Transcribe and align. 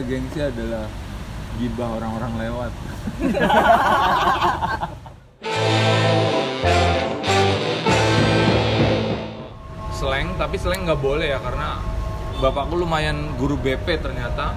Gengsi 0.00 0.40
adalah 0.40 0.88
gibah 1.60 2.00
orang-orang 2.00 2.32
lewat. 2.40 2.72
slang, 10.02 10.34
tapi 10.40 10.56
slang 10.58 10.88
nggak 10.88 10.98
boleh 10.98 11.30
ya 11.30 11.38
karena 11.38 11.76
bapakku 12.40 12.74
lumayan 12.80 13.36
guru 13.36 13.60
BP 13.60 14.00
ternyata. 14.00 14.56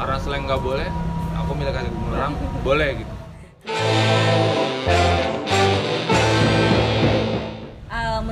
karena 0.00 0.16
slang 0.18 0.48
nggak 0.48 0.62
boleh, 0.64 0.88
aku 1.36 1.52
minta 1.52 1.70
kasih 1.76 1.92
orang 2.10 2.32
boleh 2.64 3.04
gitu. 3.04 3.14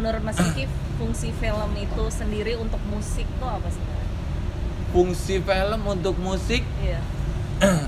Menurut 0.08 0.24
Mas 0.24 0.40
Kiki 0.40 0.64
fungsi 0.96 1.28
film 1.36 1.70
itu 1.76 2.04
sendiri 2.08 2.56
untuk 2.56 2.80
musik 2.88 3.28
tuh 3.36 3.44
apa 3.44 3.68
sih? 3.68 3.84
Fungsi 4.88 5.36
film 5.44 5.80
untuk 5.84 6.16
musik 6.16 6.64
Iya. 6.80 7.04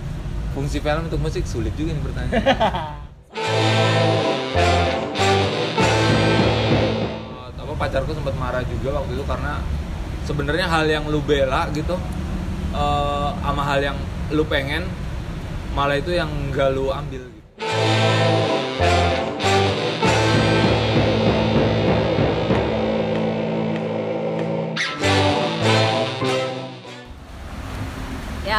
fungsi 0.54 0.84
film 0.84 1.08
untuk 1.08 1.16
musik 1.16 1.48
sulit 1.48 1.72
juga 1.80 1.96
nih 1.96 2.04
pertanyaan. 2.04 2.36
Eh, 7.40 7.48
apa 7.56 7.72
pacarku 7.72 8.12
sempat 8.12 8.36
marah 8.36 8.60
juga 8.68 9.00
waktu 9.00 9.16
itu 9.16 9.24
karena 9.24 9.64
sebenarnya 10.28 10.66
hal 10.68 10.84
yang 10.84 11.08
lu 11.08 11.24
bela 11.24 11.72
gitu 11.72 11.96
eh, 12.76 13.30
sama 13.40 13.62
hal 13.64 13.80
yang 13.80 13.96
lu 14.28 14.44
pengen 14.44 14.84
malah 15.72 15.96
itu 15.96 16.12
yang 16.12 16.28
enggak 16.28 16.68
lu 16.76 16.92
ambil 16.92 17.24
gitu. 17.32 17.39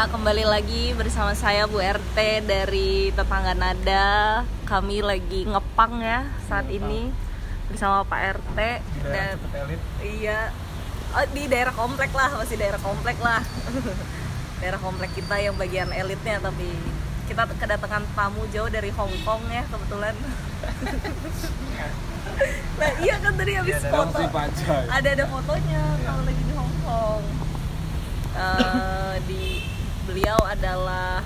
Ya 0.02 0.10
kembali 0.10 0.50
lagi 0.50 0.98
bersama 0.98 1.38
saya 1.38 1.70
Bu 1.70 1.78
RT 1.78 2.18
dari 2.50 3.14
Tetangga 3.14 3.54
Nada. 3.54 4.42
Kami 4.66 4.98
lagi 4.98 5.46
ngepang 5.46 6.02
ya 6.02 6.26
saat 6.50 6.66
ini 6.74 7.14
bersama 7.70 8.02
Pak 8.10 8.42
RT 8.42 8.82
dan 9.06 9.38
iya. 10.02 10.50
Oh, 11.14 11.22
di 11.30 11.46
daerah 11.46 11.70
komplek 11.78 12.10
lah 12.18 12.34
masih 12.34 12.58
daerah 12.58 12.82
komplek 12.82 13.14
lah. 13.22 13.46
Daerah 14.66 14.82
komplek 14.82 15.14
kita 15.14 15.38
yang 15.38 15.54
bagian 15.54 15.94
elitnya 15.94 16.42
tapi 16.42 16.66
kita 17.30 17.46
kedatangan 17.62 18.02
tamu 18.18 18.42
jauh 18.50 18.74
dari 18.74 18.90
Hong 18.98 19.14
Kong 19.22 19.54
ya 19.54 19.62
kebetulan. 19.70 20.18
nah 22.82 22.92
iya 23.06 23.22
kan 23.22 23.38
tadi 23.38 23.54
habis 23.54 23.86
foto. 23.86 24.18
Si 24.18 24.26
Pajai. 24.34 24.86
ada 24.98 25.10
ada 25.14 25.26
fotonya 25.30 25.84
kalau 26.02 26.26
lagi 26.26 26.42
di 26.42 26.54
Hong 26.58 26.76
Kong. 26.90 27.24
Eh, 28.34 29.16
di 29.30 29.42
beliau 30.12 30.36
adalah 30.44 31.24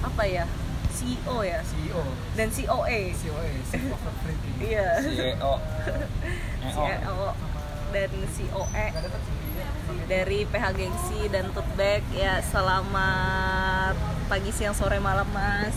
apa 0.00 0.24
ya 0.24 0.48
CEO 0.88 1.44
ya? 1.44 1.60
CEO 1.60 2.00
dan 2.32 2.48
COE 2.48 3.00
CEO 3.12 3.36
CEO 3.68 3.96
iya. 4.56 4.96
CEO. 5.04 5.52
CEO 6.72 7.20
dan 7.92 8.10
COE 8.24 8.86
dari 10.08 10.48
PH 10.48 10.64
Gengsi 10.72 11.28
dan 11.28 11.52
Tutback. 11.52 12.00
Ya 12.16 12.40
selamat 12.40 14.00
pagi 14.32 14.48
siang 14.48 14.72
sore 14.72 14.96
malam 14.96 15.28
mas. 15.36 15.76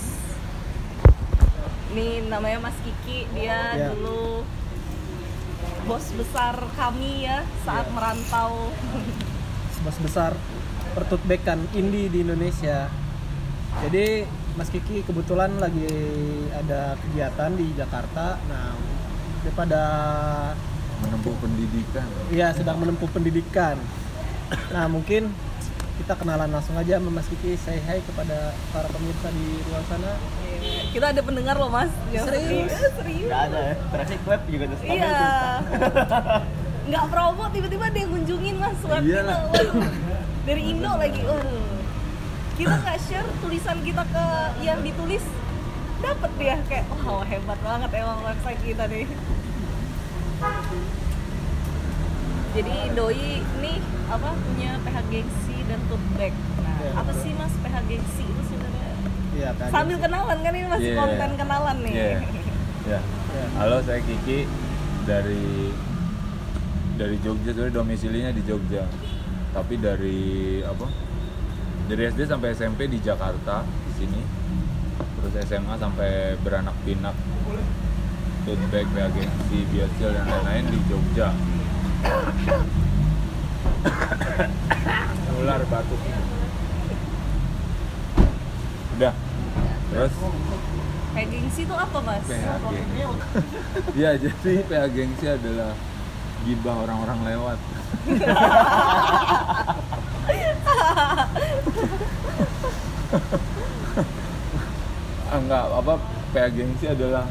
Ini 1.92 2.32
namanya 2.32 2.72
Mas 2.72 2.78
Kiki. 2.88 3.28
Dia 3.36 3.76
Ya. 3.76 3.92
dulu 3.92 4.48
bos 5.84 6.08
besar 6.16 6.56
kami 6.80 7.28
ya 7.28 7.44
saat 7.68 7.84
merantau. 7.92 8.72
Bos 9.84 9.98
besar 10.00 10.32
pertutbekan 10.92 11.60
indie 11.76 12.12
di 12.12 12.24
Indonesia. 12.24 12.92
Jadi 13.82 14.28
Mas 14.60 14.68
Kiki 14.68 15.08
kebetulan 15.08 15.56
lagi 15.58 15.88
ada 16.52 17.00
kegiatan 17.00 17.52
di 17.56 17.72
Jakarta. 17.76 18.36
Nah 18.52 18.76
daripada 19.42 19.82
Menempuh 21.02 21.34
pendidikan. 21.42 22.06
ya 22.30 22.54
sedang 22.54 22.78
menempuh 22.78 23.10
pendidikan. 23.10 23.74
Nah 24.70 24.86
mungkin 24.86 25.34
kita 25.98 26.14
kenalan 26.14 26.50
langsung 26.50 26.78
aja 26.78 27.02
sama 27.02 27.10
Mas 27.10 27.26
Kiki. 27.26 27.58
Say 27.58 27.82
hi 27.82 28.04
kepada 28.06 28.54
para 28.70 28.86
pemirsa 28.92 29.34
di 29.34 29.48
luar 29.66 29.84
sana. 29.90 30.14
Iya. 30.62 30.94
kita 30.94 31.06
ada 31.10 31.22
pendengar 31.26 31.56
loh 31.58 31.74
mas. 31.74 31.90
Yang 32.14 32.30
Serius? 32.30 32.70
Iya, 32.70 32.90
serius. 33.02 33.28
Nggak 33.34 33.42
ada 33.50 33.60
ya, 33.66 33.74
traffic 33.90 34.22
web 34.30 34.42
juga 34.46 34.66
stabil 34.78 34.94
iya. 34.94 35.10
tuh. 35.18 35.58
nggak 36.82 37.06
promo 37.14 37.44
tiba-tiba 37.50 37.86
dia 37.90 38.06
ngunjungin 38.06 38.56
mas. 38.62 38.80
Web 38.86 39.02
Iya 39.02 39.22
kita 39.26 39.36
dari 40.42 40.62
Indo 40.68 40.92
lagi 40.92 41.22
waduh 41.22 41.70
kita 42.58 42.74
nggak 42.78 42.98
share 43.00 43.30
tulisan 43.40 43.78
kita 43.82 44.04
ke 44.06 44.26
yang 44.62 44.82
ditulis 44.82 45.24
dapat 46.02 46.32
dia 46.36 46.58
kayak 46.66 46.86
wow 46.92 47.22
hebat 47.22 47.60
banget 47.62 47.90
emang 47.96 48.20
website 48.22 48.62
kita 48.62 48.84
nih 48.86 49.06
jadi 52.52 52.76
doi 52.92 53.32
nih 53.62 53.78
apa 54.12 54.30
punya 54.36 54.72
PH 54.84 54.98
Gengsi 55.08 55.58
dan 55.66 55.80
Tutback 55.88 56.34
nah 56.60 56.70
Iya. 56.82 56.98
apa 56.98 57.12
sih 57.14 57.32
mas 57.32 57.54
PH 57.62 57.76
Gengsi 57.86 58.26
itu 58.26 58.42
sebenarnya 58.50 58.90
Iya, 59.32 59.50
Kak 59.56 59.68
sambil 59.70 59.98
kenalan 59.98 60.38
kan 60.42 60.52
ini 60.52 60.68
masih 60.68 60.90
Iya. 60.92 61.00
konten 61.00 61.32
kenalan 61.38 61.78
nih 61.80 61.94
Iya. 61.94 62.10
Ya. 62.90 63.00
Ya. 63.32 63.46
Halo, 63.56 63.78
saya 63.86 64.02
Kiki 64.02 64.50
dari 65.06 65.70
dari 66.98 67.16
Jogja, 67.22 67.54
sebenarnya 67.54 67.78
domisilinya 67.78 68.32
di 68.34 68.42
Jogja. 68.44 68.84
Tapi 69.52 69.76
dari 69.80 70.60
apa? 70.64 70.88
Dari 71.92 72.02
SD 72.08 72.24
sampai 72.24 72.56
SMP 72.56 72.88
di 72.88 73.04
Jakarta 73.04 73.68
di 73.68 73.92
sini. 74.00 74.22
Terus 75.20 75.34
SMA 75.46 75.76
sampai 75.78 76.40
beranak 76.42 76.74
pinak 76.88 77.14
Tote 78.42 78.82
agensi, 78.82 79.70
biasil 79.70 80.10
dan 80.18 80.26
lain-lain 80.26 80.66
di 80.66 80.80
Jogja. 80.90 81.30
Ular 85.38 85.62
batuk. 85.70 86.02
Udah. 88.98 89.14
Terus 89.94 90.14
PH 91.12 91.28
Gengsi 91.28 91.62
itu 91.68 91.76
apa 91.76 91.98
mas? 92.02 92.24
PH 92.26 92.50
gengsi. 92.66 93.02
Iya, 94.00 94.12
jadi 94.18 94.52
PH 94.66 94.84
gengsi 94.96 95.26
adalah 95.28 95.76
gibah 96.46 96.76
orang-orang 96.86 97.20
lewat. 97.28 97.58
Ah, 105.32 105.40
Enggak, 105.40 105.64
apa 105.64 105.94
PH 106.36 106.46
gengsi 106.52 106.86
adalah 106.92 107.24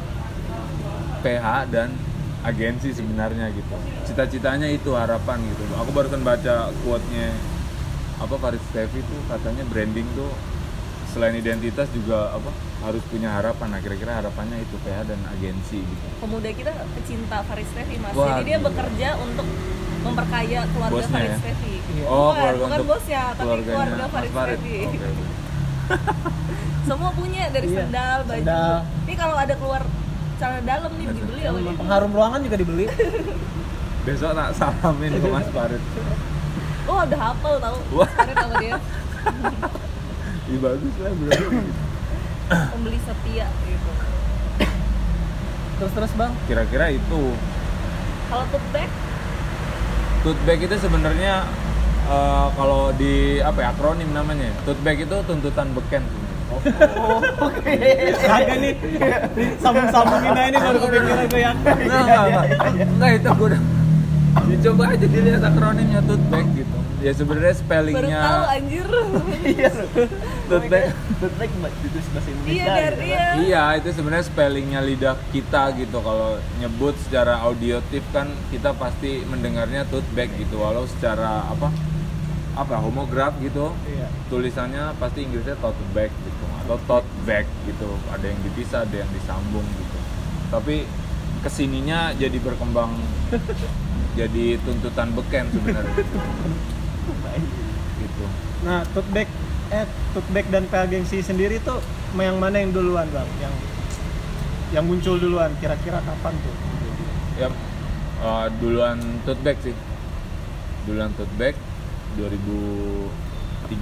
PH 1.20 1.46
dan 1.68 1.92
agensi 2.40 2.96
sebenarnya 2.96 3.52
gitu. 3.52 3.76
Cita-citanya 4.08 4.68
itu 4.72 4.96
harapan 4.96 5.44
gitu. 5.52 5.62
Aku 5.76 5.92
barusan 5.92 6.24
baca 6.24 6.72
quote-nya 6.80 7.28
apa 8.20 8.36
Faris 8.36 8.64
Tevi 8.72 9.00
tuh 9.00 9.20
katanya 9.28 9.64
branding 9.68 10.04
tuh 10.12 10.28
selain 11.10 11.34
identitas 11.34 11.90
juga 11.90 12.30
apa 12.30 12.50
harus 12.80 13.02
punya 13.04 13.28
harapan. 13.30 13.66
Nah, 13.68 13.80
kira-kira 13.80 14.12
harapannya 14.16 14.58
itu 14.58 14.76
PH 14.80 14.98
dan 15.04 15.20
agensi 15.28 15.78
gitu. 15.78 16.04
pemuda 16.16 16.48
kita 16.50 16.70
pecinta 16.94 17.42
Faris 17.42 17.68
Tevi 17.70 17.96
mas 17.96 18.12
Wah, 18.12 18.26
jadi 18.32 18.42
dia 18.44 18.58
bekerja 18.58 19.08
untuk 19.18 19.46
memperkaya 20.00 20.60
keluarga 20.70 20.94
Bosnya 20.96 21.12
Faris 21.12 21.30
ya? 21.30 21.38
Tevi 21.42 21.74
Oh, 22.02 22.32
bukan, 22.32 22.32
keluarga 22.32 22.56
bukan 22.56 22.70
untuk 22.72 22.86
bosnya 22.88 23.22
tapi 23.30 23.60
keluarga 23.62 24.04
Faris. 24.08 24.32
Tevi 24.32 24.76
Oke, 24.80 24.98
oke. 25.02 25.24
semua 26.88 27.10
punya 27.12 27.42
dari 27.48 27.66
Iya, 27.66 27.76
sendal 27.76 28.18
baju 28.24 28.40
sendal. 28.40 28.74
ini 29.04 29.14
kalau 29.14 29.36
ada 29.36 29.54
keluar 29.54 29.82
celana 30.36 30.62
dalam 30.62 30.90
nih 30.92 31.06
dibeli 31.10 31.42
sama 31.42 31.58
dia 31.60 31.74
pengharum 31.76 32.10
ruangan 32.10 32.40
juga 32.40 32.56
dibeli 32.56 32.86
Besok 34.00 34.32
nak 34.32 34.56
salamin 34.56 35.12
ke 35.12 35.28
Mas 35.28 35.48
Farid. 35.50 35.82
oh 36.86 36.98
udah 36.98 37.20
hafal 37.20 37.54
tau. 37.58 37.76
Farid 38.08 38.34
sama 38.34 38.54
dia 38.56 38.76
Ih, 40.50 40.58
bagus 40.58 40.94
lah 40.98 41.12
berarti. 41.14 41.70
pembeli 42.50 42.98
setia 43.06 43.46
gitu. 43.62 43.90
Terus 45.78 45.92
terus 45.94 46.12
bang? 46.18 46.32
Kira-kira 46.50 46.90
itu. 46.90 47.22
Kalau 48.26 48.44
tote 48.50 48.68
bag? 48.74 48.90
Tote 50.26 50.42
bag 50.42 50.58
itu 50.58 50.76
sebenarnya 50.82 51.46
eh, 52.10 52.46
kalau 52.58 52.90
di 52.98 53.38
apa 53.38 53.58
ya 53.62 53.70
akronim 53.70 54.10
namanya. 54.10 54.50
Tote 54.66 54.82
bag 54.82 54.98
itu 54.98 55.16
tuntutan 55.22 55.70
beken. 55.70 56.02
Kagak 58.26 58.58
nih 58.58 58.74
sambung-sambungin 59.62 60.34
aja 60.34 60.50
nih 60.50 60.58
baru 60.58 60.78
kepikiran 60.82 61.26
gue 61.30 61.40
yang 61.40 61.54
enggak 61.62 61.78
enggak 61.78 62.22
enggak. 62.26 62.44
Enggak 62.90 63.10
itu 63.14 63.28
gue 63.30 63.46
udah 63.54 63.62
dicoba 64.50 64.84
aja 64.90 65.06
dilihat 65.06 65.42
akronimnya 65.46 66.00
tote 66.02 66.26
bag 66.26 66.46
gitu. 66.58 66.78
Ya 67.00 67.12
sebenarnya 67.14 67.54
baru 67.54 67.62
spellingnya 67.62 68.18
tahu 68.20 68.44
anjir. 68.50 68.88
Iya. 69.46 69.72
Tote 70.46 70.66
bag 70.66 70.94
Tote 71.18 71.34
bag 71.36 71.50
ditulis 71.80 72.06
bahasa 72.08 72.28
Indonesia. 72.28 72.54
iya 72.54 72.74
gitu. 72.86 73.02
iya 73.02 73.24
Iya, 73.36 73.62
itu 73.76 73.88
sebenarnya 73.92 74.24
spellingnya 74.24 74.80
lidah 74.80 75.16
kita 75.30 75.74
gitu. 75.74 75.98
Kalau 75.98 76.30
nyebut 76.56 76.94
secara 77.00 77.40
audiotif 77.40 78.02
kan 78.08 78.30
kita 78.48 78.70
pasti 78.72 79.22
mendengarnya 79.24 79.84
tote 79.84 80.06
bag 80.10 80.30
gitu. 80.34 80.56
Walau 80.56 80.86
secara 80.86 81.44
apa 81.44 81.68
apa 82.52 82.76
homograf 82.76 83.38
gitu, 83.38 83.70
Iya. 83.84 84.06
tulisannya 84.26 84.92
pasti 84.96 85.22
Inggrisnya 85.22 85.56
tote 85.56 85.80
bag 85.90 86.10
gitu 86.10 86.44
atau 86.60 86.76
tote 86.84 87.08
bag 87.22 87.46
gitu. 87.64 87.88
Ada 88.08 88.26
yang 88.26 88.40
dipisah, 88.42 88.80
ada 88.82 88.96
yang 88.96 89.10
disambung 89.10 89.64
gitu. 89.64 89.98
Tapi 90.48 90.84
ke 91.40 91.48
sininya 91.48 92.12
jadi 92.12 92.36
berkembang 92.36 92.94
jadi 94.18 94.58
tuntutan 94.60 95.08
beken 95.10 95.46
sebenarnya 95.48 95.94
gitu. 97.96 98.24
Nah, 98.60 98.84
tote 98.86 99.08
bag 99.10 99.28
eh 99.70 99.86
bag 100.34 100.46
dan 100.50 100.66
PH 100.66 100.90
Gengsi 100.90 101.18
sendiri 101.22 101.62
tuh 101.62 101.78
yang 102.18 102.42
mana 102.42 102.58
yang 102.58 102.74
duluan, 102.74 103.06
Bang? 103.14 103.28
Yang 103.38 103.54
yang 104.70 104.84
muncul 104.86 105.18
duluan 105.18 105.50
kira-kira 105.58 105.98
kapan 106.02 106.34
tuh? 106.42 106.70
ya 107.40 107.48
eh, 108.20 108.46
duluan 108.60 109.00
tote 109.24 109.40
bag 109.40 109.56
sih 109.64 109.72
duluan 110.84 111.08
bag 111.40 111.56
2013 112.20 113.80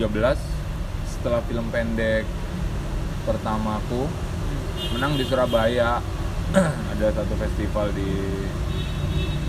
setelah 1.11 1.43
film 1.43 1.67
pendek 1.75 2.23
pertamaku 3.27 4.07
menang 4.95 5.19
di 5.19 5.27
Surabaya 5.27 5.99
ada 6.95 7.07
satu 7.11 7.35
festival 7.35 7.91
di 7.99 8.11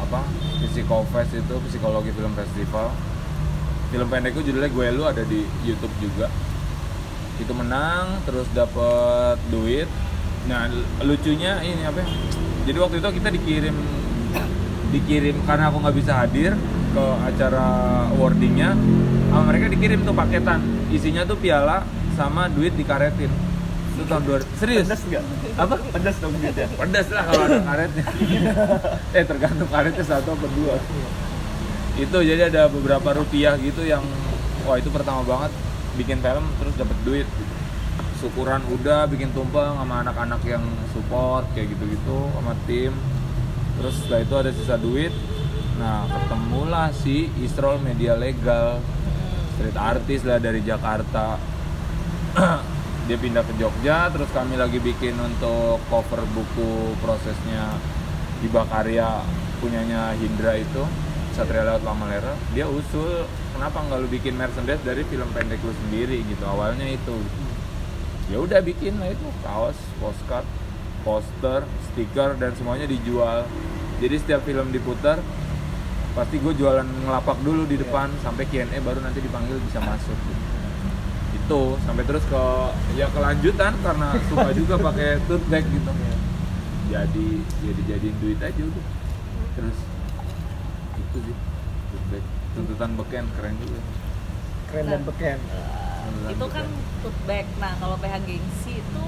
apa 0.01 0.25
Psikofest 0.59 1.37
itu 1.37 1.55
psikologi 1.69 2.11
film 2.11 2.33
festival 2.33 2.89
film 3.89 4.07
pendekku 4.07 4.45
judulnya 4.45 4.69
gue 4.69 4.85
lu 4.93 5.03
ada 5.05 5.23
di 5.25 5.45
YouTube 5.65 5.93
juga. 5.97 6.29
Itu 7.41 7.51
menang 7.57 8.21
terus 8.23 8.45
dapat 8.53 9.41
duit. 9.49 9.89
Nah 10.45 10.69
lucunya 11.03 11.61
ini 11.65 11.83
apa 11.85 12.01
ya? 12.01 12.07
jadi 12.69 12.77
waktu 12.85 13.01
itu 13.01 13.09
kita 13.17 13.29
dikirim 13.33 13.75
dikirim 14.89 15.35
karena 15.45 15.73
aku 15.73 15.77
nggak 15.81 15.97
bisa 15.97 16.21
hadir 16.21 16.53
ke 16.89 17.05
acara 17.25 17.65
awardingnya 18.13 18.73
sama 19.29 19.43
mereka 19.53 19.65
dikirim 19.69 20.01
tuh 20.05 20.13
paketan. 20.13 20.61
Isinya 20.89 21.25
tuh 21.25 21.37
piala 21.37 21.85
sama 22.17 22.49
duit 22.49 22.73
dikaretin. 22.73 23.29
Itu 23.93 24.03
tahun 24.09 24.21
dua 24.25 24.37
serius? 24.57 24.85
Pedas 24.89 25.01
nggak? 25.05 25.23
apa? 25.57 25.75
Pedas 25.93 26.15
dong 26.17 26.33
gitu. 26.41 26.61
pedas 26.77 27.07
lah 27.13 27.23
kalau 27.29 27.43
ada 27.45 27.59
karetnya. 27.61 28.05
Eh 29.17 29.23
tergantung 29.25 29.69
karetnya 29.69 30.05
satu 30.05 30.33
atau 30.33 30.49
dua 30.57 30.77
itu 31.99 32.17
jadi 32.23 32.47
ada 32.47 32.71
beberapa 32.71 33.11
rupiah 33.11 33.59
gitu 33.59 33.83
yang 33.83 34.03
wah 34.63 34.79
itu 34.79 34.87
pertama 34.87 35.21
banget. 35.27 35.51
Bikin 35.99 36.23
film 36.23 36.45
terus 36.63 36.75
dapat 36.79 36.97
duit. 37.03 37.27
Syukuran 38.23 38.63
udah 38.71 39.07
bikin 39.11 39.31
tumpeng 39.35 39.75
sama 39.75 40.03
anak-anak 40.03 40.39
yang 40.47 40.63
support 40.95 41.47
kayak 41.51 41.75
gitu-gitu 41.75 42.31
sama 42.35 42.55
tim. 42.63 42.95
Terus 43.79 43.95
setelah 43.99 44.21
itu 44.23 44.35
ada 44.39 44.51
sisa 44.55 44.75
duit. 44.79 45.11
Nah 45.75 46.07
ketemulah 46.07 46.91
si 46.95 47.27
Isrol 47.43 47.83
Media 47.83 48.15
Legal. 48.15 48.79
Street 49.59 49.75
artis 49.75 50.23
lah 50.23 50.39
dari 50.39 50.63
Jakarta. 50.63 51.35
Dia 53.11 53.17
pindah 53.17 53.43
ke 53.43 53.57
Jogja 53.59 54.07
terus 54.13 54.29
kami 54.31 54.55
lagi 54.55 54.77
bikin 54.79 55.17
untuk 55.17 55.81
cover 55.89 56.21
buku 56.29 56.93
prosesnya 57.01 57.73
Iba 58.45 58.63
Karya 58.69 59.25
punyanya 59.59 60.13
Hindra 60.15 60.55
itu 60.55 60.85
Satria 61.39 61.63
Laut 61.63 61.83
Lamalera 61.87 62.35
dia 62.51 62.67
usul 62.67 63.23
kenapa 63.55 63.79
nggak 63.87 63.99
lu 64.03 64.07
bikin 64.11 64.35
merchandise 64.35 64.83
dari 64.83 65.07
film 65.07 65.31
pendek 65.31 65.63
lu 65.63 65.71
sendiri? 65.87 66.19
Gitu 66.27 66.43
awalnya 66.43 66.83
itu. 66.83 67.15
Ya 68.27 68.43
udah 68.43 68.59
bikin 68.59 68.99
lah 68.99 69.07
itu 69.07 69.23
kaos 69.39 69.79
postcard 70.03 70.43
poster 71.07 71.63
stiker 71.89 72.35
dan 72.35 72.51
semuanya 72.59 72.91
dijual. 72.91 73.47
Jadi 74.03 74.15
setiap 74.19 74.43
film 74.43 74.75
diputar 74.75 75.23
pasti 76.11 76.43
gue 76.43 76.51
jualan 76.51 76.83
ngelapak 77.07 77.39
dulu 77.39 77.63
di 77.63 77.79
depan 77.79 78.11
sampai 78.19 78.43
Q&A 78.51 78.75
baru 78.83 78.99
nanti 78.99 79.23
dipanggil 79.23 79.55
bisa 79.63 79.79
masuk. 79.89 80.19
Gitu 80.19 80.49
itu 81.49 81.61
sampai 81.81 82.05
terus 82.05 82.21
ke 82.29 82.45
ya 82.93 83.09
kelanjutan 83.09 83.73
karena 83.81 84.13
suka 84.29 84.53
juga 84.53 84.77
pakai 84.77 85.17
tote 85.25 85.41
bag 85.49 85.65
gitu. 85.65 85.91
Jadi 86.93 87.27
jadi 87.65 87.81
jadiin 87.89 88.15
duit 88.21 88.37
aja 88.37 88.61
udah. 88.61 88.85
Terus 89.57 89.77
itu 91.09 91.19
sih. 91.23 91.35
Tuntutan 92.51 92.91
beken 92.93 93.25
keren 93.33 93.55
juga. 93.57 93.81
Keren 94.69 94.85
dan 94.87 95.01
beken. 95.03 95.37
Tuntutan 95.39 96.31
itu 96.31 96.45
kan 96.47 96.65
beken. 97.01 97.13
bag 97.25 97.45
nah 97.57 97.73
kalau 97.75 97.95
PH 97.95 98.15
gengsi 98.23 98.73
itu 98.77 99.03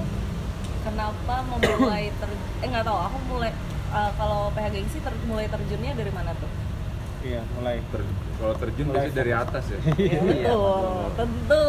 kenapa 0.82 1.34
memulai 1.44 2.10
ter 2.12 2.30
eh 2.58 2.66
nggak 2.66 2.84
tahu. 2.84 2.98
Aku 3.00 3.16
mulai 3.28 3.50
eh, 3.92 4.10
kalau 4.16 4.50
PH 4.50 4.66
gengsi 4.70 4.98
ter- 4.98 5.24
mulai 5.24 5.46
terjunnya 5.46 5.92
dari 5.94 6.10
mana 6.10 6.32
tuh? 6.34 6.50
Iya, 7.22 7.42
mulai. 7.54 7.78
Ter- 7.86 8.14
kalau 8.34 8.54
terjun 8.58 8.86
Mulai. 8.90 8.98
pasti 8.98 9.12
dari 9.14 9.32
atas 9.32 9.64
ya? 9.70 9.78
Ya, 10.10 10.18
betul. 10.18 11.06
tentu. 11.14 11.66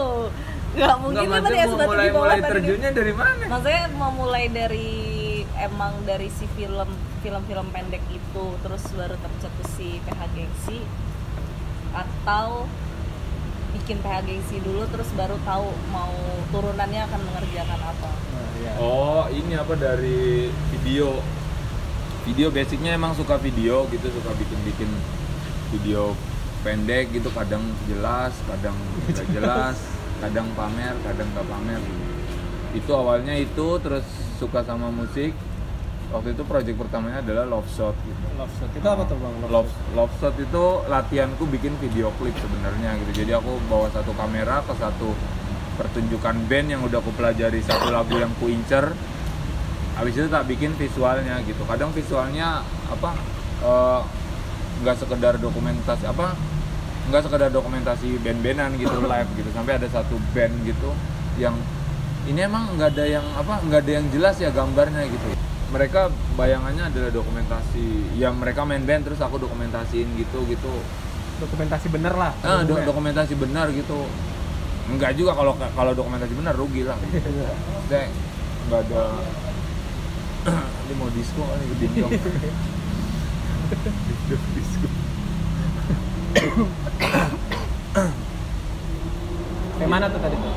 Nggak 0.74 0.96
mungkin 0.98 1.22
Nggak, 1.22 1.38
maksudnya 1.38 1.54
ya 1.54 1.66
mau 1.68 1.74
sudah 1.78 1.86
mulai 1.86 2.08
mulai 2.10 2.38
tadi. 2.42 2.50
terjunnya 2.50 2.90
dari 2.90 3.14
mana? 3.14 3.44
Maksudnya 3.46 3.84
memulai 3.94 4.46
dari 4.50 4.90
emang 5.56 5.94
dari 6.04 6.28
si 6.30 6.46
film 6.58 6.90
film-film 7.24 7.68
pendek 7.72 8.04
itu 8.12 8.46
terus 8.60 8.84
baru 8.94 9.16
tercetus 9.16 9.70
si 9.80 10.04
PH 10.04 10.22
gengsi 10.36 10.84
atau 11.96 12.68
bikin 13.74 14.04
PH 14.04 14.28
gengsi 14.28 14.60
dulu 14.60 14.84
terus 14.92 15.08
baru 15.16 15.40
tahu 15.48 15.72
mau 15.90 16.12
turunannya 16.52 17.08
akan 17.08 17.22
mengerjakan 17.32 17.80
apa 17.80 18.12
Nah, 18.34 18.50
iya. 18.58 18.72
Oh, 18.82 19.24
ini 19.30 19.54
apa 19.54 19.78
dari 19.78 20.50
video? 20.74 21.22
Video 22.26 22.50
basicnya 22.50 22.98
emang 22.98 23.14
suka 23.14 23.38
video 23.38 23.86
gitu, 23.94 24.10
suka 24.10 24.32
bikin-bikin 24.34 24.90
video 25.70 26.18
pendek 26.64 27.12
gitu, 27.12 27.30
kadang 27.36 27.62
jelas, 27.86 28.34
kadang 28.48 28.74
nggak 29.12 29.28
jelas, 29.36 29.78
kadang 30.18 30.48
pamer, 30.56 30.96
kadang 31.04 31.28
nggak 31.36 31.46
pamer. 31.46 31.82
Itu 32.74 32.92
awalnya 32.96 33.36
itu, 33.38 33.78
terus 33.84 34.08
suka 34.40 34.64
sama 34.66 34.90
musik. 34.90 35.36
Waktu 36.14 36.38
itu 36.38 36.46
project 36.46 36.78
pertamanya 36.78 37.26
adalah 37.26 37.58
Love 37.58 37.66
Shot 37.74 37.98
gitu. 38.06 38.26
Love 38.38 38.54
shot. 38.62 38.70
Itu 38.70 38.86
apa 38.86 39.02
tuh, 39.10 39.18
Bang? 39.18 39.34
Love, 39.50 39.72
Love 39.98 40.14
Shot 40.22 40.38
itu 40.38 40.64
latihanku 40.86 41.50
bikin 41.50 41.74
video 41.82 42.14
klip 42.22 42.38
sebenarnya 42.38 43.02
gitu. 43.02 43.26
Jadi 43.26 43.34
aku 43.34 43.58
bawa 43.66 43.90
satu 43.90 44.14
kamera 44.14 44.62
ke 44.62 44.78
satu 44.78 45.10
pertunjukan 45.74 46.38
band 46.46 46.68
yang 46.70 46.82
udah 46.86 47.02
aku 47.02 47.10
pelajari 47.18 47.66
satu 47.66 47.90
lagu 47.90 48.14
yang 48.22 48.30
ku 48.38 48.46
incer. 48.46 48.94
Habis 49.98 50.14
itu 50.22 50.30
tak 50.30 50.46
bikin 50.46 50.78
visualnya 50.78 51.42
gitu. 51.50 51.66
Kadang 51.66 51.90
visualnya 51.90 52.62
apa 52.94 53.18
eh, 53.66 54.02
nggak 54.86 54.98
sekedar 55.02 55.42
dokumentasi 55.42 56.06
apa 56.06 56.38
nggak 57.10 57.22
sekedar 57.26 57.50
dokumentasi 57.52 58.22
band-bandan 58.22 58.78
gitu 58.78 59.02
live 59.12 59.30
gitu 59.34 59.50
sampai 59.50 59.82
ada 59.82 59.88
satu 59.90 60.16
band 60.32 60.54
gitu 60.64 60.94
yang 61.42 61.58
ini 62.30 62.48
emang 62.48 62.70
nggak 62.80 62.96
ada 62.96 63.06
yang 63.20 63.26
apa 63.36 63.60
nggak 63.68 63.82
ada 63.84 63.92
yang 64.00 64.06
jelas 64.12 64.36
ya 64.40 64.50
gambarnya 64.52 65.04
gitu 65.08 65.28
mereka 65.70 66.08
bayangannya 66.34 66.90
adalah 66.90 67.10
dokumentasi 67.10 67.86
ya 68.14 68.30
mereka 68.30 68.64
main 68.64 68.84
band 68.84 69.06
terus 69.06 69.20
aku 69.20 69.38
dokumentasiin 69.38 70.08
gitu 70.16 70.44
gitu 70.46 70.74
Dokumentasi 71.40 71.90
bener 71.90 72.14
lah. 72.14 72.32
ah 72.42 72.62
do- 72.62 72.78
dokumentasi 72.80 73.34
benar 73.36 73.68
gitu 73.70 74.06
enggak 74.86 75.16
juga 75.16 75.32
kalau 75.34 75.56
kalau 75.56 75.92
dokumentasi 75.92 76.34
benar 76.36 76.54
rugi 76.54 76.84
lah 76.84 76.98
gitu. 77.04 77.30
Nggak 78.64 78.80
ada 78.86 79.04
ini 80.84 80.94
mau 80.94 81.08
disco 81.10 81.42
kali 81.42 81.64
ke 81.64 81.76
dindong 81.80 82.12
disco 84.54 84.88
Kayak 89.74 89.90
mana 89.90 90.06
tuh 90.08 90.22
tadi? 90.22 90.38
tuh? 90.38 90.54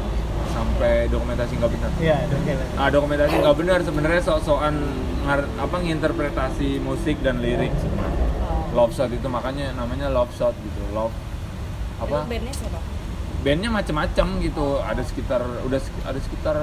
Sampai 0.56 1.06
dokumentasi 1.06 1.52
nggak 1.54 1.70
benar. 1.70 1.90
Iya, 2.00 2.16
dongkel. 2.26 2.56
ah 2.74 2.88
dokumentasi 2.88 3.34
nggak 3.36 3.56
benar 3.56 3.78
sebenarnya 3.84 4.22
sok-sokan 4.24 4.74
ngar- 5.22 5.52
apa 5.56 5.76
nginterpretasi 5.76 6.80
musik 6.80 7.20
dan 7.20 7.44
lirik 7.44 7.76
sebenarnya 7.76 8.24
love 8.72 8.92
shot 8.92 9.08
itu 9.08 9.24
makanya 9.26 9.72
namanya 9.72 10.08
love 10.08 10.32
shot 10.32 10.56
gitu 10.56 10.80
love 10.90 11.12
apa? 11.96 12.24
Itu 12.24 12.28
bandnya 12.28 12.52
siapa? 12.52 12.78
Bandnya 13.40 13.70
macam-macam 13.70 14.26
gitu. 14.42 14.66
Ada 14.80 15.02
sekitar 15.02 15.40
udah 15.62 15.80
sek- 15.80 16.04
ada 16.04 16.18
sekitar 16.18 16.56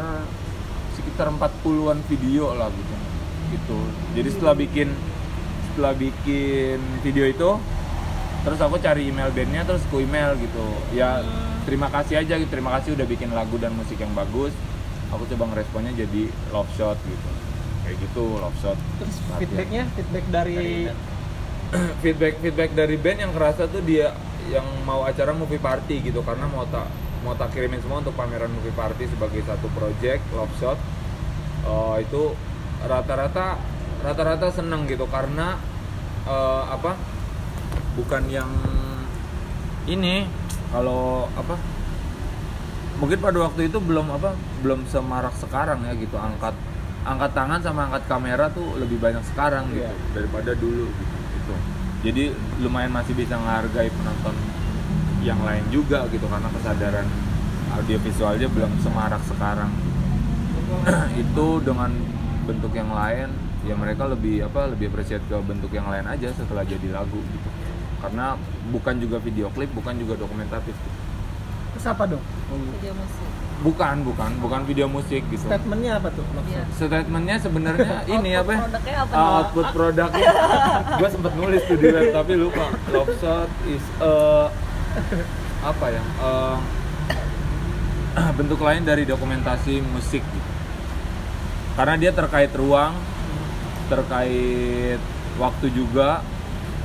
sekitar 0.94 1.26
40-an 1.32 2.06
video 2.06 2.54
lah 2.54 2.70
gitu. 2.70 2.96
Gitu. 3.50 3.80
Jadi 4.14 4.30
setelah 4.30 4.54
bikin 4.54 4.90
setelah 5.70 5.94
bikin 5.94 6.78
video 7.02 7.26
itu 7.26 7.50
terus 8.44 8.60
aku 8.60 8.78
cari 8.78 9.10
email 9.10 9.32
bandnya 9.32 9.66
terus 9.66 9.82
ku 9.90 9.98
email 9.98 10.38
gitu. 10.38 10.66
Ya 10.92 11.18
terima 11.64 11.88
kasih 11.90 12.22
aja 12.22 12.34
gitu. 12.38 12.52
Terima 12.52 12.72
kasih 12.80 12.96
udah 12.96 13.08
bikin 13.08 13.30
lagu 13.32 13.56
dan 13.58 13.74
musik 13.74 13.98
yang 14.00 14.12
bagus. 14.14 14.54
Aku 15.12 15.24
coba 15.30 15.54
ngeresponnya 15.54 15.94
jadi 15.96 16.30
love 16.52 16.70
shot 16.76 16.98
gitu. 17.04 17.30
Kayak 17.84 17.98
gitu 18.04 18.24
love 18.40 18.58
shot. 18.60 18.78
Terus 19.00 19.16
Latihan. 19.20 19.40
feedbacknya, 19.40 19.84
feedback 19.96 20.26
dari 20.30 20.62
feedback 22.04 22.34
feedback 22.40 22.72
dari 22.78 22.96
band 23.00 23.20
yang 23.24 23.32
kerasa 23.34 23.66
tuh 23.66 23.82
dia 23.82 24.14
yang 24.52 24.66
mau 24.84 25.08
acara 25.08 25.32
movie 25.32 25.62
party 25.62 26.04
gitu. 26.04 26.22
Karena 26.22 26.46
mau 26.48 26.68
tak 26.68 26.88
mau 27.24 27.34
tak 27.40 27.56
kirimin 27.56 27.80
semua 27.80 28.04
untuk 28.04 28.16
pameran 28.20 28.52
movie 28.52 28.76
party 28.76 29.08
sebagai 29.08 29.42
satu 29.48 29.72
project 29.72 30.22
love 30.36 30.54
shot. 30.60 30.78
Eh, 31.64 31.96
itu 32.04 32.36
rata-rata 32.84 33.58
rata-rata 34.04 34.48
seneng 34.52 34.86
gitu. 34.90 35.08
Karena 35.08 35.56
eh, 36.28 36.64
apa? 36.68 36.98
Bukan 37.94 38.26
yang 38.28 38.50
ini 39.86 40.26
kalau 40.74 41.30
apa? 41.38 41.56
Mungkin 42.98 43.20
pada 43.22 43.38
waktu 43.46 43.70
itu 43.70 43.78
belum 43.78 44.10
apa? 44.10 44.34
Belum 44.66 44.82
semarak 44.90 45.38
sekarang 45.38 45.86
ya 45.86 45.94
gitu. 45.94 46.18
Angkat 46.18 46.58
angkat 47.04 47.32
tangan 47.36 47.60
sama 47.62 47.86
angkat 47.92 48.04
kamera 48.10 48.48
tuh 48.50 48.80
lebih 48.80 48.98
banyak 48.98 49.22
sekarang 49.28 49.68
gitu 49.76 49.84
Iya. 49.84 49.92
daripada 50.16 50.56
dulu 50.56 50.88
gitu, 50.88 51.16
gitu. 51.36 51.54
jadi 52.00 52.24
lumayan 52.64 52.96
masih 52.96 53.12
bisa 53.12 53.36
menghargai 53.36 53.92
penonton 53.92 54.32
yang 55.20 55.36
lain 55.44 55.68
juga 55.68 56.08
gitu 56.08 56.24
karena 56.32 56.48
kesadaran 56.48 57.04
audiovisualnya 57.76 58.48
belum 58.48 58.72
semarak 58.80 59.20
sekarang. 59.28 59.72
Itu 61.28 61.60
dengan 61.60 61.92
bentuk 62.48 62.72
yang 62.72 62.92
lain 62.92 63.32
ya 63.64 63.76
mereka 63.76 64.08
lebih 64.08 64.44
apa 64.44 64.68
lebih 64.72 64.92
appreciate 64.92 65.24
ke 65.28 65.38
bentuk 65.44 65.72
yang 65.72 65.88
lain 65.88 66.04
aja 66.04 66.28
setelah 66.36 66.68
jadi 66.68 66.92
lagu 66.92 67.16
gitu 67.16 67.50
karena 68.04 68.36
bukan 68.70 68.96
juga 69.00 69.18
video 69.24 69.48
klip 69.56 69.72
bukan 69.72 69.96
juga 69.96 70.20
dokumentatif 70.20 70.76
gitu. 70.76 71.00
Terus 71.74 71.86
apa 71.88 72.04
dong? 72.06 72.24
video 72.54 72.94
musik 72.94 73.30
bukan 73.64 73.96
bukan 74.04 74.32
bukan 74.44 74.62
video 74.68 74.88
musik 74.92 75.24
gitu 75.32 75.48
Statementnya 75.48 75.96
apa 75.96 76.12
tuh? 76.12 76.26
Shot? 76.28 76.68
statementnya 76.76 77.36
sebenarnya 77.40 78.04
ini 78.20 78.36
apa 78.36 78.52
ya? 78.52 78.60
produknya 78.68 78.96
apa 79.00 79.14
Ah, 79.16 79.30
output 79.40 79.66
produknya 79.72 80.30
gue 81.00 81.10
sempet 81.10 81.34
nulis 81.40 81.62
tuh 81.64 81.78
di 81.80 81.88
web 81.88 82.08
tapi 82.12 82.34
lupa 82.36 82.66
love 82.92 83.14
shot 83.24 83.50
is 83.66 83.86
a 84.04 84.14
apa 85.64 85.86
ya 85.96 86.04
eh, 86.04 86.58
bentuk 88.38 88.60
lain 88.60 88.84
dari 88.84 89.08
dokumentasi 89.08 89.80
musik 89.80 90.22
gitu. 90.22 90.50
karena 91.80 91.96
dia 91.96 92.12
terkait 92.12 92.52
ruang 92.54 92.94
terkait 93.88 95.00
waktu 95.40 95.66
juga 95.72 96.20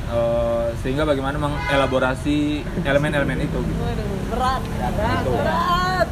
eh, 0.08 0.66
sehingga 0.80 1.04
bagaimana 1.04 1.36
mengelaborasi 1.36 2.64
elemen-elemen 2.82 3.44
itu 3.44 3.58
gitu. 3.60 3.80
Waduh, 3.80 4.08
berat, 4.32 4.62
berat, 4.64 5.20
Gitu. 5.20 5.30
berat, 5.32 6.08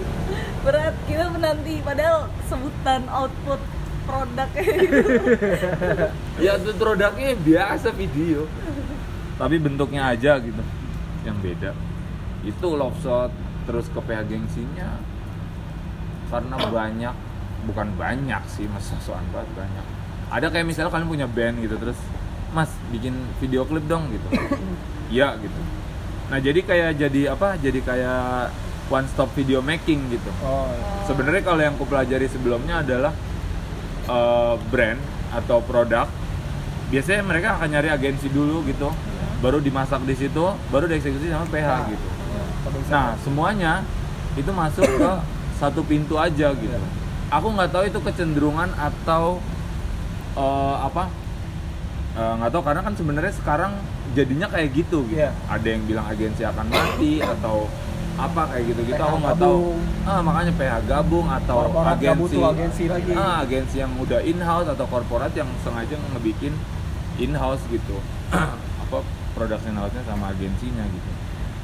berat. 0.64 0.94
Kita 1.04 1.24
menanti, 1.28 1.74
padahal 1.80 2.28
sebutan 2.46 3.04
output 3.08 3.60
produknya 4.04 4.60
gitu. 4.84 5.12
ya 6.36 6.60
itu 6.60 6.70
produknya 6.76 7.32
biasa 7.40 7.88
video 7.88 8.44
tapi 9.40 9.56
bentuknya 9.56 10.12
aja 10.12 10.36
gitu 10.36 10.60
yang 11.24 11.40
beda 11.40 11.72
itu 12.44 12.66
love 12.68 13.00
shot 13.00 13.32
terus 13.64 13.88
ke 13.88 13.96
PH 13.96 14.28
gengsinya 14.28 15.00
karena 16.28 16.56
banyak 16.68 17.14
bukan 17.64 17.88
banyak 17.96 18.42
sih 18.44 18.68
masa 18.68 18.92
soal 19.00 19.24
banget 19.32 19.48
banyak 19.56 19.86
ada 20.28 20.46
kayak 20.52 20.68
misalnya 20.68 20.92
kalian 20.92 21.08
punya 21.08 21.24
band 21.24 21.56
gitu 21.64 21.80
terus 21.80 21.96
mas 22.54 22.70
bikin 22.88 23.12
video 23.36 23.66
klip 23.66 23.82
dong 23.84 24.06
gitu. 24.08 24.26
Iya 25.10 25.34
gitu. 25.36 25.60
Nah 26.30 26.38
jadi 26.38 26.60
kayak 26.62 26.90
jadi 26.96 27.20
apa 27.34 27.58
jadi 27.58 27.80
kayak 27.82 28.54
one 28.88 29.06
stop 29.10 29.28
video 29.34 29.58
making 29.58 30.06
gitu. 30.08 30.30
Oh, 30.40 30.70
sebenarnya 31.04 31.42
kalau 31.42 31.60
yang 31.60 31.74
aku 31.74 31.84
pelajari 31.84 32.30
sebelumnya 32.30 32.80
adalah 32.80 33.12
eh, 34.06 34.54
brand 34.70 35.00
atau 35.34 35.58
produk 35.60 36.06
biasanya 36.88 37.26
mereka 37.26 37.58
akan 37.58 37.68
nyari 37.68 37.90
agensi 37.90 38.30
dulu 38.30 38.62
gitu. 38.64 38.88
Baru 39.42 39.58
dimasak 39.58 40.06
di 40.06 40.14
situ 40.14 40.44
baru 40.70 40.86
dieksekusi 40.86 41.28
sama 41.28 41.44
PH 41.50 41.66
Nah. 41.66 41.80
gitu. 41.90 42.06
Public 42.64 42.84
nah 42.88 43.12
semuanya 43.20 43.72
itu 44.34 44.48
masuk 44.48 44.86
ke 44.88 45.10
satu 45.58 45.82
pintu 45.82 46.16
aja 46.16 46.54
gitu. 46.54 46.70
Iya. 46.70 46.80
aku 47.28 47.50
nggak 47.50 47.70
tahu 47.70 47.84
itu 47.88 47.98
kecenderungan 47.98 48.70
atau 48.78 49.42
eh, 50.34 50.76
apa 50.80 51.10
Eh, 52.14 52.32
nggak 52.38 52.50
tahu 52.54 52.62
karena 52.62 52.80
kan 52.86 52.94
sebenarnya 52.94 53.34
sekarang 53.34 53.72
jadinya 54.14 54.46
kayak 54.46 54.70
gitu 54.70 55.02
gitu. 55.10 55.18
Iya. 55.18 55.34
ada 55.50 55.66
yang 55.66 55.82
bilang 55.82 56.06
agensi 56.06 56.46
akan 56.46 56.66
mati 56.70 57.18
atau 57.18 57.66
apa 58.14 58.54
kayak 58.54 58.64
gitu 58.70 58.80
gitu 58.86 58.94
PH 58.94 59.10
aku 59.10 59.16
nggak 59.18 59.38
tahu. 59.42 59.62
ah 60.06 60.20
makanya 60.22 60.52
PH 60.54 60.74
gabung 60.86 61.26
atau 61.26 61.66
Korporat 61.66 61.98
agensi. 61.98 62.38
agensi 62.38 62.84
lagi. 62.86 63.10
ah 63.18 63.42
agensi 63.42 63.76
yang 63.82 63.90
udah 63.98 64.22
in 64.22 64.38
house 64.38 64.70
atau 64.70 64.86
korporat 64.86 65.34
yang 65.34 65.50
sengaja 65.66 65.98
ngebikin 66.14 66.54
in 67.18 67.34
house 67.34 67.58
gitu. 67.66 67.98
Apa 68.86 69.02
production 69.34 69.74
house-nya 69.74 70.06
sama 70.06 70.30
agensinya 70.30 70.86
gitu. 70.86 71.10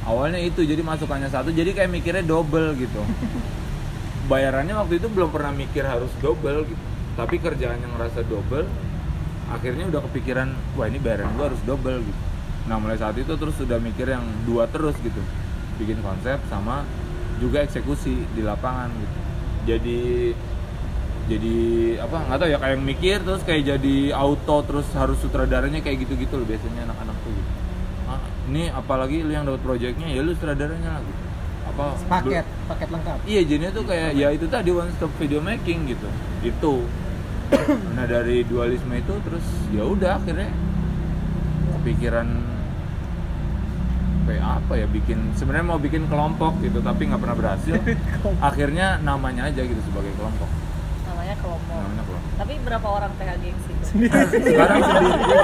Awalnya 0.03 0.43
itu 0.43 0.67
jadi 0.67 0.83
masukannya 0.83 1.31
satu 1.31 1.55
jadi 1.55 1.71
kayak 1.71 1.95
mikirnya 1.95 2.27
double 2.27 2.75
gitu. 2.75 3.07
Bayarannya 4.31 4.75
waktu 4.75 4.99
itu 4.99 5.07
belum 5.07 5.31
pernah 5.31 5.55
mikir 5.55 5.87
harus 5.87 6.11
double 6.19 6.67
gitu. 6.67 6.83
Tapi 7.15 7.39
kerjaannya 7.39 7.87
ngerasa 7.95 8.27
double 8.27 8.67
akhirnya 9.51 9.85
udah 9.91 10.01
kepikiran 10.11 10.49
wah 10.79 10.87
ini 10.87 10.99
bayaran 11.03 11.29
gua 11.35 11.51
harus 11.51 11.61
double 11.67 12.01
gitu 12.01 12.21
nah 12.71 12.77
mulai 12.79 12.97
saat 12.97 13.19
itu 13.19 13.35
terus 13.35 13.57
udah 13.59 13.79
mikir 13.83 14.07
yang 14.07 14.23
dua 14.47 14.71
terus 14.71 14.95
gitu 15.03 15.19
bikin 15.81 15.99
konsep 16.05 16.39
sama 16.47 16.87
juga 17.43 17.65
eksekusi 17.65 18.15
di 18.37 18.43
lapangan 18.45 18.93
gitu 18.95 19.19
jadi 19.67 20.01
jadi 21.31 21.57
apa 22.03 22.17
nggak 22.27 22.39
tahu 22.43 22.49
ya 22.51 22.59
kayak 22.59 22.75
yang 22.75 22.85
mikir 22.85 23.17
terus 23.23 23.43
kayak 23.47 23.63
jadi 23.77 23.97
auto 24.15 24.57
terus 24.67 24.87
harus 24.95 25.19
sutradaranya 25.23 25.81
kayak 25.83 26.05
gitu-gitu 26.07 26.37
loh 26.37 26.47
biasanya 26.47 26.91
anak-anak 26.91 27.17
tuh 27.23 27.33
gitu 27.33 27.51
ah, 28.11 28.21
ini 28.51 28.63
apalagi 28.71 29.23
lu 29.25 29.33
yang 29.33 29.47
dapat 29.47 29.63
proyeknya 29.63 30.07
ya 30.11 30.21
lu 30.21 30.35
sutradaranya 30.37 31.01
lah 31.01 31.03
gitu 31.03 31.31
apa 31.71 31.85
paket, 32.11 32.45
paket 32.67 32.89
lengkap. 32.91 33.19
Iya 33.25 33.41
jadinya 33.47 33.71
tuh 33.71 33.85
kayak 33.87 34.11
ya 34.19 34.29
itu 34.35 34.47
tadi 34.51 34.71
one 34.75 34.91
stop 34.99 35.13
video 35.17 35.39
making 35.39 35.87
gitu. 35.95 36.09
Itu. 36.43 36.85
Nah 37.97 38.05
dari 38.07 38.43
dualisme 38.43 38.95
itu 38.95 39.15
terus 39.23 39.43
ya 39.71 39.83
udah 39.83 40.19
akhirnya 40.19 40.49
kepikiran 41.79 42.29
kayak 44.21 44.47
apa 44.63 44.73
ya 44.79 44.87
bikin 44.87 45.19
sebenarnya 45.35 45.67
mau 45.67 45.81
bikin 45.81 46.07
kelompok 46.07 46.63
gitu 46.63 46.79
tapi 46.79 47.11
nggak 47.11 47.19
pernah 47.19 47.37
berhasil. 47.37 47.75
akhirnya 48.49 49.03
namanya 49.03 49.51
aja 49.51 49.63
gitu 49.63 49.81
sebagai 49.83 50.15
kelompok. 50.15 50.47
Namanya 51.11 51.35
kelompok. 51.43 51.75
Namanya 51.75 52.05
kelompok. 52.07 52.31
Tapi 52.39 52.53
berapa 52.63 52.87
orang 52.89 53.11
PH 53.19 53.31
gengsi? 53.43 53.73
Sekarang 54.31 54.79
sendiri. 54.81 55.43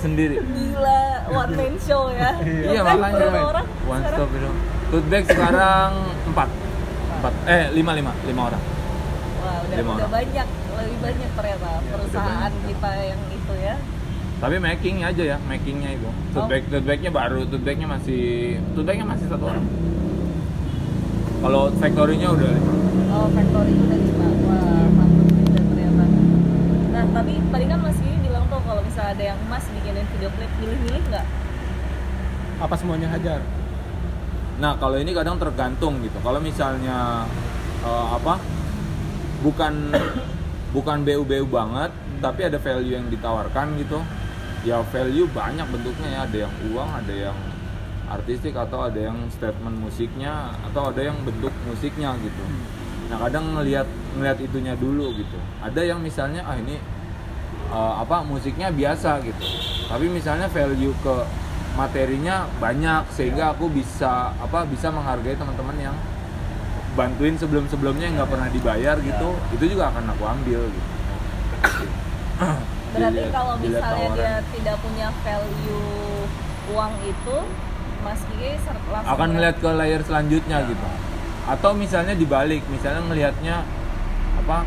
sendiri. 0.00 0.36
Gila, 0.42 1.02
one 1.28 1.52
man 1.54 1.74
show 1.78 2.08
ya. 2.10 2.32
Iya 2.40 2.80
Kan 2.82 2.96
makanya 2.98 3.16
berapa 3.28 3.40
orang? 3.52 3.66
one 3.84 4.02
stop. 4.08 4.28
Tote 4.90 5.06
bag 5.06 5.24
sekarang 5.28 5.90
empat. 6.26 6.48
Empat. 7.20 7.34
Eh 7.46 7.64
lima 7.76 7.92
lima 7.92 8.12
lima 8.24 8.42
orang. 8.48 8.62
Wah, 9.72 9.96
udah, 9.96 10.10
banyak, 10.10 10.46
lebih 10.72 10.98
banyak 11.00 11.30
ternyata 11.30 11.62
Iya, 11.62 11.78
udah 11.78 11.90
perusahaan 11.92 12.38
banyak. 12.50 12.66
kita 12.66 12.90
yang 13.00 13.20
itu 13.30 13.54
ya. 13.56 13.74
Tapi 14.40 14.56
making 14.56 14.96
aja 15.00 15.22
ya, 15.26 15.38
makingnya 15.42 15.90
itu. 15.92 16.08
Tote 16.30 16.40
Oh. 16.40 16.46
bag, 16.46 16.62
tote 16.66 16.84
bagnya 16.84 17.10
baru, 17.10 17.40
tote 17.44 17.60
bagnya 17.60 17.86
masih, 17.86 18.22
tote 18.72 18.84
bagnya 18.84 19.04
masih 19.04 19.26
satu 19.26 19.44
orang. 19.46 19.66
Kalau 21.40 21.62
factory-nya 21.72 22.28
udah 22.30 22.52
Oh, 23.10 23.26
factory 23.28 23.72
udah 23.74 23.98
lima. 23.98 24.28
Wah, 24.44 24.86
mantap 24.88 25.28
juga 25.34 25.60
ternyata. 25.66 26.04
Nah, 26.90 27.04
tapi 27.10 27.32
tadi 27.42 27.64
kan 27.66 27.78
Mas 27.80 27.98
Gigi 27.98 28.18
bilang 28.20 28.44
tuh 28.46 28.60
kalau 28.60 28.80
misalnya 28.80 29.10
ada 29.10 29.24
yang 29.26 29.38
Mas 29.44 29.64
bikinin 29.66 30.06
video 30.08 30.30
klip, 30.30 30.50
milih-milih 30.56 31.02
nggak? 31.06 31.26
Apa 32.60 32.74
semuanya 32.76 33.08
hajar? 33.08 33.40
Nah 34.56 34.76
kalau 34.76 34.94
ini 34.94 35.10
kadang 35.10 35.36
tergantung 35.36 35.98
gitu. 36.00 36.18
Kalau 36.18 36.38
misalnya 36.38 37.24
eh, 37.80 38.06
apa, 38.10 38.36
bukan 39.40 39.92
bukan 40.70 41.02
bu-bu 41.02 41.48
banget, 41.50 41.90
tapi 42.22 42.40
ada 42.46 42.58
value 42.60 42.94
yang 42.94 43.06
ditawarkan 43.10 43.76
gitu. 43.80 44.00
Ya 44.62 44.84
value 44.92 45.28
banyak 45.32 45.66
bentuknya 45.72 46.08
ya. 46.08 46.20
Ada 46.28 46.36
yang 46.48 46.54
uang, 46.72 46.90
ada 46.92 47.14
yang 47.14 47.36
artistik 48.10 48.52
atau 48.58 48.90
ada 48.90 48.98
yang 48.98 49.16
statement 49.30 49.78
musiknya 49.78 50.50
atau 50.66 50.90
ada 50.90 51.00
yang 51.00 51.16
bentuk 51.22 51.54
musiknya 51.64 52.12
gitu. 52.20 52.42
Nah 53.06 53.16
kadang 53.22 53.54
ngelihat 53.54 53.86
ngelihat 54.18 54.38
itunya 54.42 54.74
dulu 54.74 55.14
gitu. 55.14 55.38
Ada 55.62 55.80
yang 55.94 56.02
misalnya 56.02 56.42
ah 56.44 56.58
ini 56.58 56.76
eh, 57.70 57.94
apa 58.02 58.26
musiknya 58.26 58.68
biasa 58.74 59.22
gitu. 59.22 59.46
Tapi 59.86 60.06
misalnya 60.10 60.46
value 60.50 60.94
ke 61.02 61.16
materinya 61.78 62.50
banyak 62.58 63.06
sehingga 63.14 63.54
aku 63.54 63.70
bisa 63.70 64.34
apa 64.36 64.66
bisa 64.66 64.90
menghargai 64.90 65.38
teman-teman 65.38 65.78
yang 65.78 65.96
bantuin 66.98 67.34
sebelum-sebelumnya 67.38 68.04
yang 68.10 68.16
nggak 68.20 68.30
pernah 68.30 68.48
dibayar 68.50 68.96
gitu. 68.98 69.28
Itu 69.54 69.64
juga 69.66 69.94
akan 69.94 70.04
aku 70.14 70.24
ambil 70.26 70.60
gitu. 70.70 70.90
Berarti 72.90 73.22
Dilihat- 73.22 73.34
kalau 73.34 73.54
misalnya 73.60 74.08
dia 74.18 74.34
tidak 74.50 74.76
punya 74.82 75.08
value 75.22 76.26
uang 76.70 76.92
itu, 77.06 77.36
Mas 78.00 78.20
Gigi 78.32 78.56
akan 79.04 79.28
ngeliat 79.36 79.56
ke 79.60 79.70
layer 79.76 80.00
selanjutnya 80.02 80.58
gitu 80.64 80.86
atau 81.50 81.70
misalnya 81.74 82.14
dibalik 82.14 82.62
misalnya 82.68 83.02
ngelihatnya 83.10 83.56
apa 84.38 84.58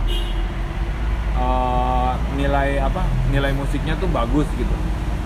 eh, 1.38 2.12
nilai 2.36 2.70
apa 2.82 3.02
nilai 3.32 3.52
musiknya 3.56 3.96
tuh 3.98 4.10
bagus 4.10 4.46
gitu 4.60 4.76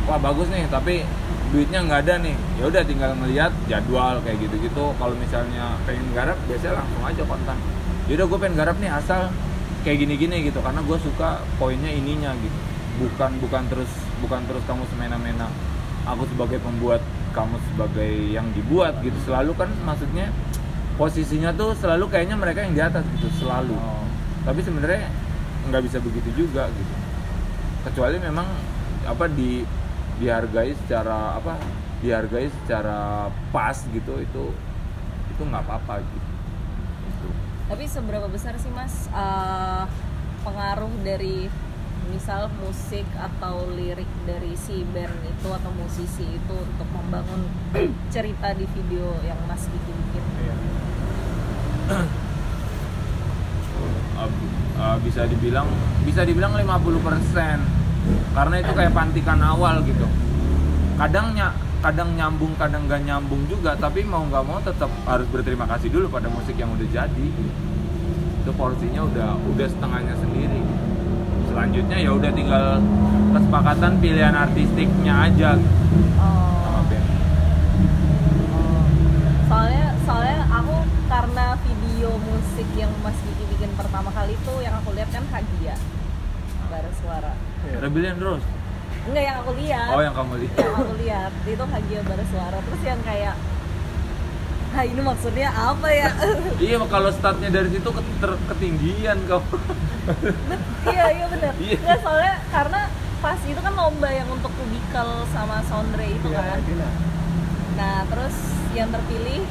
wah 0.06 0.20
bagus 0.22 0.48
nih 0.54 0.70
tapi 0.70 1.04
duitnya 1.52 1.80
nggak 1.88 2.00
ada 2.08 2.16
nih. 2.20 2.36
Ya 2.60 2.64
udah 2.68 2.82
tinggal 2.84 3.12
ngeliat 3.16 3.52
jadwal 3.72 4.20
kayak 4.24 4.38
gitu-gitu. 4.44 4.86
Kalau 5.00 5.16
misalnya 5.16 5.76
pengen 5.88 6.08
garap 6.12 6.38
biasanya 6.48 6.84
langsung 6.84 7.04
aja 7.04 7.24
kontak. 7.24 7.58
Yaudah 8.12 8.26
gue 8.28 8.38
pengen 8.40 8.56
garap 8.56 8.76
nih 8.80 8.92
asal 8.92 9.32
kayak 9.84 9.98
gini-gini 10.04 10.48
gitu. 10.48 10.60
Karena 10.60 10.84
gue 10.84 10.98
suka 11.00 11.44
poinnya 11.56 11.92
ininya 11.92 12.36
gitu. 12.40 12.58
Bukan 12.98 13.32
bukan 13.40 13.64
terus 13.70 13.92
bukan 14.20 14.42
terus 14.50 14.64
kamu 14.68 14.84
semena-mena. 14.92 15.48
Aku 16.08 16.24
sebagai 16.32 16.60
pembuat 16.64 17.04
kamu 17.36 17.56
sebagai 17.74 18.12
yang 18.32 18.48
dibuat 18.56 19.00
gitu. 19.04 19.16
Selalu 19.28 19.52
kan 19.56 19.70
maksudnya 19.84 20.32
posisinya 20.98 21.54
tuh 21.54 21.78
selalu 21.78 22.10
kayaknya 22.10 22.36
mereka 22.40 22.66
yang 22.66 22.74
di 22.74 22.82
atas 22.82 23.04
gitu 23.20 23.46
selalu. 23.46 23.78
Tapi 24.44 24.60
sebenarnya 24.64 25.12
nggak 25.68 25.84
bisa 25.84 26.00
begitu 26.00 26.30
juga 26.48 26.68
gitu. 26.72 26.94
Kecuali 27.88 28.18
memang 28.20 28.48
apa 29.08 29.28
di 29.32 29.64
dihargai 30.18 30.74
secara 30.86 31.38
apa 31.38 31.58
dihargai 32.02 32.50
secara 32.64 33.30
pas 33.54 33.78
gitu 33.90 34.14
itu 34.22 34.46
itu 35.34 35.42
nggak 35.46 35.64
apa-apa 35.66 36.02
gitu 36.02 36.30
Itu. 37.08 37.28
Tapi 37.70 37.86
seberapa 37.86 38.28
besar 38.30 38.58
sih 38.58 38.70
mas 38.74 39.10
eh, 39.14 39.84
pengaruh 40.42 40.94
dari 41.06 41.50
misal 42.08 42.48
musik 42.64 43.04
atau 43.20 43.68
lirik 43.76 44.08
dari 44.24 44.56
si 44.56 44.88
band 44.96 45.12
itu 45.28 45.50
atau 45.52 45.72
musisi 45.76 46.24
itu 46.24 46.56
untuk 46.56 46.88
membangun 46.96 47.52
cerita 48.14 48.56
di 48.56 48.66
video 48.74 49.12
yang 49.28 49.38
mas 49.46 49.68
bikin 49.68 49.96
bikin? 50.08 50.24
Uh, 54.18 54.30
uh, 54.82 54.98
bisa 55.04 55.30
dibilang 55.30 55.68
bisa 56.04 56.26
dibilang 56.26 56.56
50% 56.56 57.77
karena 58.36 58.56
itu 58.62 58.72
kayak 58.74 58.94
pantikan 58.94 59.40
awal 59.42 59.82
gitu. 59.84 60.08
Kadang 60.98 61.34
ny- 61.38 61.58
kadang 61.78 62.10
nyambung 62.18 62.58
kadang 62.58 62.90
nggak 62.90 63.06
nyambung 63.06 63.46
juga 63.46 63.78
tapi 63.78 64.02
mau 64.02 64.26
nggak 64.26 64.44
mau 64.46 64.58
tetap 64.66 64.90
harus 65.06 65.30
berterima 65.30 65.70
kasih 65.70 65.94
dulu 65.94 66.10
pada 66.10 66.30
musik 66.30 66.58
yang 66.58 66.74
udah 66.74 66.88
jadi. 66.90 67.28
Itu 68.42 68.52
porsinya 68.58 69.06
udah 69.06 69.38
udah 69.54 69.68
setengahnya 69.70 70.16
sendiri. 70.18 70.62
Selanjutnya 71.50 71.98
ya 71.98 72.12
udah 72.14 72.32
tinggal 72.34 72.66
kesepakatan 73.34 73.92
pilihan 73.98 74.36
artistiknya 74.36 75.14
aja. 75.30 75.58
Oh, 76.18 76.62
sama 76.66 76.82
band. 76.90 77.06
Oh. 78.54 78.84
Soalnya 79.50 79.88
soalnya 80.06 80.38
aku 80.50 80.76
karena 81.08 81.46
video 81.66 82.10
musik 82.22 82.68
yang 82.78 82.94
mas 83.02 83.18
Vicky 83.26 83.46
bikin 83.58 83.72
pertama 83.74 84.10
kali 84.14 84.38
itu 84.38 84.54
yang 84.62 84.78
aku 84.78 84.94
lihat 84.94 85.10
kan 85.10 85.26
Hagia 85.34 85.76
Bara 86.70 86.92
Suara. 87.00 87.34
Rebellion 87.78 88.18
Rose 88.18 88.48
Enggak 89.08 89.24
yang 89.24 89.38
aku 89.40 89.52
lihat. 89.56 89.88
oh 89.90 90.02
yang 90.02 90.12
kamu 90.12 90.34
lihat 90.42 90.58
yang 90.58 90.76
aku 90.76 90.94
lihat 90.98 91.32
itu 91.44 91.64
Hagia 91.66 92.02
Bara 92.04 92.26
Suara 92.28 92.58
terus 92.60 92.82
yang 92.84 93.02
kayak 93.02 93.36
Nah 94.68 94.84
ini 94.84 95.00
maksudnya 95.00 95.50
apa 95.50 95.90
ya? 95.90 96.12
iya 96.62 96.78
kalau 96.86 97.10
startnya 97.10 97.50
dari 97.50 97.66
situ 97.68 97.88
ke- 97.88 98.42
ketinggian 98.48 99.18
kau 99.26 99.42
iya 100.86 101.06
iya 101.10 101.26
benar. 101.28 101.54
Iya. 101.58 101.78
Nggak, 101.78 102.00
soalnya 102.00 102.36
karena 102.48 102.82
pas 103.18 103.40
itu 103.42 103.58
kan 103.58 103.74
lomba 103.74 104.08
yang 104.08 104.30
untuk 104.30 104.52
Kubikal 104.54 105.26
sama 105.28 105.64
Soundre 105.66 106.06
itu 106.06 106.28
Iya, 106.28 106.38
kan. 106.44 106.60
Dina. 106.62 106.90
Nah 107.74 107.98
terus 108.06 108.36
yang 108.72 108.88
terpilih 108.88 109.42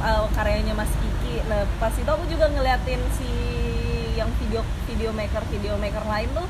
uh, 0.00 0.26
karyanya 0.34 0.74
Mas 0.74 0.92
Kiki. 0.92 1.40
Nah 1.46 1.64
pas 1.78 1.94
itu 1.94 2.06
aku 2.06 2.24
juga 2.26 2.46
ngeliatin 2.48 3.00
si 3.16 3.30
yang 4.14 4.28
video 4.36 4.60
video 4.84 5.10
maker 5.12 5.42
video 5.48 5.78
maker 5.78 6.04
lain 6.04 6.28
tuh 6.34 6.46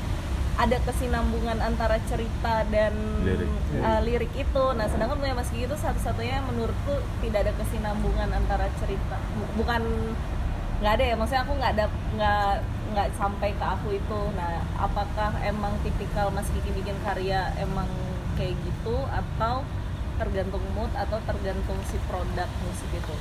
ada 0.59 0.75
kesinambungan 0.83 1.63
antara 1.63 1.95
cerita 2.03 2.67
dan 2.67 2.91
Lirik. 3.23 3.47
uh, 3.79 4.01
lirik 4.03 4.33
itu. 4.35 4.63
Nah 4.75 4.85
sedangkan 4.85 5.15
punya 5.15 5.31
Mas 5.31 5.47
Kiki 5.47 5.63
itu 5.63 5.77
satu-satunya 5.77 6.43
menurutku 6.43 6.93
tidak 7.23 7.47
ada 7.47 7.53
kesinambungan 7.55 8.27
antara 8.29 8.67
cerita. 8.75 9.15
Bu- 9.33 9.63
Bukan 9.63 9.81
nggak 10.79 10.93
ada 10.95 11.05
ya 11.05 11.15
maksudnya 11.15 11.43
aku 11.43 11.53
nggak 11.55 11.71
ada 11.75 11.85
nggak 12.13 12.51
nggak 12.89 13.07
sampai 13.13 13.51
ke 13.51 13.65
aku 13.67 13.87
itu 13.93 14.19
nah 14.31 14.63
apakah 14.79 15.35
emang 15.43 15.75
tipikal 15.79 16.31
Mas 16.31 16.47
Kiki 16.49 16.71
bikin 16.71 16.95
karya 17.03 17.51
emang 17.59 17.87
kayak 18.35 18.55
gitu 18.63 18.95
atau 19.11 19.67
tergantung 20.15 20.63
mood 20.71 20.87
atau 20.95 21.19
tergantung 21.23 21.75
si 21.83 21.99
produk 22.07 22.47
musik 22.63 22.91
itu 22.95 23.15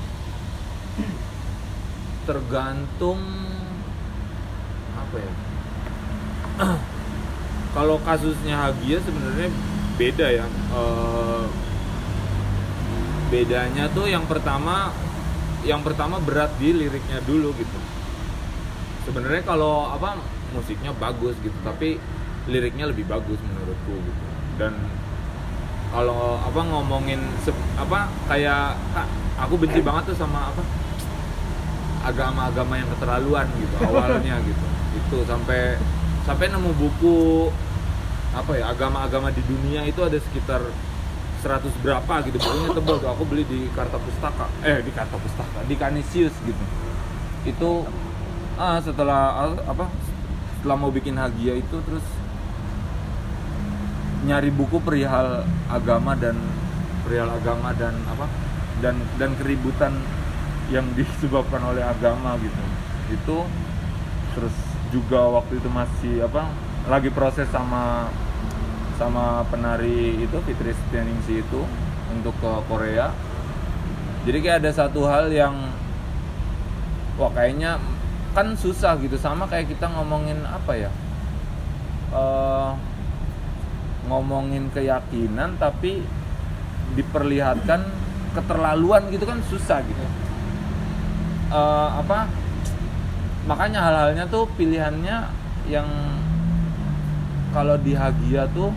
tergantung 2.26 3.22
apa 4.94 5.16
ya 5.18 5.32
kalau 7.76 8.00
kasusnya 8.02 8.56
Hagia 8.56 8.98
sebenarnya 9.04 9.48
beda 9.98 10.26
ya. 10.30 10.46
Eh, 10.48 11.46
bedanya 13.28 13.92
tuh 13.92 14.08
yang 14.08 14.24
pertama 14.24 14.88
yang 15.66 15.84
pertama 15.84 16.16
berat 16.22 16.48
di 16.56 16.72
liriknya 16.72 17.20
dulu 17.28 17.52
gitu. 17.58 17.78
Sebenarnya 19.04 19.42
kalau 19.44 19.88
apa 19.92 20.16
musiknya 20.56 20.96
bagus 20.96 21.36
gitu 21.44 21.54
tapi 21.60 22.00
liriknya 22.48 22.88
lebih 22.88 23.04
bagus 23.04 23.36
menurutku 23.44 23.94
gitu. 24.00 24.24
Dan 24.56 24.72
kalau 25.92 26.40
apa 26.40 26.60
ngomongin 26.62 27.20
apa 27.76 28.08
kayak 28.28 28.76
aku 29.40 29.60
benci 29.60 29.80
banget 29.80 30.12
tuh 30.12 30.18
sama 30.20 30.52
apa 30.52 30.62
agama-agama 32.08 32.80
yang 32.80 32.88
keterlaluan 32.96 33.46
gitu 33.60 33.76
awalnya 33.84 34.40
gitu. 34.40 34.66
Itu 35.04 35.18
sampai 35.28 35.76
sampai 36.28 36.52
nemu 36.52 36.76
buku 36.76 37.48
apa 38.36 38.52
ya 38.60 38.68
agama-agama 38.68 39.32
di 39.32 39.40
dunia 39.48 39.88
itu 39.88 40.04
ada 40.04 40.20
sekitar 40.20 40.60
100 41.40 41.72
berapa 41.80 42.14
gitu. 42.28 42.36
Bukunya 42.36 42.68
tebal 42.76 42.96
tuh 43.00 43.08
aku 43.08 43.24
beli 43.24 43.48
di 43.48 43.64
Karta 43.72 43.96
Pustaka. 43.96 44.44
Eh 44.60 44.84
di 44.84 44.92
Karta 44.92 45.16
Pustaka 45.16 45.64
di 45.64 45.72
Canisius 45.80 46.36
gitu. 46.44 46.64
Itu 47.48 47.88
ah 48.60 48.76
setelah 48.84 49.48
ah, 49.48 49.56
apa 49.72 49.88
setelah 50.60 50.76
mau 50.76 50.92
bikin 50.92 51.16
Hagia 51.16 51.56
itu 51.56 51.80
terus 51.88 52.04
nyari 54.28 54.52
buku 54.52 54.84
perihal 54.84 55.48
agama 55.72 56.12
dan 56.12 56.36
perihal 57.08 57.32
agama 57.32 57.72
dan 57.72 57.96
apa 58.04 58.28
dan 58.84 59.00
dan 59.16 59.32
keributan 59.40 59.96
yang 60.68 60.84
disebabkan 60.98 61.64
oleh 61.64 61.80
agama 61.80 62.36
gitu. 62.36 62.62
Itu 63.16 63.48
terus 64.36 64.67
juga 64.88 65.28
waktu 65.40 65.60
itu 65.60 65.68
masih 65.68 66.24
apa 66.24 66.48
lagi 66.88 67.12
proses 67.12 67.48
sama 67.52 68.08
sama 68.96 69.44
penari 69.52 70.18
itu 70.18 70.36
Fitri 70.42 70.74
Setianingsih 70.74 71.44
itu 71.44 71.60
untuk 72.12 72.34
ke 72.40 72.50
Korea. 72.66 73.12
Jadi 74.26 74.38
kayak 74.42 74.64
ada 74.64 74.72
satu 74.74 75.06
hal 75.06 75.30
yang 75.30 75.54
wah 77.20 77.30
kayaknya 77.30 77.78
kan 78.32 78.56
susah 78.58 78.98
gitu. 78.98 79.14
Sama 79.20 79.46
kayak 79.46 79.70
kita 79.70 79.86
ngomongin 79.92 80.42
apa 80.42 80.74
ya 80.74 80.90
Eh, 82.08 82.70
ngomongin 84.08 84.72
keyakinan 84.72 85.60
tapi 85.60 86.00
diperlihatkan 86.96 87.84
keterlaluan 88.32 89.12
gitu 89.12 89.28
kan 89.28 89.44
susah 89.44 89.84
gitu. 89.84 90.04
Eh, 91.52 91.88
apa 92.00 92.24
makanya 93.48 93.80
hal-halnya 93.80 94.24
tuh 94.28 94.44
pilihannya 94.60 95.24
yang 95.72 95.88
kalau 97.56 97.80
di 97.80 97.96
Hagia 97.96 98.44
tuh 98.52 98.68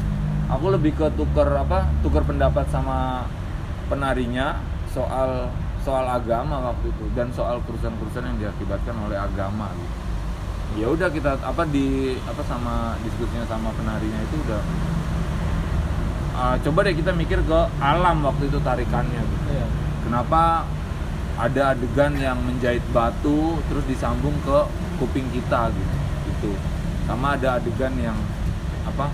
aku 0.47 0.65
lebih 0.71 0.95
ke 0.95 1.11
tuker 1.19 1.47
apa 1.59 1.91
tuker 1.99 2.23
pendapat 2.23 2.63
sama 2.71 3.27
penarinya 3.91 4.63
soal 4.87 5.51
soal 5.83 6.07
agama 6.07 6.71
waktu 6.71 6.87
itu 6.87 7.05
dan 7.11 7.27
soal 7.35 7.59
kerusuhan-kerusuhan 7.67 8.31
yang 8.31 8.37
diakibatkan 8.47 8.95
oleh 9.03 9.19
agama 9.19 9.67
gitu 9.75 9.95
ya 10.71 10.87
udah 10.87 11.11
kita 11.11 11.35
apa 11.43 11.67
di 11.67 12.15
apa 12.23 12.39
sama 12.47 12.95
diskusinya 13.03 13.43
sama 13.43 13.75
penarinya 13.75 14.19
itu 14.23 14.35
udah 14.39 14.61
ah, 16.31 16.55
coba 16.63 16.79
deh 16.87 16.95
kita 16.95 17.11
mikir 17.11 17.43
ke 17.43 17.59
alam 17.83 18.23
waktu 18.23 18.47
itu 18.47 18.55
tarikannya 18.63 19.19
gitu 19.19 19.45
Iya. 19.51 19.67
kenapa 20.07 20.63
ada 21.41 21.73
adegan 21.73 22.13
yang 22.21 22.37
menjahit 22.37 22.85
batu 22.93 23.57
terus 23.65 23.81
disambung 23.89 24.37
ke 24.45 24.59
kuping 25.01 25.25
kita 25.33 25.73
gitu. 25.73 25.95
Itu. 26.37 26.51
Sama 27.09 27.33
ada 27.33 27.57
adegan 27.57 27.97
yang 27.97 28.17
apa 28.85 29.09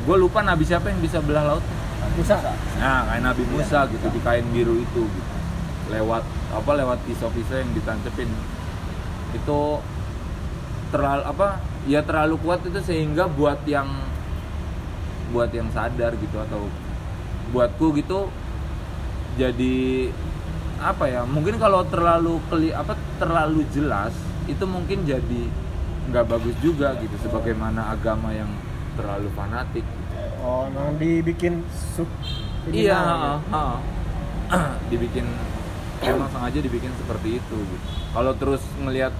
gue 0.00 0.16
lupa 0.20 0.44
nabi 0.44 0.68
siapa 0.68 0.90
yang 0.90 1.00
bisa 1.00 1.22
belah 1.22 1.56
laut? 1.56 1.64
Musa. 2.10 2.36
nah 2.82 3.06
kayak 3.06 3.22
nabi 3.22 3.44
Musa 3.54 3.86
gitu 3.86 4.10
di 4.10 4.20
kain 4.20 4.44
biru 4.50 4.74
itu 4.74 5.02
gitu. 5.06 5.32
Lewat 5.94 6.26
apa 6.50 6.70
lewat 6.74 6.98
pisau-pisau 7.06 7.62
yang 7.62 7.70
ditancepin. 7.70 8.26
Itu 9.30 9.78
terlalu 10.90 11.22
apa 11.22 11.48
ya 11.86 12.02
terlalu 12.02 12.34
kuat 12.42 12.66
itu 12.66 12.82
sehingga 12.82 13.30
buat 13.30 13.62
yang 13.62 13.86
buat 15.30 15.54
yang 15.54 15.70
sadar 15.70 16.18
gitu 16.18 16.34
atau 16.42 16.66
buatku 17.54 17.94
gitu 17.94 18.26
jadi 19.38 20.10
apa 20.80 21.04
ya 21.06 21.28
mungkin 21.28 21.60
kalau 21.60 21.84
terlalu 21.84 22.40
keli 22.48 22.72
apa 22.72 22.96
terlalu 23.20 23.68
jelas 23.68 24.16
itu 24.48 24.64
mungkin 24.64 25.04
jadi 25.04 25.42
nggak 26.08 26.24
bagus 26.26 26.56
juga 26.64 26.96
gitu 26.98 27.12
sebagaimana 27.20 27.92
agama 27.92 28.32
yang 28.32 28.48
terlalu 28.96 29.28
fanatik 29.36 29.84
gitu. 29.84 30.16
oh 30.40 30.66
emang 30.66 30.96
dibikin 30.96 31.62
sub 31.68 32.08
iya 32.72 32.96
nah, 32.96 33.36
ha, 33.52 33.62
ha. 34.50 34.60
dibikin 34.88 35.28
emang 36.00 36.32
sengaja 36.32 36.58
dibikin 36.64 36.90
seperti 36.96 37.38
itu 37.38 37.56
gitu 37.60 37.86
kalau 38.16 38.32
terus 38.34 38.64
ngelihat 38.80 39.12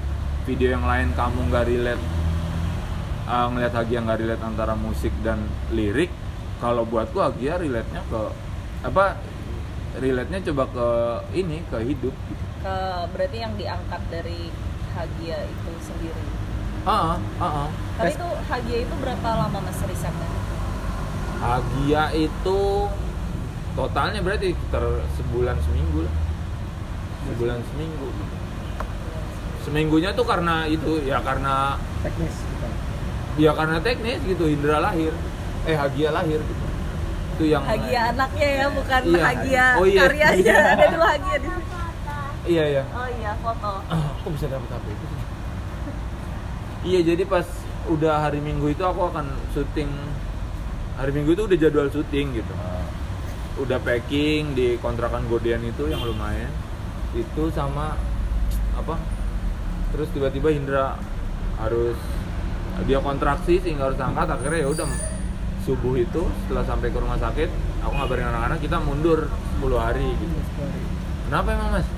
video 0.49 0.73
yang 0.73 0.89
lain 0.89 1.13
kamu 1.13 1.53
nggak 1.53 1.65
relate 1.69 2.05
uh, 3.29 3.47
ngelihat 3.53 3.73
Hagia 3.77 4.01
nggak 4.01 4.19
relate 4.25 4.43
antara 4.43 4.73
musik 4.73 5.13
dan 5.21 5.45
lirik 5.77 6.09
kalau 6.59 6.89
buatku 6.89 7.21
Hagia 7.21 7.61
relate 7.61 7.89
nya 7.93 8.01
ke 8.09 8.21
apa 8.81 9.21
relate 9.99 10.31
nya 10.31 10.39
coba 10.53 10.65
ke 10.71 10.89
ini 11.35 11.67
ke 11.67 11.79
hidup. 11.83 12.15
Gitu 12.15 12.45
ke 12.61 12.77
berarti 13.17 13.39
yang 13.41 13.55
diangkat 13.57 14.03
dari 14.13 14.53
Hagia 14.93 15.39
itu 15.49 15.71
sendiri. 15.81 16.25
Ah 16.85 17.17
ah 17.41 17.45
ah 17.45 17.69
tapi 17.97 18.13
itu 18.13 18.29
Hagia 18.49 18.79
itu 18.85 18.95
berapa 19.01 19.29
lama 19.29 19.59
mas 19.65 19.81
risetnya? 19.89 20.29
Hagia 21.41 22.03
itu 22.13 22.61
totalnya 23.73 24.21
berarti 24.21 24.53
sekitar 24.53 24.85
sebulan 25.17 25.57
seminggu 25.65 25.99
lah. 26.05 26.15
Sebulan 27.33 27.59
seminggu. 27.73 28.09
Seminggunya 29.65 30.11
tuh 30.13 30.25
karena 30.29 30.69
itu 30.69 31.01
ya 31.05 31.21
karena 31.25 31.81
teknis 32.05 32.37
ya 33.39 33.53
karena 33.57 33.81
teknis 33.81 34.21
gitu 34.29 34.45
Indra 34.49 34.85
lahir. 34.85 35.17
Eh 35.65 35.77
Hagia 35.77 36.13
lahir 36.13 36.41
gitu 36.45 36.60
itu 37.41 37.49
yang 37.49 37.65
Hagia 37.65 38.13
anaknya 38.13 38.49
ya 38.53 38.67
bukan 38.69 39.01
Iya. 39.09 39.23
Hagia 39.25 39.65
Oh, 39.75 39.87
iya. 39.89 40.01
karyanya. 40.05 40.57
Ada 40.77 40.87
dua 40.93 41.09
Hagia 41.09 41.37
di 41.37 41.49
sini 41.49 41.69
iya 42.49 42.65
iya. 42.67 42.83
Oh 42.91 43.09
iya 43.11 43.33
foto. 43.39 43.73
Kok 44.21 44.31
bisa 44.37 44.47
dapet 44.47 44.69
HP 44.69 44.85
itu 44.87 45.05
sih? 45.07 45.21
iya 46.83 47.01
jadi 47.05 47.23
pas 47.25 47.47
udah 47.87 48.15
hari 48.21 48.41
Minggu 48.41 48.67
itu 48.69 48.83
aku 48.83 49.01
akan 49.07 49.25
syuting. 49.51 49.89
Hari 50.97 51.11
Minggu 51.13 51.33
itu 51.33 51.43
udah 51.47 51.57
jadwal 51.57 51.89
syuting 51.89 52.37
gitu. 52.37 52.55
Udah 53.57 53.81
packing 53.81 54.53
di 54.53 54.77
kontrakan 54.77 55.25
Godean 55.27 55.65
itu 55.65 55.89
yang 55.89 56.01
lumayan. 56.01 56.53
Itu 57.13 57.49
sama 57.51 57.97
apa? 58.75 59.01
Terus 59.93 60.09
tiba-tiba 60.13 60.53
Indra 60.53 60.97
harus 61.57 61.97
dia 62.85 63.01
kontraksi 63.01 63.61
sehingga 63.61 63.89
harus 63.89 64.01
angkat 64.01 64.29
akhirnya 64.29 64.65
ya 64.65 64.69
udah 64.71 64.87
subuh 65.65 65.95
itu 66.01 66.23
setelah 66.45 66.65
sampai 66.65 66.89
ke 66.89 66.99
rumah 66.99 67.21
sakit 67.21 67.49
aku 67.85 67.93
ngabarin 67.93 68.33
anak-anak 68.33 68.59
kita 68.65 68.81
mundur 68.81 69.29
10 69.61 69.77
hari 69.77 70.09
gitu. 70.17 70.37
Kenapa 71.29 71.49
emang 71.53 71.71
mas? 71.79 71.89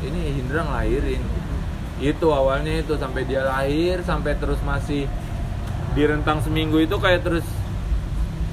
Ini 0.00 0.40
Indra 0.40 0.64
ngelahirin. 0.64 1.22
Itu 2.00 2.32
awalnya 2.32 2.80
itu 2.80 2.96
sampai 2.96 3.28
dia 3.28 3.44
lahir 3.44 4.00
sampai 4.06 4.38
terus 4.38 4.56
masih 4.64 5.04
di 5.92 6.02
rentang 6.06 6.40
seminggu 6.40 6.80
itu 6.80 6.96
kayak 6.96 7.26
terus 7.26 7.44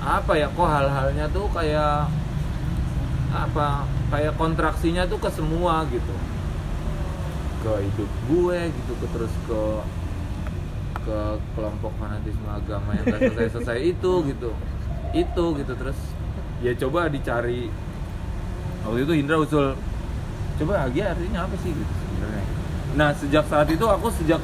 apa 0.02 0.36
ya 0.36 0.52
kok 0.52 0.68
hal-halnya 0.68 1.30
tuh 1.32 1.48
kayak 1.54 2.10
apa 3.32 3.86
kayak 4.10 4.34
kontraksinya 4.36 5.08
tuh 5.08 5.22
ke 5.22 5.30
semua 5.32 5.86
gitu. 5.88 6.16
Ke 7.64 7.72
hidup 7.88 8.10
gue 8.28 8.60
gitu 8.74 8.94
ke 9.00 9.08
terus 9.16 9.34
ke 9.48 9.62
ke 11.08 11.20
kelompok 11.56 11.96
fanatisme 11.96 12.44
agama 12.46 12.92
yang 12.92 13.08
gak 13.08 13.20
selesai 13.24 13.48
selesai 13.56 13.78
itu 13.80 14.12
gitu. 14.28 14.52
Itu 15.16 15.46
gitu. 15.56 15.72
Terus 15.72 15.96
ya 16.60 16.76
coba 16.76 17.08
dicari. 17.08 17.72
Waktu 18.84 19.00
itu 19.08 19.14
Indra 19.16 19.40
usul 19.40 19.72
coba 20.60 20.74
Hagia 20.84 21.16
artinya 21.16 21.48
apa 21.48 21.56
sih? 21.58 21.72
Gitu 21.72 21.94
sebenarnya. 21.96 22.46
Nah 22.94 23.10
sejak 23.16 23.46
saat 23.48 23.72
itu 23.72 23.86
aku 23.88 24.12
sejak 24.12 24.44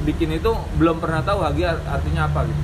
bikin 0.00 0.32
itu 0.32 0.48
belum 0.80 0.96
pernah 0.96 1.20
tahu 1.20 1.44
Hagia 1.44 1.76
artinya 1.84 2.24
apa 2.24 2.48
gitu. 2.48 2.62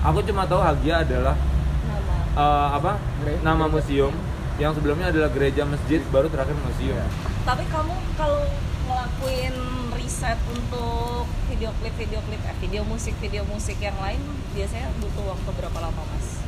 Aku 0.00 0.24
cuma 0.24 0.48
tahu 0.48 0.64
Hagia 0.64 1.04
adalah 1.04 1.36
nama. 1.84 2.14
eh, 2.40 2.68
apa? 2.72 2.92
Gere- 3.20 3.40
nama 3.44 3.68
gereja. 3.68 3.74
museum. 3.76 4.14
Yang 4.58 4.72
sebelumnya 4.80 5.12
adalah 5.12 5.30
gereja 5.30 5.62
masjid 5.62 6.00
baru 6.08 6.26
terakhir 6.26 6.56
museum. 6.64 6.96
Tapi 7.44 7.62
kamu 7.68 7.94
kalau 8.16 8.42
ngelakuin 8.88 9.54
riset 9.94 10.34
untuk 10.50 11.27
video 11.58 11.74
klip 11.82 11.94
video 11.98 12.20
klip 12.22 12.38
eh, 12.46 12.56
video 12.62 12.82
musik 12.86 13.14
video 13.18 13.42
musik 13.50 13.82
yang 13.82 13.98
lain 13.98 14.22
biasanya 14.54 14.94
butuh 15.02 15.34
waktu 15.34 15.50
berapa 15.58 15.78
lama 15.90 16.02
mas? 16.14 16.38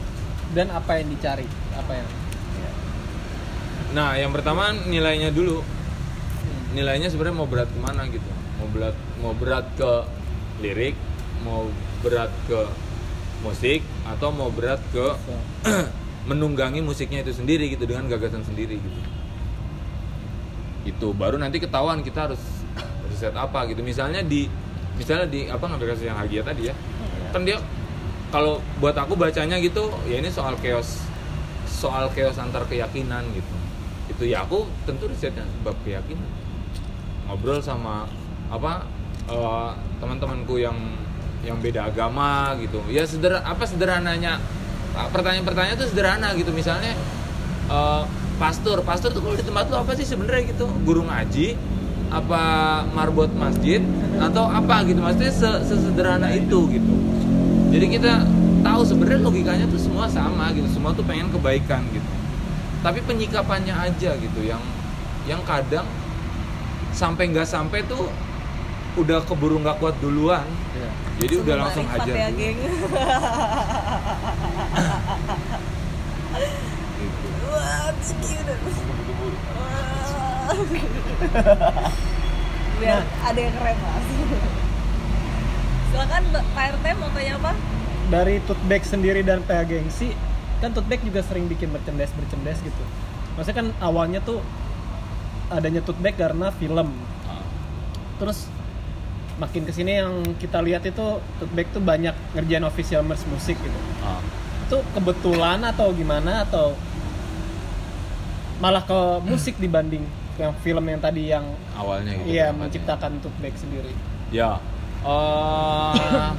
Dan 0.54 0.70
apa 0.70 1.02
yang 1.02 1.10
dicari? 1.10 1.50
Apa 1.74 1.98
yang 1.98 2.08
nah 3.90 4.14
yang 4.14 4.30
pertama 4.30 4.70
nilainya 4.70 5.34
dulu. 5.34 5.66
Nilainya 6.78 7.10
sebenarnya 7.10 7.42
mau 7.42 7.50
berat 7.50 7.66
ke 7.74 7.80
mana 7.82 8.06
gitu? 8.06 8.30
Mau 8.62 8.70
berat 8.70 8.96
mau 9.18 9.34
berat 9.34 9.66
ke 9.74 9.92
lirik 10.62 10.94
mau 11.42 11.66
berat 12.06 12.30
ke 12.46 12.70
musik 13.42 13.82
atau 14.06 14.30
mau 14.30 14.46
berat 14.54 14.78
ke 14.94 15.06
menunggangi 16.30 16.86
musiknya 16.86 17.26
itu 17.26 17.34
sendiri 17.34 17.66
gitu 17.66 17.82
dengan 17.82 18.06
gagasan 18.06 18.46
sendiri 18.46 18.78
gitu. 18.78 19.00
Itu 20.86 21.18
baru 21.18 21.34
nanti 21.34 21.58
ketahuan 21.58 21.98
kita 22.06 22.30
harus 22.30 22.42
riset 23.10 23.34
apa 23.34 23.66
gitu. 23.66 23.82
Misalnya 23.82 24.22
di 24.22 24.46
misalnya 25.00 25.24
di 25.32 25.48
apa 25.48 25.64
ngambil 25.64 25.96
kasus 25.96 26.04
yang 26.04 26.20
Hagia 26.20 26.44
tadi 26.44 26.68
ya. 26.68 26.74
Kan 27.32 27.48
dia 27.48 27.56
kalau 28.28 28.60
buat 28.76 28.92
aku 28.92 29.16
bacanya 29.16 29.56
gitu 29.56 29.88
ya 30.04 30.20
ini 30.20 30.28
soal 30.28 30.60
chaos 30.60 31.00
soal 31.64 32.12
chaos 32.12 32.36
antar 32.36 32.68
keyakinan 32.68 33.24
gitu. 33.32 33.54
Itu 34.12 34.28
ya 34.28 34.44
aku 34.44 34.68
tentu 34.84 35.08
risetnya 35.08 35.48
bab 35.64 35.80
keyakinan. 35.80 36.28
Ngobrol 37.24 37.64
sama 37.64 38.04
apa 38.52 38.84
eh, 39.24 39.70
teman-temanku 40.04 40.60
yang 40.60 40.76
yang 41.40 41.56
beda 41.56 41.88
agama 41.88 42.52
gitu. 42.60 42.84
Ya 42.92 43.08
sederhana 43.08 43.48
apa 43.48 43.64
sederhananya 43.64 44.36
pertanyaan-pertanyaan 44.92 45.80
itu 45.80 45.88
sederhana 45.88 46.36
gitu. 46.36 46.52
Misalnya 46.52 46.92
eh, 47.72 48.02
pastor 48.36 48.84
pastor 48.84 49.16
tuh 49.16 49.24
kalau 49.24 49.32
di 49.32 49.44
tempat 49.48 49.72
lu 49.72 49.80
apa 49.80 49.96
sih 49.96 50.04
sebenarnya 50.04 50.52
gitu? 50.52 50.68
Guru 50.84 51.08
ngaji 51.08 51.56
apa 52.10 52.42
marbot 52.90 53.30
masjid 53.38 53.78
atau 54.18 54.50
apa 54.50 54.82
gitu. 54.84 54.98
Maksudnya 54.98 55.32
se- 55.32 55.62
sesederhana 55.66 56.28
itu 56.34 56.66
gitu. 56.68 56.94
Jadi 57.70 57.86
kita 57.96 58.26
tahu 58.66 58.82
sebenarnya 58.82 59.22
logikanya 59.22 59.66
tuh 59.70 59.78
semua 59.78 60.10
sama 60.10 60.50
gitu. 60.52 60.66
Semua 60.68 60.90
tuh 60.90 61.06
pengen 61.06 61.30
kebaikan 61.30 61.86
gitu. 61.94 62.10
Tapi 62.82 62.98
penyikapannya 63.06 63.72
aja 63.72 64.10
gitu 64.18 64.40
yang 64.42 64.60
yang 65.28 65.40
kadang 65.46 65.86
sampai 66.90 67.30
nggak 67.30 67.46
sampai 67.46 67.86
tuh 67.86 68.10
udah 68.98 69.22
keburu 69.22 69.62
nggak 69.62 69.78
kuat 69.78 69.94
duluan. 70.02 70.42
Iya. 70.74 70.90
jadi 71.20 71.34
udah 71.44 71.54
langsung 71.62 71.86
aja 71.86 72.10
ya, 72.10 72.28
geng. 72.32 72.56
Gitu. 72.58 72.86
Wah, 77.50 77.90
Biar 82.80 83.02
ada 83.02 83.38
yang 83.38 83.54
keren 83.54 83.76
mas. 83.76 84.06
Silakan 85.90 86.22
Pak 86.32 86.64
RT 86.74 86.84
mau 86.96 87.10
tanya 87.10 87.34
apa? 87.36 87.52
dari 88.10 88.42
tote 88.42 88.58
bag 88.66 88.82
sendiri 88.82 89.22
dan 89.22 89.38
PA 89.46 89.62
gengsi 89.62 90.10
kan 90.58 90.74
tote 90.74 90.90
bag 90.90 90.98
juga 91.00 91.22
sering 91.22 91.46
bikin 91.46 91.70
merchandise 91.70 92.10
merchandise 92.18 92.58
gitu 92.58 92.82
maksudnya 93.38 93.56
kan 93.62 93.66
awalnya 93.78 94.18
tuh 94.18 94.42
adanya 95.46 95.78
tote 95.78 96.02
bag 96.02 96.18
karena 96.18 96.50
film 96.50 96.90
Ah. 97.22 97.46
terus 98.18 98.50
makin 99.38 99.62
ke 99.62 99.70
sini 99.70 100.02
yang 100.02 100.26
kita 100.42 100.58
lihat 100.58 100.82
itu 100.82 101.22
tote 101.38 101.54
bag 101.54 101.70
tuh 101.70 101.78
banyak 101.78 102.12
ngerjain 102.34 102.66
official 102.66 103.06
merch 103.06 103.22
musik 103.30 103.54
gitu 103.54 103.80
Ah. 104.02 104.18
itu 104.66 104.82
kebetulan 104.90 105.62
atau 105.62 105.94
gimana 105.94 106.42
atau 106.42 106.74
malah 108.58 108.82
ke 108.82 109.22
musik 109.22 109.54
dibanding 109.54 110.02
yang 110.40 110.54
film 110.64 110.84
yang 110.88 111.00
tadi 111.00 111.28
yang 111.28 111.44
awalnya 111.76 112.16
gitu 112.16 112.32
iya 112.32 112.48
menciptakan 112.50 113.20
tote 113.20 113.36
bag 113.44 113.54
sendiri. 113.60 113.92
Ya, 114.32 114.56
eh, 115.04 116.30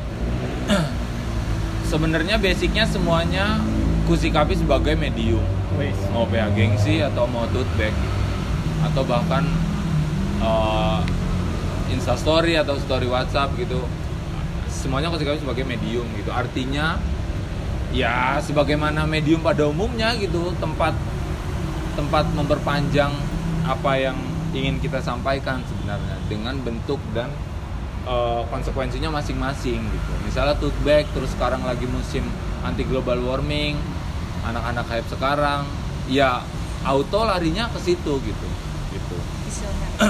sebenarnya 1.92 2.42
basicnya 2.42 2.90
semuanya 2.90 3.62
kusikapi 4.10 4.58
sebagai 4.58 4.98
medium, 4.98 5.44
Wes. 5.78 5.96
mau 6.10 6.26
PA 6.26 6.50
gengsi 6.58 7.06
atau 7.06 7.30
mau 7.30 7.46
tote 7.54 7.70
bag, 7.78 7.94
atau 8.90 9.06
bahkan 9.06 9.46
eh, 10.42 11.00
instastory 11.94 12.58
atau 12.58 12.80
story 12.82 13.06
WhatsApp 13.06 13.54
gitu, 13.60 13.86
semuanya 14.72 15.14
kusikapi 15.14 15.38
sebagai 15.44 15.68
medium 15.68 16.08
gitu. 16.18 16.34
Artinya 16.34 16.98
ya 17.92 18.40
sebagaimana 18.40 19.06
medium 19.06 19.44
pada 19.46 19.68
umumnya 19.68 20.16
gitu, 20.18 20.56
tempat 20.58 20.96
tempat 21.94 22.24
memperpanjang 22.32 23.12
apa 23.66 23.92
yang 23.98 24.18
ingin 24.52 24.82
kita 24.84 25.00
sampaikan 25.00 25.64
sebenarnya 25.64 26.18
dengan 26.28 26.58
bentuk 26.62 27.00
dan 27.16 27.32
eh, 28.06 28.42
konsekuensinya 28.50 29.14
masing-masing 29.14 29.80
gitu. 29.80 30.12
Misalnya 30.26 30.58
tote 30.58 30.78
bag 30.84 31.08
terus 31.16 31.32
sekarang 31.34 31.64
lagi 31.64 31.88
musim 31.88 32.26
anti 32.62 32.86
global 32.86 33.18
warming, 33.22 33.78
anak-anak 34.46 34.86
hype 34.90 35.10
sekarang, 35.10 35.66
ya 36.12 36.46
auto 36.86 37.26
larinya 37.26 37.70
ke 37.72 37.80
situ 37.82 38.14
gitu. 38.22 38.48
Gitu. 38.92 39.18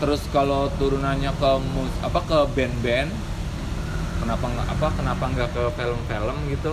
Terus 0.00 0.24
kalau 0.32 0.72
turunannya 0.80 1.28
ke 1.28 1.50
mus 1.76 1.92
apa 2.00 2.24
ke 2.24 2.38
band-band, 2.56 3.12
kenapa 4.24 4.44
nggak 4.48 4.68
apa 4.72 4.88
kenapa 4.96 5.24
nggak 5.28 5.50
ke 5.52 5.62
film-film 5.76 6.36
gitu? 6.48 6.72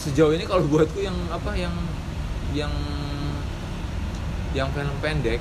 sejauh 0.00 0.32
ini 0.32 0.48
kalau 0.48 0.64
buatku 0.64 0.96
yang 1.04 1.16
apa 1.28 1.52
yang 1.52 1.76
yang 2.56 2.72
yang 4.56 4.68
film 4.74 4.94
pendek 4.98 5.38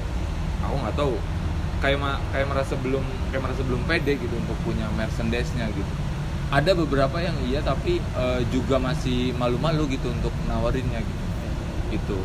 aku 0.64 0.76
nggak 0.86 0.96
tahu. 0.96 1.16
Kayak 1.80 2.20
kayak 2.36 2.48
merasa 2.52 2.74
belum 2.76 3.06
kayak 3.32 3.44
merasa 3.48 3.62
belum 3.64 3.82
pede 3.88 4.20
gitu 4.20 4.36
untuk 4.36 4.58
punya 4.68 4.86
merchandise-nya 5.00 5.72
gitu. 5.72 5.94
Ada 6.50 6.76
beberapa 6.76 7.22
yang 7.24 7.38
iya 7.48 7.64
tapi 7.64 8.02
eh, 8.02 8.42
juga 8.52 8.82
masih 8.82 9.32
malu-malu 9.40 9.88
gitu 9.88 10.12
untuk 10.12 10.34
nawarinnya 10.50 11.00
gitu. 11.00 11.26
Itu 11.96 12.18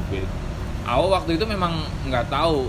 aku 0.84 1.06
waktu 1.12 1.40
itu 1.40 1.44
memang 1.46 1.86
nggak 2.08 2.28
tahu. 2.28 2.68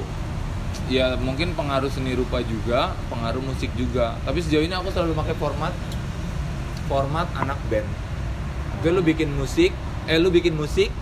Ya 0.92 1.16
mungkin 1.18 1.56
pengaruh 1.56 1.90
seni 1.90 2.14
rupa 2.14 2.44
juga 2.46 2.94
pengaruh 3.10 3.42
musik 3.42 3.72
juga. 3.74 4.20
Tapi 4.28 4.44
sejauh 4.44 4.62
ini 4.62 4.76
aku 4.76 4.92
selalu 4.94 5.18
pakai 5.18 5.36
format 5.40 5.74
format 6.86 7.26
anak 7.34 7.58
band. 7.72 7.88
Oke 8.78 8.94
lu 8.94 9.02
bikin 9.02 9.34
musik, 9.34 9.74
eh 10.06 10.22
lu 10.22 10.30
bikin 10.30 10.54
musik, 10.54 10.94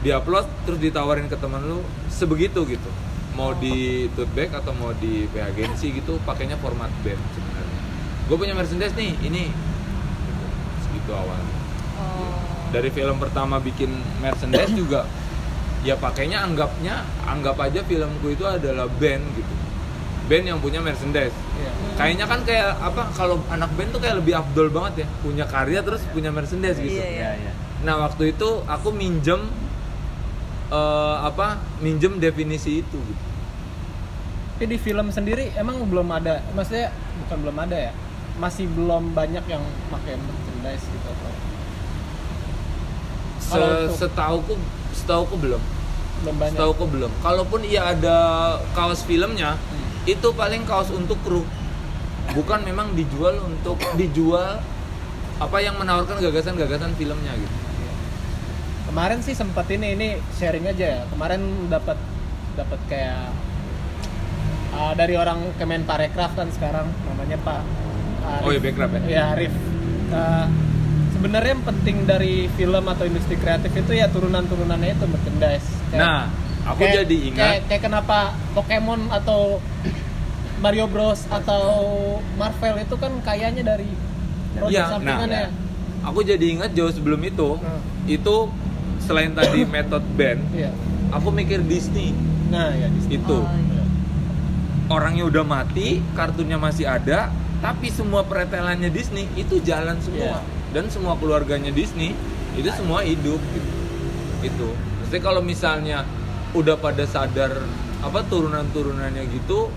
diupload 0.00 0.46
terus 0.62 0.78
ditawarin 0.78 1.26
ke 1.26 1.34
teman 1.34 1.62
lu 1.62 1.82
sebegitu 2.06 2.62
gitu. 2.64 2.90
Mau 3.34 3.54
di 3.54 4.06
tote 4.18 4.30
bag 4.34 4.50
atau 4.50 4.74
mau 4.74 4.90
di 4.94 5.30
PH 5.30 5.54
agensi 5.54 5.94
gitu, 5.94 6.18
pakainya 6.26 6.58
format 6.58 6.90
band 7.06 7.22
sebenarnya. 7.34 7.80
Gue 8.26 8.36
punya 8.36 8.54
merchandise 8.54 8.94
nih, 8.98 9.14
ini 9.22 9.44
gitu. 9.50 10.44
segitu 10.82 11.10
awal. 11.14 11.38
Oh. 11.98 12.34
Dari 12.74 12.90
film 12.90 13.16
pertama 13.16 13.62
bikin 13.62 13.88
merchandise 14.18 14.74
juga, 14.74 15.06
ya 15.86 15.94
pakainya 15.94 16.42
anggapnya 16.42 17.06
anggap 17.24 17.56
aja 17.62 17.86
filmku 17.86 18.34
itu 18.34 18.42
adalah 18.42 18.90
band 18.98 19.22
gitu. 19.38 19.54
Band 20.28 20.44
yang 20.44 20.58
punya 20.60 20.82
merchandise 20.82 21.32
Iya. 21.58 21.70
kayaknya 21.98 22.26
kan 22.30 22.40
kayak 22.46 22.70
apa 22.78 23.02
kalau 23.16 23.42
anak 23.50 23.70
band 23.74 23.90
tuh 23.90 23.98
kayak 23.98 24.22
lebih 24.22 24.34
abdul 24.38 24.70
banget 24.70 25.02
ya 25.02 25.06
punya 25.18 25.44
karya 25.48 25.80
terus 25.82 26.04
punya 26.14 26.30
merchandise 26.30 26.78
gitu 26.78 26.94
Iya, 26.94 27.08
Iya, 27.10 27.30
iya. 27.34 27.52
nah 27.82 27.98
waktu 28.06 28.36
itu 28.36 28.62
aku 28.62 28.94
minjem 28.94 29.42
eh, 30.68 31.16
apa 31.24 31.60
minjem 31.80 32.20
definisi 32.20 32.84
itu 32.84 32.98
gitu. 32.98 33.24
Tapi 34.58 34.74
di 34.74 34.78
film 34.78 35.06
sendiri 35.14 35.54
emang 35.54 35.86
belum 35.86 36.10
ada, 36.10 36.42
maksudnya 36.50 36.90
bukan 37.24 37.36
belum 37.46 37.56
ada 37.62 37.76
ya, 37.78 37.92
masih 38.42 38.66
belum 38.66 39.14
banyak 39.14 39.44
yang 39.46 39.62
pakai 39.86 40.18
merchandise 40.18 40.82
gitu 40.82 41.06
atau? 41.06 41.30
Se 43.38 43.60
setauku 44.02 44.54
setauku 44.90 45.34
belum. 45.38 45.62
Belum 46.26 46.36
banyak. 46.42 46.58
setauku 46.58 46.84
belum. 46.90 47.10
Kalaupun 47.22 47.60
iya 47.62 47.94
ada 47.94 48.18
kaos 48.74 49.06
filmnya 49.06 49.54
itu 50.10 50.28
paling 50.34 50.66
kaos 50.66 50.90
untuk 50.90 51.22
kru. 51.22 51.46
Bukan 52.34 52.66
memang 52.66 52.98
dijual 52.98 53.38
untuk 53.38 53.78
dijual 53.94 54.58
apa 55.38 55.58
yang 55.62 55.78
menawarkan 55.78 56.18
gagasan-gagasan 56.18 56.98
filmnya 56.98 57.30
gitu 57.38 57.67
Kemarin 58.88 59.18
sih 59.20 59.32
sempat 59.32 59.68
ini 59.68 59.94
ini 59.94 60.08
sharing 60.32 60.64
aja 60.64 60.86
ya. 60.90 61.00
Kemarin 61.06 61.40
dapat 61.68 61.98
dapat 62.54 62.80
kayak 62.88 63.30
uh, 64.72 64.92
dari 64.92 65.14
orang 65.14 65.52
Kemenparekraf 65.54 66.32
kan 66.34 66.48
sekarang 66.50 66.88
namanya 67.06 67.36
Pak 67.38 67.60
Arif. 68.24 68.44
Oh 68.44 68.50
iya, 68.50 68.60
Bekraf 68.60 68.90
ya? 68.90 69.00
Iya, 69.04 69.22
Arif. 69.32 69.52
Uh, 70.08 70.46
sebenarnya 71.10 71.50
yang 71.52 71.64
penting 71.64 71.96
dari 72.04 72.34
film 72.50 72.84
atau 72.84 73.04
industri 73.04 73.36
kreatif 73.36 73.70
itu 73.70 73.92
ya 73.92 74.08
turunan-turunannya 74.08 74.90
itu 74.90 75.04
merchandise. 75.04 75.68
Kayak- 75.88 76.00
nah 76.00 76.20
aku 76.66 76.80
kayak- 76.82 76.96
jadi 77.04 77.16
ingat 77.28 77.44
kayak, 77.44 77.60
kayak 77.68 77.82
kenapa 77.84 78.18
Pokemon 78.52 79.00
atau 79.10 79.60
Mario 80.58 80.86
Bros 80.88 81.22
atau 81.28 81.62
Marvel 82.34 82.82
itu 82.82 82.94
kan 82.96 83.12
kayaknya 83.22 83.62
dari 83.68 83.86
Iya, 84.58 84.82
nah, 84.82 84.90
sampingannya. 84.92 85.46
aku 86.02 86.18
jadi 86.20 86.46
ingat 86.50 86.74
jauh 86.74 86.90
sebelum 86.90 87.22
itu 87.22 87.54
Hmm. 87.54 87.80
itu 88.10 88.34
selain 89.08 89.32
tadi 89.32 89.64
metode 89.74 90.04
band 90.14 90.44
Iya. 90.52 90.68
aku 91.08 91.32
mikir 91.32 91.64
Disney. 91.64 92.12
Nah, 92.52 92.72
ya 92.72 92.88
di 92.88 93.00
itu. 93.16 93.38
Oh, 93.40 93.48
iya. 93.48 93.84
orangnya 94.92 95.24
udah 95.24 95.44
mati 95.44 96.04
kartunnya 96.12 96.60
masih 96.60 96.84
ada 96.84 97.32
tapi 97.58 97.88
semua 97.88 98.22
pretelannya 98.22 98.92
Disney 98.92 99.24
itu 99.34 99.58
jalan 99.64 99.96
semua. 100.04 100.44
Iya. 100.44 100.56
dan 100.68 100.84
semua 100.92 101.16
keluarganya 101.16 101.72
Disney 101.72 102.12
itu 102.52 102.68
semua 102.76 103.00
hidup. 103.00 103.40
Gitu 103.40 103.70
itu. 104.44 104.68
Maksudnya 105.02 105.22
kalau 105.24 105.42
misalnya 105.42 105.98
udah 106.52 106.76
pada 106.78 107.02
sadar 107.04 107.50
apa 107.98 108.22
turunan-turunannya 108.28 109.26
gitu 109.32 109.72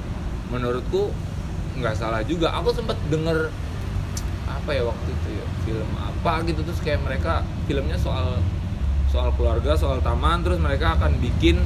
menurutku 0.52 1.10
nggak 1.80 1.96
salah 1.96 2.22
juga. 2.22 2.52
Aku 2.60 2.76
sempat 2.76 3.00
denger 3.08 3.50
apa 4.46 4.70
ya 4.76 4.84
waktu 4.86 5.10
itu 5.10 5.30
ya 5.34 5.46
film 5.65 5.89
apa 5.98 6.46
gitu 6.46 6.62
terus 6.62 6.78
kayak 6.84 7.02
mereka 7.02 7.41
filmnya 7.65 7.98
soal 7.98 8.38
soal 9.12 9.30
keluarga 9.36 9.76
soal 9.76 10.00
taman 10.00 10.39
terus 10.41 10.58
mereka 10.58 10.95
akan 10.95 11.19
bikin 11.19 11.60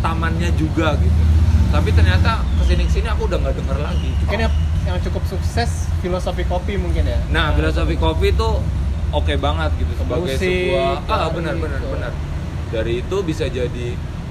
tamannya 0.00 0.54
juga 0.54 0.94
gitu. 1.02 1.22
Tapi 1.74 1.90
ternyata 1.90 2.46
ke 2.46 2.62
sini 2.62 2.86
ke 2.86 2.92
sini 2.94 3.08
aku 3.10 3.26
udah 3.26 3.42
nggak 3.42 3.54
denger 3.58 3.78
lagi. 3.82 4.10
Mungkin 4.22 4.38
yang, 4.46 4.54
yang 4.86 4.98
cukup 5.02 5.22
sukses 5.26 5.90
filosofi 5.98 6.46
kopi 6.46 6.78
mungkin 6.78 7.10
ya? 7.10 7.18
Nah 7.34 7.50
filosofi 7.58 7.98
kopi 7.98 8.30
tuh 8.38 8.62
oke 9.10 9.34
banget 9.34 9.74
gitu 9.82 9.92
sebagai 9.98 10.38
Musik, 10.38 10.46
sebuah 10.46 11.10
ah 11.10 11.28
benar 11.34 11.54
benar 11.58 11.80
gitu. 11.82 11.90
benar. 11.90 12.12
Dari 12.70 13.02
itu 13.02 13.16
bisa 13.26 13.50
jadi 13.50 13.88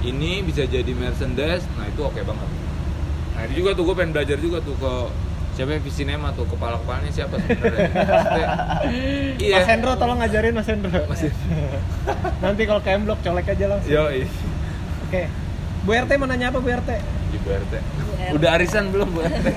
ini 0.07 0.31
bisa 0.47 0.63
jadi 0.63 0.91
merchandise 0.95 1.67
nah 1.75 1.85
itu 1.91 2.01
oke 2.07 2.23
banget. 2.23 2.49
Nah 3.35 3.41
itu 3.51 3.53
juga 3.59 3.75
tuh 3.75 3.83
gue 3.83 3.95
pengen 3.99 4.11
belajar 4.15 4.37
juga 4.39 4.63
tuh 4.63 4.79
ke 4.79 4.93
siapa 5.55 5.71
ya 5.71 5.79
Visinema 5.79 6.35
tuh? 6.35 6.43
Kepala 6.51 6.75
kepalanya 6.83 7.11
siapa 7.15 7.39
sebenarnya? 7.39 7.89
Iya. 9.35 9.59
Mas 9.59 9.67
Hendro 9.67 9.91
tolong 9.95 10.19
ngajarin 10.19 10.53
Mas 10.53 10.67
Hendro. 10.67 10.91
Mas 11.07 11.21
nanti 12.43 12.61
kalau 12.67 12.81
KM 12.83 13.07
Block 13.07 13.19
colek 13.23 13.47
aja 13.47 13.65
langsung. 13.71 13.91
Yo 13.91 14.03
oke. 15.07 15.21
Bu 15.85 15.89
RT 15.93 16.11
mau 16.17 16.25
nanya 16.25 16.49
apa 16.49 16.57
Bu 16.57 16.69
RT 16.73 16.89
Ibu 17.37 17.45
RT 17.45 17.73
udah 18.33 18.49
arisan 18.57 18.89
belum 18.89 19.05
Bu 19.13 19.21
RT 19.21 19.45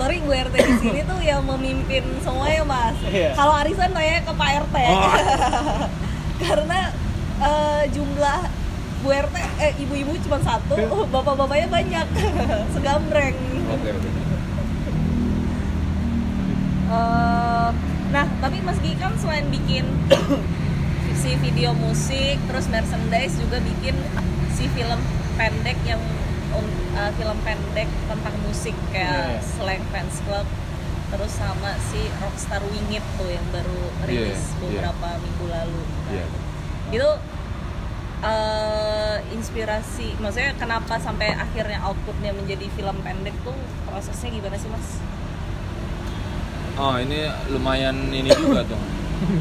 Sorry 0.00 0.16
gue 0.16 0.32
RT 0.32 0.54
di 0.56 0.76
sini 0.80 1.00
tuh 1.04 1.20
yang 1.20 1.44
memimpin 1.44 2.00
semua 2.24 2.48
ya 2.48 2.64
mas. 2.64 2.96
Iya. 3.04 3.36
Kalau 3.36 3.52
arisan 3.52 3.92
nanya 3.92 4.24
ke 4.24 4.32
Pak 4.32 4.50
RT. 4.64 4.76
Oh. 4.96 5.12
Karena 6.40 6.80
eh, 7.36 7.82
jumlah 7.92 8.40
Bu 9.00 9.08
RT 9.08 9.32
eh 9.58 9.72
ibu-ibu 9.78 10.12
cuma 10.20 10.38
satu, 10.38 10.76
bapak-bapaknya 11.14 11.68
banyak. 11.68 12.06
Segambreng. 12.74 13.36
oke 13.66 13.90
oke 13.90 14.10
Eh, 16.90 17.70
nah, 18.10 18.26
tapi 18.42 18.58
Mas 18.60 18.82
Gi 18.82 18.98
kan 18.98 19.14
selain 19.14 19.46
bikin 19.46 19.86
si 21.22 21.38
video 21.38 21.70
musik, 21.72 22.34
terus 22.42 22.66
merchandise 22.66 23.38
juga 23.38 23.62
bikin 23.62 23.94
si 24.50 24.66
film 24.68 24.98
pendek 25.38 25.78
yang 25.86 26.02
um, 26.50 26.66
eh, 26.92 27.12
film 27.14 27.38
pendek 27.40 27.86
tentang 27.86 28.34
musik 28.42 28.74
kayak 28.90 29.38
Iya. 29.38 29.46
Slang 29.54 29.84
Fans 29.88 30.18
Club, 30.26 30.46
terus 31.08 31.30
sama 31.30 31.78
si 31.86 32.10
Rockstar 32.18 32.58
Wingit 32.66 33.06
tuh 33.14 33.30
yang 33.30 33.46
baru 33.48 33.78
rilis 34.04 34.34
Iya, 34.34 34.34
iya. 34.34 34.58
beberapa 34.90 35.08
minggu 35.16 35.46
lalu. 35.46 35.80
Nah, 35.86 36.10
Iya. 36.10 36.26
Itu 36.90 37.08
eh, 38.20 39.16
inspirasi, 39.32 40.16
maksudnya 40.20 40.52
kenapa 40.56 41.00
sampai 41.00 41.32
akhirnya 41.32 41.80
outputnya 41.84 42.36
menjadi 42.36 42.66
film 42.76 42.96
pendek 43.00 43.34
tuh 43.42 43.56
prosesnya 43.88 44.30
gimana 44.32 44.56
sih 44.60 44.68
Mas? 44.68 44.88
Oh 46.80 46.96
ini 46.96 47.28
lumayan 47.52 47.96
ini 48.12 48.30
juga 48.32 48.64
tuh. 48.64 48.80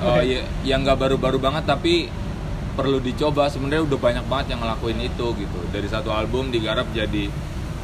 Oh 0.04 0.20
ya, 0.20 0.44
yang 0.68 0.84
nggak 0.84 1.00
baru-baru 1.00 1.40
banget 1.40 1.64
tapi 1.64 2.12
perlu 2.76 3.00
dicoba. 3.00 3.48
Sebenarnya 3.48 3.88
udah 3.88 4.00
banyak 4.00 4.26
banget 4.28 4.56
yang 4.56 4.60
ngelakuin 4.60 5.00
itu 5.00 5.28
gitu. 5.40 5.60
Dari 5.72 5.88
satu 5.88 6.12
album 6.12 6.52
digarap 6.52 6.88
jadi 6.92 7.32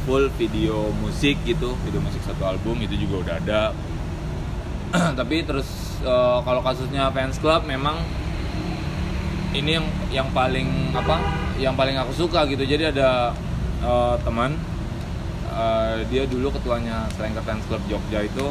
full 0.03 0.27
video 0.35 0.91
musik 0.99 1.39
gitu, 1.47 1.71
video 1.87 2.03
musik 2.03 2.19
satu 2.27 2.43
album 2.43 2.83
itu 2.83 2.99
juga 2.99 3.15
udah 3.23 3.35
ada. 3.39 3.63
tapi 5.19 5.43
terus 5.47 5.67
eh, 6.03 6.39
kalau 6.43 6.61
kasusnya 6.63 7.11
fans 7.15 7.39
club 7.39 7.63
memang 7.63 7.95
ini 9.55 9.79
yang 9.79 9.87
yang 10.11 10.27
paling 10.35 10.91
apa? 10.91 11.19
Yang 11.55 11.75
paling 11.79 11.95
aku 11.95 12.11
suka 12.13 12.43
gitu. 12.51 12.63
Jadi 12.67 12.91
ada 12.91 13.31
eh, 13.79 14.15
teman 14.23 14.59
eh, 15.55 16.03
dia 16.11 16.23
dulu 16.27 16.51
ketuanya 16.51 17.07
Slanker 17.15 17.43
Fans 17.43 17.63
Club 17.71 17.81
Jogja 17.87 18.19
itu 18.23 18.47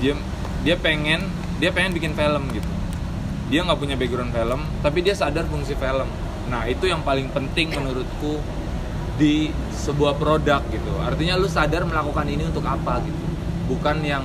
dia 0.00 0.12
dia 0.60 0.76
pengen 0.76 1.24
dia 1.56 1.72
pengen 1.72 1.96
bikin 1.96 2.12
film 2.12 2.52
gitu 2.52 2.68
dia 3.48 3.62
nggak 3.64 3.78
punya 3.78 3.96
background 3.96 4.32
film 4.34 4.60
tapi 4.84 5.00
dia 5.00 5.14
sadar 5.16 5.48
fungsi 5.48 5.72
film 5.78 6.08
nah 6.46 6.68
itu 6.68 6.86
yang 6.86 7.02
paling 7.02 7.32
penting 7.32 7.72
menurutku 7.72 8.38
di 9.16 9.48
sebuah 9.72 10.20
produk 10.20 10.60
gitu 10.68 10.92
artinya 11.00 11.40
lu 11.40 11.48
sadar 11.48 11.88
melakukan 11.88 12.28
ini 12.28 12.44
untuk 12.44 12.66
apa 12.68 13.00
gitu 13.02 13.24
bukan 13.72 14.04
yang 14.04 14.24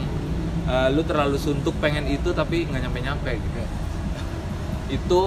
eh, 0.68 0.92
lu 0.92 1.02
terlalu 1.08 1.40
suntuk 1.40 1.74
pengen 1.80 2.04
itu 2.12 2.36
tapi 2.36 2.68
nggak 2.68 2.82
nyampe 2.90 3.00
nyampe 3.00 3.32
gitu 3.40 3.62
itu 4.92 5.22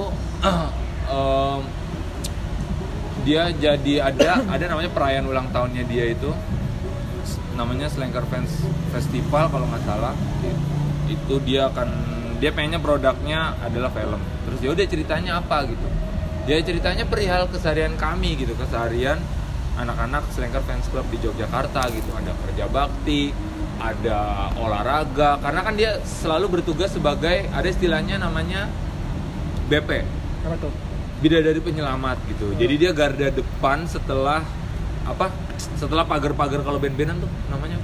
em, 0.45 1.61
dia 3.25 3.49
jadi 3.57 4.13
ada 4.13 4.45
ada 4.45 4.65
namanya 4.69 4.93
perayaan 4.93 5.25
ulang 5.25 5.49
tahunnya 5.49 5.89
dia 5.89 6.13
itu. 6.13 6.29
Namanya 7.57 7.87
Slanker 7.89 8.27
Fans 8.29 8.53
Festival 8.93 9.49
kalau 9.49 9.65
nggak 9.71 9.83
salah. 9.89 10.13
Itu 11.09 11.41
dia 11.41 11.73
akan 11.73 11.89
dia 12.43 12.53
pengennya 12.53 12.83
produknya 12.83 13.57
adalah 13.65 13.89
film. 13.95 14.21
Terus 14.45 14.59
ya 14.61 14.71
udah 14.77 14.85
ceritanya 14.85 15.41
apa 15.41 15.65
gitu. 15.71 15.87
Dia 16.45 16.61
ceritanya 16.61 17.09
perihal 17.09 17.49
keseharian 17.49 17.97
kami 17.97 18.37
gitu. 18.37 18.53
Keseharian 18.59 19.17
anak-anak 19.81 20.29
Slanker 20.35 20.61
Fans 20.69 20.85
Club 20.93 21.07
di 21.09 21.17
Yogyakarta 21.25 21.89
gitu. 21.95 22.11
Ada 22.13 22.37
kerja 22.45 22.65
bakti 22.69 23.33
ada 23.81 24.51
olahraga. 24.61 25.41
Karena 25.41 25.61
kan 25.65 25.75
dia 25.79 26.03
selalu 26.05 26.61
bertugas 26.61 26.93
sebagai 26.93 27.49
ada 27.49 27.65
istilahnya 27.65 28.21
namanya 28.21 28.69
BP 29.67 29.91
Apa 30.43 30.57
tuh? 30.59 30.73
bidadari 31.17 31.57
penyelamat 31.59 32.21
gitu 32.27 32.53
jadi 32.55 32.75
dia 32.77 32.91
garda 32.91 33.29
depan 33.31 33.85
setelah 33.85 34.45
apa 35.03 35.33
setelah 35.75 36.05
pagar-pagar 36.05 36.61
kalau 36.61 36.77
band-bandan 36.77 37.17
tuh 37.19 37.31
namanya 37.49 37.79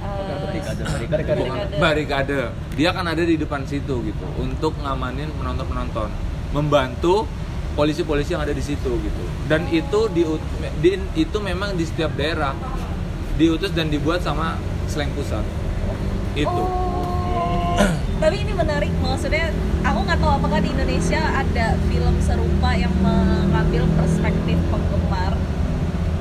Eh, 0.00 0.32
Barikade, 0.40 0.80
Barikade. 0.82 1.32
barikade. 1.36 1.76
Barikade. 1.76 2.38
dia 2.72 2.90
kan 2.90 3.04
ada 3.04 3.20
di 3.20 3.36
depan 3.36 3.62
situ 3.62 4.00
gitu 4.02 4.24
untuk 4.36 4.72
ngamanin 4.76 5.28
penonton-penonton 5.30 6.08
membantu 6.50 7.28
polisi-polisi 7.70 8.32
yang 8.32 8.40
ada 8.40 8.50
di 8.50 8.60
situ 8.60 8.88
gitu 8.88 9.22
dan 9.44 9.68
itu 9.68 10.00
di, 10.08 10.24
di- 10.80 11.04
itu 11.18 11.36
memang 11.38 11.72
di 11.72 11.84
setiap 11.84 12.10
daerah 12.12 12.56
diutus 13.36 13.70
dan 13.70 13.86
dibuat 13.86 14.20
sama 14.20 14.56
slang 14.86 15.12
pusat 15.12 15.44
itu 16.34 16.48
Oh. 16.48 16.89
Tapi 18.20 18.36
ini 18.36 18.52
menarik 18.52 18.92
maksudnya 19.00 19.48
aku 19.80 20.04
nggak 20.04 20.20
tahu 20.20 20.32
apakah 20.36 20.60
di 20.60 20.68
Indonesia 20.68 21.24
ada 21.32 21.72
film 21.88 22.20
serupa 22.20 22.76
yang 22.76 22.92
mengambil 23.00 23.88
perspektif 23.96 24.60
penggemar. 24.68 25.32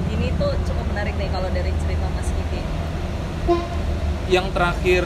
Ini 0.07 0.31
tuh 0.39 0.55
cukup 0.63 0.85
menarik 0.95 1.19
nih 1.19 1.27
kalau 1.27 1.51
dari 1.51 1.75
cerita 1.75 2.07
Mas 2.15 2.31
Kiki. 2.31 2.61
yang 4.29 4.47
terakhir 4.55 5.03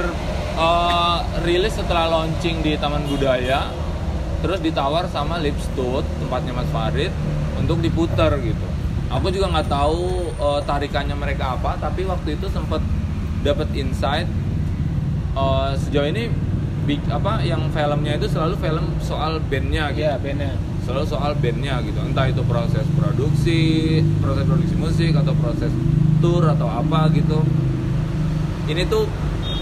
eh, 0.60 1.18
rilis 1.42 1.74
setelah 1.74 2.12
launching 2.12 2.62
di 2.62 2.78
Taman 2.78 3.08
Budaya 3.10 3.72
terus 4.44 4.60
ditawar 4.60 5.08
sama 5.08 5.40
Lipstud 5.40 6.04
tempatnya 6.20 6.52
Mas 6.52 6.68
Farid 6.76 7.10
untuk 7.56 7.80
diputar 7.80 8.36
gitu 8.44 8.68
aku 9.08 9.32
juga 9.32 9.48
nggak 9.48 9.72
tahu 9.72 10.28
eh, 10.28 10.60
tarikannya 10.68 11.16
mereka 11.16 11.56
apa 11.56 11.80
tapi 11.80 12.04
waktu 12.04 12.36
itu 12.36 12.52
sempat 12.52 12.84
dapat 13.48 13.72
insight 13.80 14.28
eh, 15.40 15.72
sejauh 15.80 16.12
ini 16.12 16.43
big 16.84 17.02
apa 17.08 17.40
yang 17.44 17.68
filmnya 17.72 18.20
itu 18.20 18.28
selalu 18.28 18.56
film 18.60 18.86
soal 19.00 19.40
bandnya 19.48 19.92
gitu. 19.96 20.06
Iya, 20.06 20.20
bandnya. 20.20 20.54
selalu 20.84 21.06
soal 21.08 21.32
bandnya 21.40 21.80
gitu. 21.80 22.00
Entah 22.04 22.28
itu 22.28 22.44
proses 22.44 22.84
produksi 23.00 24.04
proses 24.20 24.44
produksi 24.44 24.76
musik 24.76 25.16
atau 25.16 25.32
proses 25.40 25.72
tour 26.20 26.44
atau 26.44 26.68
apa 26.68 27.08
gitu. 27.16 27.40
Ini 28.68 28.88
tuh 28.92 29.08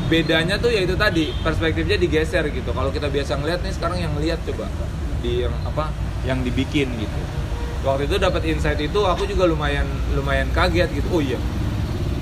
bedanya 0.10 0.58
tuh 0.58 0.74
yaitu 0.74 0.98
tadi 0.98 1.30
perspektifnya 1.46 2.02
digeser 2.02 2.50
gitu. 2.50 2.74
Kalau 2.74 2.90
kita 2.90 3.08
biasa 3.08 3.38
ngeliat 3.38 3.62
nih 3.62 3.74
sekarang 3.74 4.02
yang 4.02 4.14
lihat 4.18 4.42
coba 4.50 4.66
di 5.22 5.46
yang 5.46 5.54
apa 5.62 5.94
yang 6.26 6.42
dibikin 6.42 6.90
gitu. 6.98 7.20
Waktu 7.86 8.10
itu 8.10 8.18
dapat 8.18 8.42
insight 8.46 8.82
itu 8.82 9.00
aku 9.06 9.30
juga 9.30 9.46
lumayan 9.46 9.86
lumayan 10.18 10.50
kaget 10.54 10.90
gitu. 10.90 11.08
Oh 11.14 11.22
iya 11.22 11.38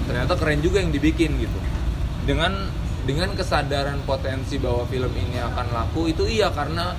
ternyata 0.10 0.34
keren 0.34 0.60
juga 0.66 0.82
yang 0.82 0.90
dibikin 0.90 1.38
gitu. 1.38 1.60
Dengan 2.26 2.68
dengan 3.10 3.34
kesadaran 3.34 3.98
potensi 4.06 4.62
bahwa 4.62 4.86
film 4.86 5.10
ini 5.12 5.42
akan 5.42 5.66
laku 5.72 6.06
itu 6.06 6.30
iya 6.30 6.54
karena 6.54 6.94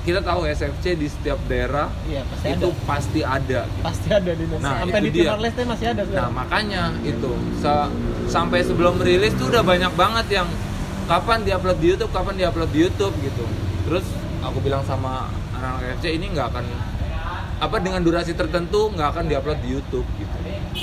kita 0.00 0.20
tahu 0.20 0.44
SFC 0.44 0.96
di 0.96 1.06
setiap 1.06 1.40
daerah 1.44 1.88
Iya, 2.04 2.24
pasti 2.26 2.46
itu 2.50 2.68
ada. 2.68 2.84
pasti 2.84 3.20
ada 3.22 3.60
gitu. 3.62 3.80
Pasti 3.80 4.08
ada 4.10 4.30
di 4.30 4.42
Indonesia. 4.42 4.64
Nah, 4.66 4.80
Sampai 4.82 5.00
di 5.00 5.10
dia. 5.10 5.22
Timor 5.22 5.40
Leste 5.40 5.62
masih 5.62 5.86
ada 5.86 6.02
Nah 6.02 6.08
sekarang. 6.10 6.32
makanya 6.34 6.82
itu 7.02 7.30
Sa- 7.56 7.90
sampai 8.26 8.60
sebelum 8.60 8.94
rilis 8.98 9.32
tuh 9.34 9.48
udah 9.48 9.60
banyak 9.62 9.92
banget 9.94 10.26
yang 10.34 10.48
kapan 11.06 11.40
diupload 11.42 11.78
di 11.78 11.86
YouTube, 11.90 12.10
kapan 12.10 12.34
diupload 12.34 12.70
di 12.70 12.80
YouTube 12.80 13.14
gitu. 13.18 13.44
Terus 13.82 14.04
aku 14.40 14.60
bilang 14.60 14.84
sama 14.84 15.24
anak-anak 15.52 15.96
FC 15.96 16.12
ini 16.12 16.28
nggak 16.28 16.48
akan 16.48 16.64
apa 17.60 17.76
dengan 17.78 18.00
durasi 18.00 18.32
tertentu 18.32 18.88
nggak 18.90 19.08
akan 19.10 19.24
diupload 19.26 19.58
di 19.60 19.68
YouTube 19.70 20.08
gitu. 20.16 20.36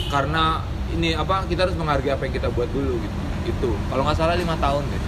Karena 0.10 0.62
ini 0.90 1.14
apa 1.14 1.42
kita 1.44 1.66
harus 1.66 1.76
menghargai 1.76 2.10
apa 2.12 2.24
yang 2.24 2.36
kita 2.36 2.50
buat 2.50 2.70
dulu 2.70 2.98
gitu. 2.98 3.18
Itu 3.48 3.72
kalau 3.88 4.04
nggak 4.04 4.18
salah 4.20 4.36
lima 4.36 4.56
tahun 4.60 4.84
deh. 4.92 5.02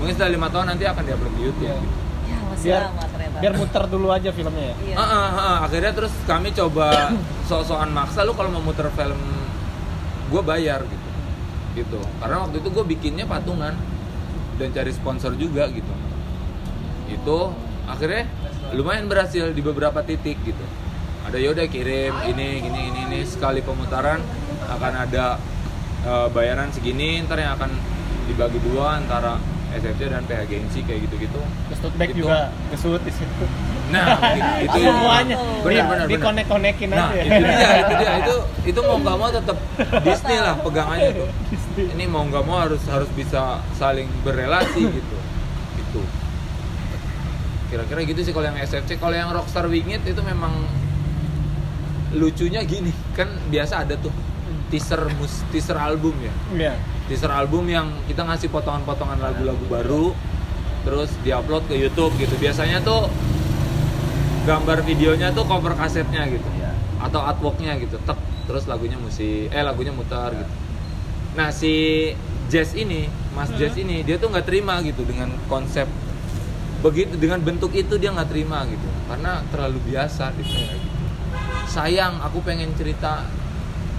Mungkin 0.00 0.12
setelah 0.16 0.32
lima 0.34 0.48
tahun 0.48 0.66
nanti 0.74 0.84
akan 0.88 1.02
diupload 1.04 1.32
di 1.36 1.42
YouTube. 1.44 1.68
Iya. 1.68 1.76
Gitu. 1.78 1.98
Ya 2.22 2.38
masih 2.48 2.66
Biar 2.66 2.82
lama 2.88 3.04
ternyata. 3.04 3.38
biar 3.42 3.52
muter 3.58 3.84
dulu 3.92 4.06
aja 4.08 4.30
filmnya 4.32 4.64
ya. 4.72 4.76
Iya. 4.82 4.94
Ah, 4.96 5.04
ah, 5.04 5.30
ah. 5.36 5.56
akhirnya 5.68 5.92
terus 5.92 6.12
kami 6.24 6.48
coba 6.56 7.12
sok-sokan 7.48 7.90
maksa 7.92 8.24
lu 8.24 8.32
kalau 8.32 8.50
mau 8.50 8.62
muter 8.64 8.88
film 8.96 9.20
gue 10.32 10.42
bayar 10.42 10.80
gitu 10.88 11.08
gitu 11.72 12.00
karena 12.20 12.44
waktu 12.44 12.56
itu 12.60 12.68
gue 12.68 12.84
bikinnya 12.84 13.24
patungan 13.28 13.76
dan 14.60 14.68
cari 14.72 14.92
sponsor 14.92 15.36
juga 15.36 15.68
gitu 15.72 15.92
itu 17.08 17.38
akhirnya 17.84 18.28
lumayan 18.72 19.08
berhasil 19.08 19.52
di 19.52 19.60
beberapa 19.60 20.00
titik 20.04 20.40
gitu 20.44 20.64
ada 21.28 21.36
yaudah 21.36 21.68
kirim 21.68 22.12
ini 22.28 22.64
gini 22.64 22.80
ini 22.92 23.00
ini 23.12 23.20
sekali 23.28 23.60
pemutaran 23.60 24.20
akan 24.68 24.92
ada 25.08 25.36
eh, 26.02 26.28
bayaran 26.28 26.68
segini 26.68 27.22
ntar 27.22 27.38
yang 27.38 27.54
akan 27.54 27.70
dibagi 28.24 28.58
dua 28.62 28.98
antara 28.98 29.38
SFC 29.72 30.04
dan 30.06 30.22
PH 30.22 30.40
Gengsi 30.46 30.80
kayak 30.82 31.08
gitu-gitu 31.08 31.40
Kesut 31.66 31.92
back 31.96 32.12
Itu. 32.12 32.18
juga 32.22 32.52
kesut 32.68 33.00
di 33.00 33.10
situ. 33.10 33.44
nah 33.88 34.20
itu 34.64 34.78
Semuanya. 34.78 35.36
benar 35.60 35.84
benar 35.86 36.06
di 36.06 36.14
benar 36.14 36.24
konek-konekin 36.26 36.88
Nah, 36.88 37.08
aja. 37.08 37.22
itu 37.22 37.40
dia, 37.40 37.70
itu 37.82 37.94
dia. 37.96 38.12
Itu 38.20 38.34
itu 38.64 38.80
mau 38.80 38.96
nggak 38.98 39.16
mau 39.16 39.28
tetap 39.28 39.56
Disney 40.00 40.38
lah 40.38 40.54
pegangannya 40.56 41.10
tuh. 41.14 41.28
Disney. 41.48 41.84
Ini 41.90 42.04
mau 42.06 42.22
nggak 42.22 42.44
mau 42.44 42.56
harus 42.58 42.84
harus 42.86 43.08
bisa 43.12 43.40
saling 43.74 44.06
berrelasi 44.22 44.80
gitu. 44.96 45.16
Itu. 45.78 46.00
Kira-kira 47.68 48.00
gitu 48.04 48.20
sih 48.20 48.32
kalau 48.32 48.46
yang 48.46 48.60
SFC. 48.60 48.96
Kalau 48.96 49.12
yang 49.12 49.32
Rockstar 49.32 49.64
Wingit 49.64 50.04
itu 50.04 50.20
memang 50.20 50.52
lucunya 52.12 52.60
gini, 52.62 52.92
kan 53.10 53.24
biasa 53.48 53.82
ada 53.82 53.96
tuh 53.96 54.12
teaser 54.72 55.04
mus 55.20 55.44
teaser 55.52 55.76
album 55.76 56.16
ya. 56.18 56.32
Iya. 56.56 56.74
Teaser 57.12 57.28
album 57.28 57.68
yang 57.68 57.92
kita 58.08 58.24
ngasih 58.24 58.48
potongan-potongan 58.48 59.20
lagu-lagu 59.20 59.64
baru 59.68 60.06
terus 60.82 61.12
diupload 61.20 61.68
ke 61.68 61.76
YouTube 61.76 62.16
gitu. 62.16 62.32
Biasanya 62.40 62.80
tuh 62.80 63.12
gambar 64.42 64.82
videonya 64.82 65.30
tuh 65.30 65.46
cover 65.46 65.78
kasetnya 65.78 66.26
gitu 66.26 66.48
Iya. 66.58 66.74
atau 66.98 67.22
artworknya 67.22 67.78
gitu 67.78 67.94
tek 68.02 68.18
terus 68.46 68.66
lagunya 68.66 68.98
musik 68.98 69.46
eh 69.54 69.62
lagunya 69.62 69.94
muter 69.94 70.34
gitu 70.34 70.52
nah 71.38 71.54
si 71.54 72.10
Jazz 72.50 72.74
ini 72.74 73.06
Mas 73.38 73.54
Jazz 73.54 73.78
ini 73.78 74.02
dia 74.02 74.18
tuh 74.18 74.34
nggak 74.34 74.42
terima 74.42 74.82
gitu 74.82 75.06
dengan 75.06 75.30
konsep 75.46 75.86
begitu 76.82 77.14
dengan 77.14 77.38
bentuk 77.38 77.70
itu 77.70 77.94
dia 78.02 78.10
nggak 78.10 78.34
terima 78.34 78.66
gitu 78.66 78.88
karena 79.06 79.46
terlalu 79.54 79.78
biasa 79.94 80.34
gitu 80.34 80.58
sayang 81.70 82.18
aku 82.18 82.42
pengen 82.42 82.74
cerita 82.74 83.22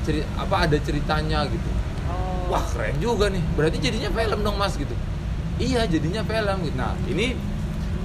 ceri 0.04 0.22
apa 0.38 0.68
ada 0.68 0.78
ceritanya 0.78 1.48
gitu. 1.48 1.70
Oh. 2.04 2.52
wah 2.52 2.64
keren 2.76 3.00
juga 3.00 3.32
nih. 3.32 3.44
Berarti 3.56 3.78
jadinya 3.80 4.12
film 4.12 4.40
dong 4.44 4.58
mas 4.60 4.76
gitu. 4.76 4.94
Iya 5.58 5.88
jadinya 5.88 6.22
film 6.22 6.58
gitu. 6.68 6.76
Nah 6.76 6.94
ini 7.08 7.34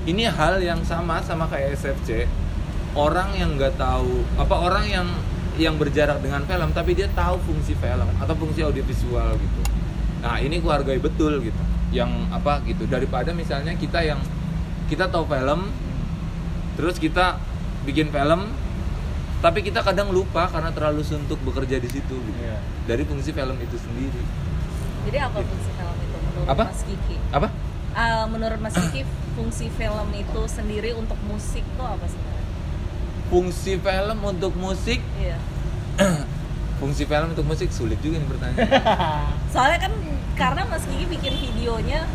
ini 0.08 0.22
hal 0.24 0.62
yang 0.62 0.80
sama 0.86 1.20
sama 1.20 1.50
kayak 1.50 1.76
SFC 1.76 2.24
orang 2.96 3.36
yang 3.36 3.58
nggak 3.58 3.76
tahu 3.76 4.24
apa 4.40 4.54
orang 4.56 4.86
yang 4.88 5.08
yang 5.58 5.74
berjarak 5.74 6.22
dengan 6.22 6.46
film 6.46 6.70
tapi 6.70 6.94
dia 6.94 7.10
tahu 7.12 7.36
fungsi 7.42 7.74
film 7.74 8.08
atau 8.22 8.34
fungsi 8.38 8.62
audiovisual 8.62 9.34
gitu. 9.36 9.60
Nah 10.22 10.38
ini 10.38 10.62
ku 10.62 10.70
hargai 10.70 11.02
betul 11.02 11.42
gitu. 11.42 11.62
Yang 11.90 12.10
apa 12.30 12.62
gitu. 12.64 12.86
Daripada 12.86 13.34
misalnya 13.34 13.74
kita 13.74 14.06
yang 14.06 14.22
kita 14.88 15.10
tahu 15.10 15.26
film 15.28 15.68
terus 16.78 16.96
kita 16.96 17.42
bikin 17.82 18.14
film 18.14 18.46
tapi 19.38 19.62
kita 19.62 19.80
kadang 19.80 20.08
lupa 20.08 20.46
karena 20.46 20.68
terlalu 20.68 21.00
suntuk 21.00 21.38
bekerja 21.40 21.76
di 21.76 21.88
situ 21.88 22.10
gitu 22.12 22.38
Iya. 22.38 22.58
dari 22.84 23.02
fungsi 23.02 23.30
film 23.30 23.54
itu 23.56 23.76
sendiri 23.76 24.22
Jadi 25.04 25.18
apa 25.18 25.38
fungsi 25.38 25.70
film 25.70 25.96
itu 25.96 26.16
menurut 26.18 26.46
Apa? 26.48 26.64
Mas 26.66 26.82
Kiki? 26.82 27.16
apa 27.30 27.48
Ah, 27.90 28.24
menurut 28.26 28.58
Mas 28.58 28.74
Kiki 28.74 29.02
fungsi 29.36 29.66
film 29.70 30.08
itu 30.12 30.40
sendiri 30.46 30.90
untuk 30.92 31.16
musik 31.24 31.62
tuh 31.72 31.86
apa 31.86 32.04
sebenarnya? 32.04 32.46
fungsi 33.28 33.72
film 33.76 34.18
untuk 34.20 34.52
musik 34.54 35.00
Iya. 35.16 35.38
fungsi 36.78 37.04
film 37.04 37.28
untuk 37.30 37.44
musik 37.44 37.70
sulit 37.70 37.98
juga 37.98 38.16
nih 38.16 38.28
pertanyaan 38.28 38.68
Soalnya 39.52 39.78
kan 39.80 39.92
karena 40.34 40.62
Mas 40.64 40.82
Kiki 40.84 41.06
bikin 41.08 41.34
videonya 41.36 42.06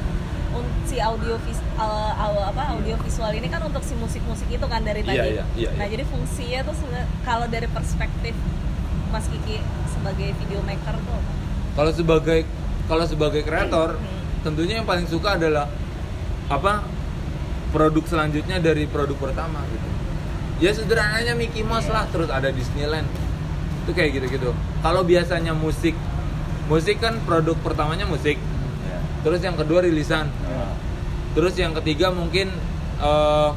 si 0.84 0.98
audio 0.98 1.36
vis, 1.40 1.58
uh, 1.76 1.84
au- 2.14 2.46
apa 2.46 2.72
audio 2.72 2.94
visual 2.98 3.32
ini 3.32 3.48
kan 3.48 3.62
untuk 3.62 3.82
si 3.82 3.94
musik-musik 3.94 4.46
itu 4.48 4.64
kan 4.64 4.82
dari 4.82 5.02
tadi. 5.02 5.16
Iya, 5.16 5.26
iya, 5.32 5.44
iya, 5.56 5.70
nah, 5.74 5.84
iya. 5.84 5.92
jadi 5.92 6.04
fungsinya 6.04 6.60
tuh 6.64 6.76
kalau 7.22 7.46
dari 7.46 7.66
perspektif 7.68 8.36
Mas 9.10 9.26
Kiki 9.26 9.58
sebagai 9.88 10.34
videomaker 10.38 10.96
tuh 10.96 11.14
apa? 11.14 11.32
kalau 11.74 11.92
sebagai 11.92 12.40
kalau 12.84 13.06
sebagai 13.06 13.42
kreator 13.42 13.96
Hmm. 13.96 14.22
tentunya 14.44 14.78
yang 14.78 14.86
paling 14.86 15.06
suka 15.06 15.38
adalah 15.38 15.70
apa 16.48 16.84
produk 17.70 18.04
selanjutnya 18.04 18.60
dari 18.60 18.86
produk 18.86 19.16
pertama 19.16 19.64
gitu 19.66 19.88
ya 20.60 20.70
sederhananya 20.70 21.34
Mickey 21.34 21.62
Mouse 21.62 21.88
lah 21.88 22.06
terus 22.08 22.28
ada 22.28 22.50
Disneyland 22.50 23.08
itu 23.80 23.92
kayak 23.92 24.14
gitu-gitu 24.14 24.52
kalau 24.80 25.02
biasanya 25.02 25.52
musik 25.52 25.96
musik 26.66 27.00
kan 27.00 27.18
produk 27.22 27.56
pertamanya 27.58 28.04
musik 28.04 28.36
Iya. 28.36 28.98
terus 29.22 29.40
yang 29.40 29.56
kedua 29.56 29.80
rilisan 29.82 30.28
Iya. 30.28 30.43
Terus 31.34 31.54
yang 31.58 31.74
ketiga 31.78 32.14
mungkin 32.14 32.50
eh, 33.02 33.50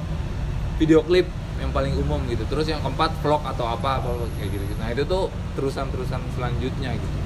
video 0.80 1.00
klip 1.04 1.28
yang 1.56 1.72
paling 1.72 1.96
umum 1.96 2.20
gitu. 2.28 2.44
Terus 2.48 2.68
yang 2.68 2.84
keempat 2.84 3.16
vlog 3.24 3.40
atau 3.44 3.64
apa 3.64 4.00
apa 4.00 4.08
kayak 4.36 4.50
gitu 4.52 4.64
nah 4.76 4.92
itu 4.92 5.02
tuh 5.08 5.32
terusan 5.56 5.88
terusan 5.88 6.20
selanjutnya 6.36 6.96
gitu. 6.96 7.18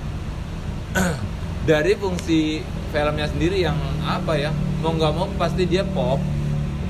Dari 1.71 1.93
fungsi 1.99 2.63
filmnya 2.91 3.27
sendiri 3.31 3.63
yang 3.63 3.79
apa 4.07 4.39
ya? 4.39 4.51
Mau 4.83 4.95
nggak 4.95 5.13
mau 5.15 5.27
pasti 5.37 5.67
dia 5.67 5.83
pop 5.83 6.19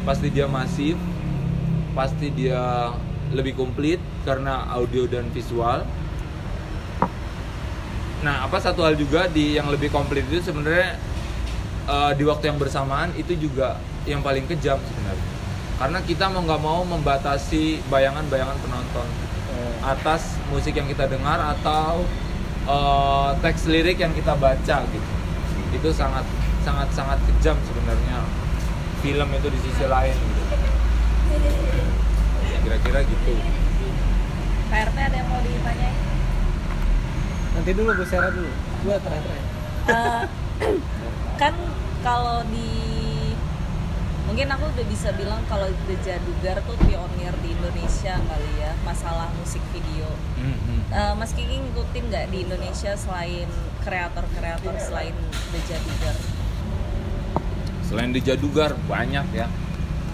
pasti 0.01 0.33
dia 0.33 0.49
masif 0.49 0.97
pasti 1.93 2.33
dia 2.33 2.89
lebih 3.35 3.53
komplit 3.59 4.01
karena 4.25 4.67
audio 4.73 5.07
dan 5.07 5.29
visual. 5.31 5.85
Nah 8.21 8.45
apa 8.45 8.59
satu 8.61 8.85
hal 8.85 8.97
juga 8.97 9.27
di 9.31 9.57
yang 9.57 9.69
lebih 9.69 9.89
komplit 9.93 10.27
itu 10.29 10.45
sebenarnya 10.45 10.97
eh, 11.91 12.13
di 12.15 12.23
waktu 12.23 12.55
yang 12.55 12.59
bersamaan 12.63 13.11
itu 13.19 13.35
juga 13.35 13.83
yang 14.07 14.23
paling 14.23 14.47
kejam 14.47 14.79
sebenarnya. 14.79 15.29
Karena 15.81 15.99
kita 16.05 16.29
mau 16.31 16.45
nggak 16.45 16.63
mau 16.63 16.81
membatasi 16.87 17.83
bayangan-bayangan 17.91 18.57
penonton. 18.63 19.09
Atas 19.81 20.37
musik 20.53 20.77
yang 20.77 20.89
kita 20.89 21.09
dengar 21.11 21.41
atau 21.59 22.07
eh, 22.69 23.31
teks 23.43 23.67
lirik 23.67 23.99
yang 23.99 24.15
kita 24.15 24.39
baca 24.39 24.77
gitu. 24.87 25.11
Itu 25.75 25.89
sangat 25.91 26.25
sangat 26.63 26.89
sangat 26.95 27.19
kejam 27.27 27.57
sebenarnya. 27.67 28.23
Film 29.01 29.29
itu 29.33 29.49
di 29.49 29.59
sisi 29.65 29.85
lain 29.89 30.15
gitu. 30.15 30.43
Kira-kira 32.61 33.01
gitu. 33.03 33.33
Pak 34.71 34.95
RT 34.95 34.99
ada 35.03 35.17
yang 35.17 35.27
mau 35.27 35.41
ditanyain? 35.43 35.97
Nanti 37.57 37.71
dulu 37.75 37.91
Bu 37.99 38.05
Sera 38.07 38.29
dulu. 38.31 38.53
Gua 38.87 38.97
terakhir. 39.03 39.41
Eh, 39.91 40.25
kan 41.41 41.57
kalau 42.05 42.45
di 42.53 42.69
mungkin 44.29 44.47
aku 44.53 44.69
udah 44.77 44.87
bisa 44.93 45.09
bilang 45.17 45.41
kalau 45.49 45.65
The 45.89 45.97
Jadugar 46.05 46.61
tuh 46.69 46.77
pionir 46.85 47.33
di 47.41 47.57
Indonesia 47.57 48.21
kali 48.21 48.53
ya 48.61 48.77
masalah 48.85 49.33
musik 49.41 49.65
video. 49.73 50.05
Mhm. 50.37 50.93
Eh, 50.93 51.15
Mas 51.17 51.33
Kiki 51.33 51.57
ngikutin 51.65 52.05
nggak 52.13 52.29
di 52.29 52.45
Indonesia 52.45 52.93
selain 52.93 53.49
kreator-kreator 53.81 54.77
selain 54.77 55.17
The 55.51 55.61
Jadugar? 55.65 56.17
selain 57.91 58.15
di 58.15 58.23
Jadugar 58.23 58.79
banyak 58.87 59.27
ya 59.35 59.51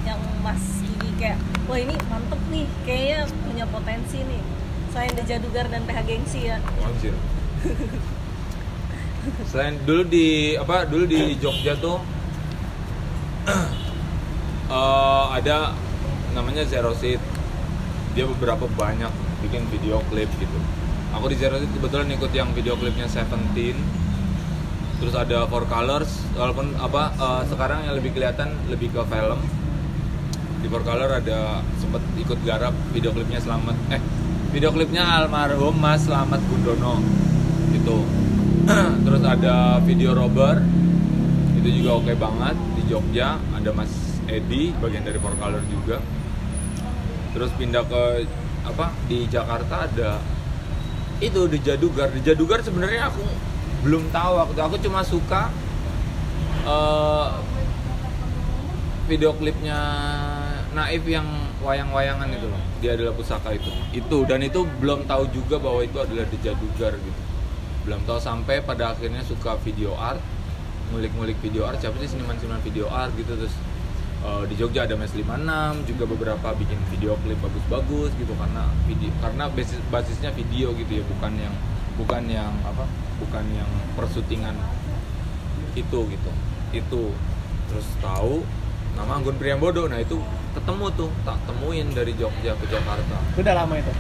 Yang 0.09 0.21
Mas 0.41 0.65
Kiki 0.81 1.11
kayak 1.21 1.37
wah 1.69 1.77
ini 1.77 1.93
mantep 2.09 2.41
nih, 2.49 2.65
kayaknya 2.87 3.29
punya 3.45 3.65
potensi 3.69 4.23
nih. 4.23 4.43
Selain 4.95 5.13
The 5.13 5.25
Jadugar 5.27 5.67
dan 5.69 5.83
PH 5.85 5.99
Gengsi 6.07 6.41
ya. 6.49 6.57
Anjir. 6.63 7.13
Selain 9.51 9.75
dulu 9.83 10.07
di 10.07 10.55
apa 10.55 10.87
dulu 10.87 11.05
di 11.07 11.35
Jogja 11.43 11.75
tuh 11.79 11.99
eh, 14.71 15.25
ada 15.35 15.75
namanya 16.35 16.63
Zero 16.67 16.95
Seat. 16.95 17.19
Dia 18.15 18.25
beberapa 18.25 18.65
banyak 18.65 19.13
bikin 19.45 19.67
video 19.69 20.01
klip 20.09 20.31
gitu. 20.39 20.59
Aku 21.15 21.27
di 21.27 21.37
Zero 21.39 21.59
Seat 21.59 21.71
kebetulan 21.75 22.11
ikut 22.15 22.31
yang 22.31 22.55
video 22.55 22.79
klipnya 22.79 23.11
Seventeen. 23.11 23.79
Terus 24.97 25.13
ada 25.13 25.45
Four 25.45 25.69
Colors, 25.69 26.25
walaupun 26.39 26.79
apa 26.79 27.13
eh, 27.15 27.43
sekarang 27.51 27.87
yang 27.87 27.95
lebih 27.99 28.15
kelihatan 28.15 28.55
lebih 28.71 28.95
ke 28.95 29.03
film. 29.11 29.43
Di 30.63 30.67
Four 30.73 30.83
Color 30.83 31.23
ada 31.23 31.63
sempat 31.79 32.03
ikut 32.19 32.43
garap 32.43 32.75
video 32.91 33.15
klipnya 33.15 33.39
Selamat 33.39 33.77
eh 33.93 34.03
video 34.51 34.73
klipnya 34.73 35.05
almarhum 35.05 35.77
Mas 35.77 36.09
Selamat 36.09 36.41
Gundono 36.49 36.99
itu 37.77 38.26
terus 39.07 39.23
ada 39.23 39.79
video 39.87 40.11
Robber 40.11 40.59
itu 41.63 41.83
juga 41.83 42.03
oke 42.03 42.13
banget 42.19 42.57
di 42.75 42.83
Jogja. 42.91 43.39
Ada 43.55 43.71
Mas 43.71 43.91
Edi 44.27 44.75
bagian 44.83 45.07
dari 45.07 45.19
Four 45.23 45.39
Color 45.39 45.63
juga. 45.71 46.03
Terus 47.35 47.51
pindah 47.55 47.87
ke 47.87 48.27
apa 48.67 48.91
di 49.07 49.31
Jakarta 49.31 49.87
ada 49.87 50.19
itu 51.23 51.47
di 51.47 51.59
Jadugar. 51.63 52.11
Di 52.11 52.21
Jadugar 52.27 52.63
sebenarnya 52.67 53.07
aku 53.11 53.23
belum 53.87 54.11
tahu 54.11 54.33
waktu 54.35 54.59
aku 54.59 54.77
cuma 54.83 55.07
suka 55.07 55.51
eh, 56.67 57.29
video 59.07 59.31
klipnya 59.39 59.79
Naif 60.75 61.07
yang 61.07 61.25
wayang-wayangan 61.63 62.29
itu 62.35 62.47
loh. 62.51 62.63
Dia 62.83 62.99
adalah 62.99 63.15
pusaka 63.15 63.55
itu. 63.55 63.71
Itu 63.95 64.27
dan 64.27 64.43
itu 64.43 64.67
belum 64.83 65.07
tahu 65.07 65.31
juga 65.31 65.63
bahwa 65.63 65.87
itu 65.87 66.03
adalah 66.03 66.27
di 66.27 66.39
Jadugar 66.43 66.99
gitu 66.99 67.26
belum 67.87 68.03
tahu 68.03 68.19
sampai 68.19 68.67
pada 68.67 68.93
akhirnya 68.93 69.23
suka 69.23 69.55
video 69.63 69.95
art 69.95 70.19
ngulik-ngulik 70.91 71.39
video 71.39 71.63
art. 71.67 71.79
Siapa 71.79 71.95
sih 72.03 72.11
seniman-seniman 72.11 72.59
video 72.67 72.91
art 72.91 73.15
gitu 73.15 73.39
terus 73.39 73.55
eh, 74.27 74.43
di 74.51 74.55
Jogja 74.59 74.91
ada 74.91 74.99
Mes 74.99 75.15
56 75.15 75.87
juga 75.87 76.05
beberapa 76.11 76.49
bikin 76.59 76.79
video 76.91 77.15
klip 77.23 77.39
bagus-bagus 77.39 78.11
gitu 78.19 78.35
karena 78.35 78.67
video 78.91 79.11
karena 79.23 79.47
basis 79.55 79.79
basisnya 79.87 80.35
video 80.35 80.75
gitu 80.75 80.99
ya 80.99 81.05
bukan 81.07 81.33
yang 81.39 81.55
bukan 81.97 82.23
yang 82.29 82.53
apa 82.67 82.85
bukan 83.23 83.45
yang 83.55 83.71
persutingan 83.95 84.59
itu 85.79 85.99
gitu. 86.11 86.31
Itu 86.75 87.15
terus 87.71 87.87
tahu 88.03 88.43
nama 88.99 89.23
Anggun 89.23 89.39
Priambodo. 89.39 89.87
Nah 89.87 90.03
itu 90.03 90.19
ketemu 90.59 90.87
tuh 90.99 91.11
tak 91.23 91.39
temuin 91.47 91.87
dari 91.95 92.11
Jogja 92.19 92.59
ke 92.59 92.67
Jakarta. 92.67 93.17
Itu 93.31 93.47
udah 93.47 93.55
lama 93.63 93.75
itu. 93.79 93.93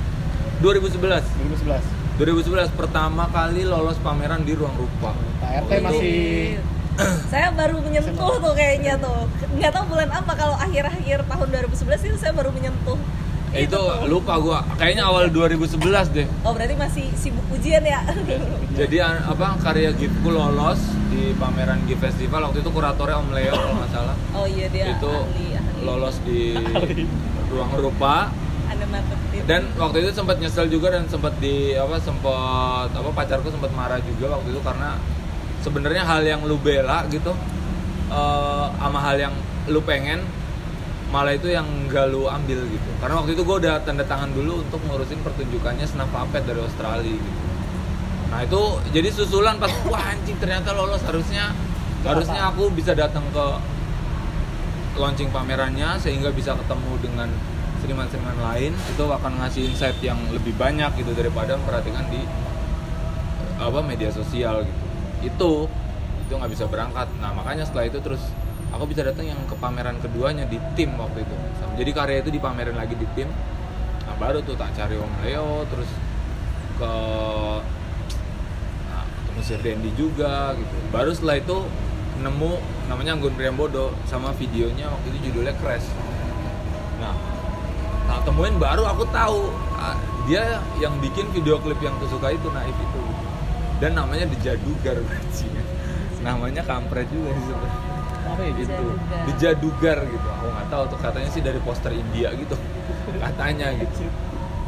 2011 0.59 1.22
2011. 1.62 1.95
2011 2.17 2.73
pertama 2.73 3.29
kali 3.29 3.62
lolos 3.62 4.01
pameran 4.01 4.41
di 4.41 4.57
ruang 4.57 4.73
rupa. 4.75 5.12
Pak 5.37 5.51
RT 5.61 5.69
Oh, 5.69 5.75
itu- 5.75 5.85
masih 5.85 6.17
saya 7.31 7.53
baru 7.53 7.77
menyentuh 7.79 8.14
tuh 8.41 8.55
kayaknya 8.57 8.97
tuh. 8.97 9.29
Nggak 9.53 9.71
tahu 9.71 9.85
bulan 9.87 10.09
apa 10.09 10.33
kalau 10.33 10.57
akhir-akhir 10.57 11.29
tahun 11.29 11.47
2011 11.53 12.09
itu 12.09 12.17
saya 12.17 12.33
baru 12.33 12.49
menyentuh. 12.51 12.97
Eh, 13.53 13.64
itu 13.64 13.73
tuh. 13.73 14.09
lupa 14.09 14.37
gua. 14.37 14.64
Kayaknya 14.75 15.05
awal 15.05 15.29
2011 15.29 15.77
deh. 16.11 16.25
Oh 16.41 16.53
berarti 16.53 16.73
masih 16.75 17.05
sibuk 17.12 17.45
ujian 17.53 17.85
ya? 17.85 18.01
Jadi 18.81 18.97
apa 19.01 19.61
karya 19.61 19.93
GIFku 19.93 20.29
lolos 20.29 20.81
di 21.09 21.37
pameran 21.37 21.85
GIF 21.85 22.01
Festival. 22.01 22.49
Waktu 22.49 22.64
itu 22.64 22.71
kuratornya 22.73 23.17
Om 23.19 23.29
Leo 23.31 23.53
kalau 23.53 23.77
nggak 23.77 23.93
salah. 23.93 24.17
Oh 24.33 24.49
iya 24.49 24.67
dia 24.67 24.89
itu 24.91 25.05
ahli 25.05 25.53
ahli. 25.53 25.81
lolos 25.85 26.17
di 26.25 26.57
ruang 27.53 27.73
rupa 27.77 28.33
dan 29.47 29.62
waktu 29.79 29.97
itu 30.05 30.11
sempat 30.12 30.37
nyesel 30.43 30.66
juga 30.68 30.89
dan 30.95 31.05
sempat 31.07 31.35
di 31.39 31.72
apa 31.77 31.97
sempat 32.01 32.91
apa 32.91 33.11
pacarku 33.14 33.49
sempat 33.51 33.70
marah 33.72 34.01
juga 34.03 34.37
waktu 34.37 34.53
itu 34.53 34.61
karena 34.61 34.99
sebenarnya 35.64 36.03
hal 36.07 36.22
yang 36.22 36.41
lu 36.47 36.57
bela 36.61 37.05
gitu 37.11 37.33
eh, 38.11 38.66
sama 38.77 38.99
hal 39.03 39.16
yang 39.18 39.35
lu 39.66 39.83
pengen 39.83 40.22
malah 41.11 41.39
itu 41.39 41.49
yang 41.55 41.66
gak 41.87 42.11
lu 42.11 42.27
ambil 42.27 42.66
gitu. 42.66 42.91
Karena 42.99 43.14
waktu 43.22 43.39
itu 43.39 43.43
gue 43.47 43.57
udah 43.62 43.79
tanda 43.87 44.03
tangan 44.03 44.31
dulu 44.35 44.66
untuk 44.66 44.83
ngurusin 44.91 45.22
pertunjukannya 45.22 45.87
Snap 45.87 46.11
Puppet 46.11 46.43
dari 46.51 46.59
Australia 46.59 47.14
gitu. 47.14 47.41
Nah 48.27 48.43
itu 48.43 48.62
jadi 48.91 49.09
susulan 49.14 49.55
pas 49.62 49.70
wah 49.87 50.03
anjing 50.03 50.35
ternyata 50.43 50.74
lolos. 50.74 51.03
Harusnya 51.07 51.55
harusnya 52.03 52.51
aku 52.51 52.70
bisa 52.74 52.95
datang 52.95 53.22
ke 53.31 53.47
launching 54.99 55.31
pamerannya 55.31 55.95
sehingga 56.03 56.35
bisa 56.35 56.59
ketemu 56.59 56.93
dengan 56.99 57.29
seniman-seniman 57.87 58.34
lain 58.43 58.74
itu 58.74 59.05
akan 59.07 59.32
ngasih 59.39 59.62
insight 59.70 59.95
yang 60.03 60.18
lebih 60.34 60.51
banyak 60.59 60.91
gitu 60.99 61.14
daripada 61.14 61.55
memperhatikan 61.55 62.03
di 62.11 62.18
apa 63.62 63.78
media 63.78 64.11
sosial 64.11 64.66
gitu. 64.66 64.84
Itu 65.22 65.53
itu 66.26 66.32
nggak 66.34 66.51
bisa 66.51 66.66
berangkat. 66.66 67.07
Nah 67.22 67.30
makanya 67.30 67.62
setelah 67.62 67.87
itu 67.87 68.03
terus 68.03 68.18
aku 68.74 68.91
bisa 68.91 69.07
datang 69.07 69.30
yang 69.30 69.39
ke 69.47 69.55
pameran 69.62 70.03
keduanya 70.03 70.51
di 70.51 70.59
tim 70.74 70.99
waktu 70.99 71.22
itu. 71.22 71.34
Jadi 71.78 71.91
karya 71.95 72.18
itu 72.26 72.34
dipamerin 72.34 72.74
lagi 72.74 72.99
di 72.99 73.07
tim. 73.14 73.30
Nah 74.03 74.14
baru 74.18 74.43
tuh 74.43 74.59
tak 74.59 74.74
cari 74.74 74.99
Om 74.99 75.14
Leo 75.22 75.62
terus 75.70 75.91
ke 76.82 76.93
nah, 78.91 79.07
ketemu 79.07 79.41
Sir 79.47 79.61
Dendi 79.62 79.91
juga 79.95 80.59
gitu. 80.59 80.74
Baru 80.91 81.14
setelah 81.14 81.39
itu 81.39 81.57
nemu 82.18 82.53
namanya 82.91 83.14
Anggun 83.14 83.39
Priambodo 83.39 83.95
sama 84.11 84.34
videonya 84.34 84.91
waktu 84.91 85.07
itu 85.14 85.30
judulnya 85.30 85.55
Crash. 85.62 85.87
Nah 86.99 87.36
tak 88.07 88.21
temuin 88.23 88.57
baru 88.57 88.83
aku 88.87 89.05
tahu 89.11 89.51
ah, 89.77 89.99
dia 90.27 90.63
yang 90.79 90.95
bikin 91.03 91.27
video 91.35 91.59
klip 91.63 91.79
yang 91.83 91.95
aku 91.99 92.07
suka 92.19 92.35
itu 92.35 92.47
Naif 92.51 92.75
itu 92.75 93.01
dan 93.83 93.93
namanya 93.93 94.25
di 94.25 94.37
Jadugar 94.41 94.97
bajingan. 95.05 95.67
namanya 96.25 96.63
kampret 96.65 97.07
juga 97.13 97.31
sih 97.37 97.45
sebenarnya 97.47 97.81
apa 98.27 98.41
ya 98.43 98.53
gitu. 98.59 98.61
gitu 98.63 98.73
Jadugar. 98.75 99.23
di 99.23 99.33
Jadugar 99.39 99.99
gitu 100.11 100.27
aku 100.27 100.47
nggak 100.51 100.67
tahu 100.73 100.83
tuh 100.91 100.99
katanya 100.99 101.31
sih 101.31 101.43
dari 101.45 101.61
poster 101.63 101.93
India 101.95 102.29
gitu 102.35 102.57
katanya 103.23 103.69
gitu 103.79 104.11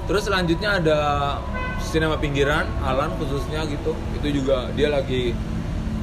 terus 0.07 0.23
selanjutnya 0.25 0.71
ada 0.79 0.99
sinema 1.83 2.17
pinggiran 2.17 2.67
Alan 2.83 3.11
khususnya 3.19 3.67
gitu 3.67 3.93
itu 4.19 4.43
juga 4.43 4.71
dia 4.75 4.89
lagi 4.91 5.35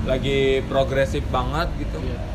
lagi 0.05 0.61
progresif 0.69 1.25
banget 1.33 1.67
gitu 1.81 1.97
Iya. 1.99 2.34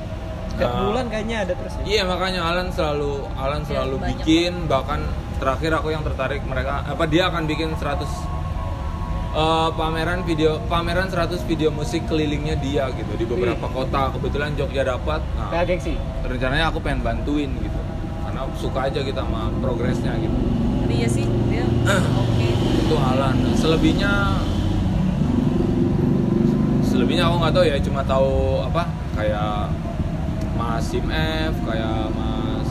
Setiap 0.61 0.77
Nah, 0.77 0.85
bulan 0.93 1.07
kayaknya 1.09 1.37
ada 1.49 1.53
terus 1.57 1.73
ya. 1.73 1.83
Iya 1.89 2.03
makanya 2.05 2.41
Alan 2.45 2.69
selalu 2.69 3.13
Alan 3.33 3.63
selalu 3.65 3.97
banyak 3.97 4.17
bikin 4.21 4.53
bahkan 4.69 5.01
terakhir 5.41 5.73
aku 5.73 5.89
yang 5.89 6.05
tertarik 6.05 6.45
mereka 6.45 6.85
apa 6.85 7.09
dia 7.09 7.33
akan 7.33 7.49
bikin 7.49 7.73
100 7.73 7.81
eh, 8.05 9.69
pameran 9.73 10.21
video 10.29 10.61
pameran 10.69 11.09
100 11.09 11.49
video 11.49 11.73
musik 11.73 12.05
kelilingnya 12.05 12.61
dia 12.61 12.93
gitu 12.93 13.09
di 13.17 13.25
beberapa 13.25 13.73
kota. 13.73 14.13
Kebetulan 14.13 14.53
Jogja 14.53 14.85
dapat. 14.85 15.25
Nah, 15.33 15.65
gengsi? 15.65 15.97
rencananya 16.29 16.69
aku 16.69 16.79
pengen 16.85 17.01
bantuin 17.01 17.51
gitu 17.57 17.81
karena 18.29 18.45
suka 18.61 18.93
aja 18.93 19.01
kita 19.01 19.25
sama 19.25 19.49
progresnya 19.65 20.13
gitu. 20.21 20.37
Tapi 20.85 20.95
iya 21.01 21.09
sih 21.09 21.25
dia 21.49 21.65
oke. 22.21 22.49
itu 22.85 22.97
halan 23.01 23.37
selebihnya 23.57 24.13
selebihnya 26.85 27.25
aku 27.33 27.37
nggak 27.41 27.55
tahu 27.57 27.65
ya 27.65 27.77
cuma 27.81 28.01
tahu 28.05 28.61
apa 28.67 28.83
kayak 29.17 29.73
Mas 30.61 30.93
Sim 30.93 31.09
F 31.09 31.57
kayak 31.65 32.13
Mas 32.13 32.69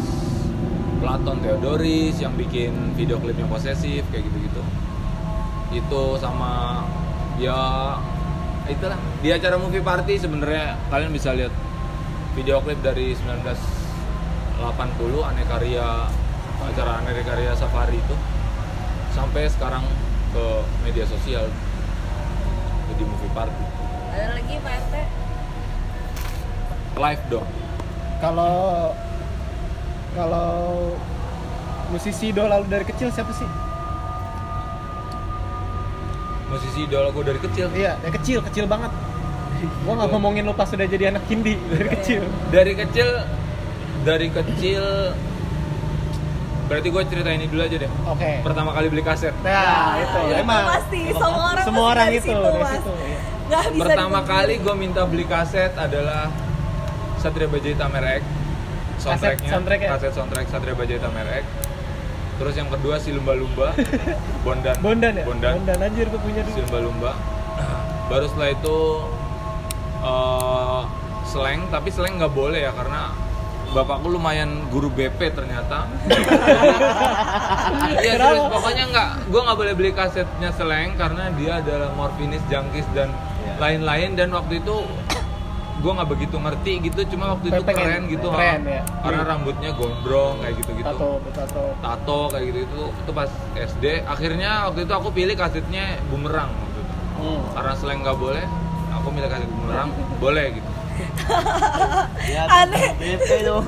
Platon 1.01 1.41
Theodoris 1.41 2.21
yang 2.21 2.37
bikin 2.37 2.93
video 2.93 3.17
klipnya 3.17 3.49
posesif 3.49 4.05
kayak 4.13 4.29
gitu-gitu. 4.29 4.61
Itu 5.73 6.21
sama 6.21 6.85
ya 7.41 7.97
itulah. 8.69 9.01
Di 9.25 9.33
acara 9.33 9.57
movie 9.57 9.81
party 9.81 10.21
sebenarnya 10.21 10.77
kalian 10.93 11.09
bisa 11.09 11.33
lihat 11.33 11.49
video 12.37 12.61
klip 12.61 12.77
dari 12.85 13.17
1980 13.17 13.57
aneka 15.25 15.57
karya 15.57 16.05
acara 16.61 17.01
aneka 17.01 17.25
karya 17.25 17.57
safari 17.57 17.97
itu. 17.97 18.13
Sampai 19.17 19.49
sekarang 19.49 19.81
ke 20.29 20.45
media 20.85 21.09
sosial. 21.09 21.49
Di 22.93 23.01
movie 23.01 23.33
party. 23.33 23.63
Ada 24.13 24.37
lagi 24.37 24.53
Pak 24.61 24.77
RT? 24.77 24.95
live 26.99 27.23
dong 27.31 27.47
kalau 28.19 28.91
kalau 30.13 30.51
musisi 31.89 32.35
idola 32.35 32.59
lu 32.59 32.67
dari 32.67 32.85
kecil 32.85 33.09
siapa 33.09 33.31
sih? 33.31 33.47
Musisi 36.51 36.79
idola 36.85 37.09
gue 37.15 37.23
dari 37.23 37.39
kecil? 37.39 37.67
Iya 37.71 37.95
dari 38.03 38.13
kecil 38.19 38.39
kecil 38.43 38.65
banget. 38.67 38.91
Gua 39.83 39.93
nggak 39.99 40.09
ngomongin 40.15 40.43
lu 40.47 40.55
pas 40.55 40.71
sudah 40.71 40.87
jadi 40.87 41.11
anak 41.11 41.27
indie 41.31 41.59
dari 41.71 41.87
kecil. 41.95 42.21
Dari 42.51 42.73
kecil 42.75 43.09
dari 44.03 44.27
kecil 44.31 44.83
berarti 46.69 46.87
gue 46.93 47.03
cerita 47.09 47.29
ini 47.33 47.45
dulu 47.49 47.61
aja 47.65 47.77
deh. 47.81 47.91
Oke. 48.05 48.31
Pertama 48.45 48.69
kali 48.75 48.87
beli 48.91 49.03
kaset. 49.03 49.33
Nah 49.41 49.97
itu 49.99 50.19
itu 50.27 50.35
emang. 50.43 50.63
pasti. 50.67 51.01
Semua 51.15 51.45
orang 51.55 51.65
semua 51.65 51.85
orang 51.95 52.07
dari 52.11 52.17
itu 52.19 52.29
situ, 52.29 52.39
dari 52.43 52.61
Mas. 52.61 52.73
situ 52.77 52.91
iya. 53.03 53.19
Bisa 53.49 53.81
pertama 53.81 54.19
kali 54.27 54.53
gue 54.61 54.75
minta 54.77 55.01
beli 55.09 55.25
kaset 55.25 55.73
adalah 55.73 56.29
Satria 57.19 57.45
Baja 57.45 57.67
Hitam 57.67 57.91
RX 57.91 58.23
soundtracknya 58.97 59.49
soundtrack 59.49 59.79
ya? 59.79 59.89
kaset 59.93 60.11
soundtrack 60.11 60.47
Satria 60.47 60.73
Baja 60.73 60.93
Hitam 60.93 61.11
RX 61.11 61.45
terus 62.35 62.53
yang 62.55 62.67
kedua 62.67 62.95
si 62.97 63.11
lumba-lumba 63.11 63.75
Bondan. 64.47 64.75
Bondan 64.79 65.13
ya? 65.13 65.23
Bondan, 65.23 65.59
Bondan 65.59 65.77
anjir 65.81 66.07
gua 66.07 66.19
punya 66.19 66.41
si 66.41 66.55
dulu. 66.55 66.63
Lumba-lumba 66.63 67.11
baru 68.09 68.25
setelah 68.25 68.49
itu 68.49 68.77
eh 69.99 70.81
slang 71.25 71.67
tapi 71.67 71.89
slang 71.89 72.15
nggak 72.15 72.31
boleh 72.31 72.59
ya 72.59 72.71
karena 72.71 73.11
bapakku 73.69 74.09
lumayan 74.09 74.65
guru 74.67 74.89
BP 74.89 75.29
ternyata. 75.31 75.85
Iya 77.99 78.15
terus 78.17 78.41
pokoknya 78.49 78.85
nggak 78.89 79.09
gue 79.27 79.41
nggak 79.41 79.57
boleh 79.57 79.73
beli 79.73 79.91
kasetnya 79.91 80.49
slang 80.49 80.95
karena 80.95 81.29
dia 81.35 81.59
adalah 81.59 81.93
morfinis 81.93 82.41
jangkis 82.47 82.87
dan 82.91 83.11
Iya. 83.39 83.55
lain-lain. 83.57 84.09
Dan 84.15 84.29
waktu 84.31 84.59
itu 84.59 84.75
gue 85.79 85.91
nggak 85.91 86.09
begitu 86.09 86.35
ngerti 86.35 86.73
gitu 86.83 86.99
cuma 87.09 87.33
waktu 87.33 87.47
itu 87.49 87.61
Pengen- 87.61 87.79
keren 87.81 88.03
gitu 88.05 88.27
keren, 88.27 88.61
ya. 88.61 88.81
karena 88.99 89.17
Iya. 89.17 89.29
rambutnya 89.29 89.69
gondrong 89.71 90.35
kayak 90.39 90.55
gitu 90.57 90.71
gitu 90.75 90.85
tato 90.85 91.09
tato 91.31 91.63
tato 91.79 92.19
kayak 92.29 92.43
gitu 92.45 92.59
itu 92.61 92.81
itu 92.93 93.11
pas 93.11 93.29
SD 93.55 93.85
akhirnya 94.03 94.51
waktu 94.65 94.79
itu 94.83 94.93
aku 94.93 95.09
pilih 95.09 95.33
kasetnya 95.33 95.83
bumerang 96.05 96.51
waktu 96.51 96.79
itu 96.79 96.93
hmm. 97.17 97.41
karena 97.53 97.73
slang 97.73 97.99
nggak 98.01 98.17
boleh 98.17 98.43
aku 98.91 99.07
milih 99.09 99.29
kaset 99.29 99.49
bumerang 99.49 99.89
boleh 100.17 100.45
gitu 100.53 100.69
Ya, 102.25 102.43
Aneh. 102.59 102.91
BP 102.99 103.47
dong. 103.47 103.63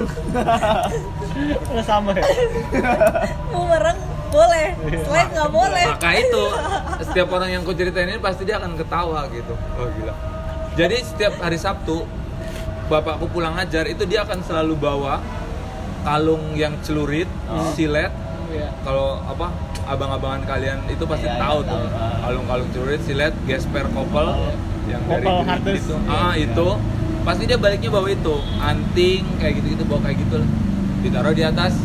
Nggak 1.70 1.86
sama 1.88 2.12
ya 2.12 2.28
Bumerang 3.48 3.96
boleh, 4.28 4.68
selain 5.02 5.28
nggak 5.30 5.48
boleh. 5.50 5.86
maka 5.86 6.10
itu 6.14 6.44
setiap 7.04 7.28
orang 7.30 7.52
yang 7.52 7.64
ku 7.64 7.72
ceritain 7.72 8.08
ini 8.08 8.16
pasti 8.18 8.44
dia 8.44 8.56
akan 8.58 8.76
ketawa 8.76 9.28
gitu 9.28 9.52
oh 9.74 9.88
gila 9.92 10.12
jadi 10.74 10.96
setiap 11.00 11.34
hari 11.38 11.56
Sabtu 11.56 12.08
bapakku 12.88 13.28
pulang 13.28 13.56
ajar 13.56 13.86
itu 13.86 14.04
dia 14.04 14.22
akan 14.22 14.40
selalu 14.42 14.76
bawa 14.76 15.20
kalung 16.02 16.56
yang 16.56 16.76
celurit 16.82 17.28
silet. 17.72 18.12
Iya. 18.52 18.68
kalau 18.84 19.16
apa 19.24 19.48
abang-abangan 19.86 20.44
kalian 20.44 20.84
itu 20.86 21.04
pasti 21.06 21.24
Iya, 21.24 21.34
iya, 21.34 21.42
tahu 21.42 21.58
tuh. 21.62 21.72
tahu. 21.72 21.88
Ah. 21.96 22.20
kalung-kalung 22.22 22.70
celurit 22.70 23.00
silet 23.02 23.32
gesper 23.46 23.88
kopel 23.90 24.28
yang 24.86 25.00
dari 25.08 25.24
Kopel 25.24 25.74
itu. 25.74 25.96
Ah 26.04 26.36
itu. 26.36 26.68
Pasti 27.22 27.44
dia 27.46 27.56
baliknya 27.56 27.88
bawa 27.88 28.12
itu. 28.12 28.36
Anting 28.60 29.24
kayak 29.40 29.54
gitu-gitu 29.56 29.84
bawa 29.88 30.04
kayak 30.04 30.18
gitu 30.20 30.36
lah. 30.36 30.50
Ditaruh 31.00 31.32
di 31.32 31.44
atas 31.46 31.80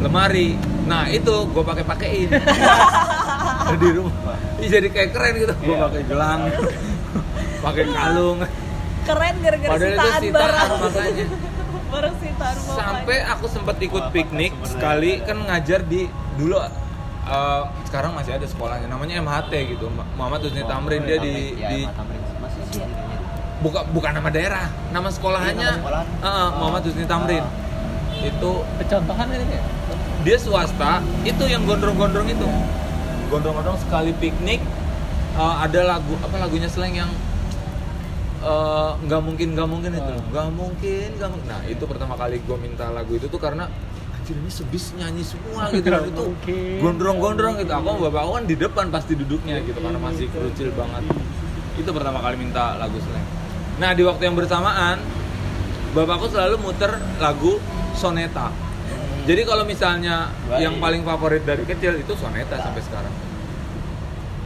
lemari. 0.00 0.58
Nah 0.84 1.08
itu 1.08 1.32
gue 1.48 1.64
pakai 1.64 1.80
pakein 1.82 2.28
di 3.80 3.88
rumah. 3.90 4.36
Ih, 4.58 4.68
jadi 4.68 4.88
kayak 4.90 5.10
keren 5.12 5.32
gitu. 5.38 5.54
Gue 5.56 5.72
Iya. 5.72 5.82
pakai 5.82 6.02
gelang 6.04 6.40
pakai 7.62 7.84
kalung. 7.88 8.38
Keren 9.02 9.34
gara-gara 9.38 9.70
itu 9.72 9.86
sitaan 9.88 10.20
sitaan 10.20 10.34
barang. 10.36 10.70
makanya. 10.78 11.26
Barang 11.88 12.14
sitaan 12.18 12.56
sampai 12.56 13.16
aku 13.24 13.46
sempat 13.46 13.76
ikut 13.78 14.04
piknik 14.10 14.52
sekali 14.64 15.18
kan 15.20 15.38
ngajar 15.40 15.80
di 15.82 16.06
dulu 16.34 16.56
uh, 16.56 16.70
sekarang 17.84 18.12
masih 18.12 18.32
ada 18.34 18.46
sekolahnya 18.46 18.86
namanya 18.86 19.18
MHT 19.18 19.52
gitu. 19.70 19.86
Muhammad 20.14 20.40
Husni 20.40 20.62
Tamrin 20.62 21.02
dia 21.02 21.18
di 21.18 21.34
Ya, 21.54 21.68
di 21.70 21.80
masih 22.38 22.62
sih 22.68 22.80
kayaknya. 22.80 23.18
buka 23.60 23.80
bukan 23.86 24.10
nama 24.12 24.28
daerah 24.28 24.66
nama 24.90 25.06
sekolahannya 25.06 25.62
Iya, 25.62 25.78
sekolahan. 25.78 26.06
uh, 26.18 26.26
uh, 26.26 26.48
Muhammad 26.58 26.82
Husni 26.82 27.04
Tamrin. 27.04 27.42
Ah. 27.42 27.50
itu 28.22 28.50
Contohan 28.86 29.26
ini? 29.30 29.46
ya 29.50 29.62
dia 30.22 30.38
swasta 30.38 31.02
itu 31.22 31.44
yang 31.44 31.66
gondrong-gondrong 31.66 32.30
itu. 32.30 32.46
Gondrong-gondrong 33.26 33.78
sekali 33.80 34.14
piknik 34.14 34.62
uh, 35.34 35.58
ada 35.58 35.82
lagu 35.88 36.14
apa 36.22 36.36
lagunya 36.38 36.70
slang 36.70 36.94
yang 36.94 37.10
uh, 38.42 38.92
nggak 39.06 39.20
mungkin 39.22 39.48
nggak 39.54 39.68
mungkin 39.70 39.90
itu. 39.96 40.12
Oh. 40.12 40.22
nggak 40.30 40.48
mungkin 40.52 41.08
nggak 41.16 41.30
mungkin. 41.30 41.48
Nah 41.48 41.62
itu 41.70 41.84
pertama 41.86 42.14
kali 42.18 42.42
gue 42.42 42.58
minta 42.58 42.90
lagu 42.90 43.12
itu 43.16 43.26
tuh 43.30 43.40
karena 43.40 43.70
anjir 44.12 44.36
ini 44.38 44.50
sebis 44.50 44.94
nyanyi 44.98 45.24
semua 45.26 45.66
gitu 45.74 45.86
Nggak 45.88 46.14
itu 46.14 46.24
gondrong-gondrong 46.82 47.54
gitu. 47.62 47.72
Aku 47.72 47.86
sama 47.86 48.00
bapak 48.10 48.20
aku 48.22 48.32
kan 48.38 48.44
di 48.46 48.56
depan 48.58 48.86
pasti 48.90 49.12
duduknya 49.14 49.62
gitu 49.62 49.78
karena 49.78 49.98
masih 49.98 50.26
kerucil 50.30 50.68
banget. 50.74 51.02
Itu 51.78 51.90
pertama 51.94 52.18
kali 52.20 52.36
minta 52.36 52.76
lagu 52.76 52.98
slang. 53.00 53.26
Nah 53.80 53.90
di 53.96 54.02
waktu 54.04 54.22
yang 54.28 54.36
bersamaan 54.36 54.98
bapakku 55.94 56.28
selalu 56.28 56.58
muter 56.60 56.92
lagu 57.22 57.58
soneta. 57.94 58.50
Jadi 59.22 59.46
kalau 59.46 59.62
misalnya 59.62 60.34
Baik. 60.50 60.66
yang 60.66 60.74
paling 60.82 61.06
favorit 61.06 61.46
dari 61.46 61.62
kecil 61.62 61.94
itu 61.94 62.10
soneta 62.18 62.58
sampai 62.58 62.82
sekarang 62.82 63.14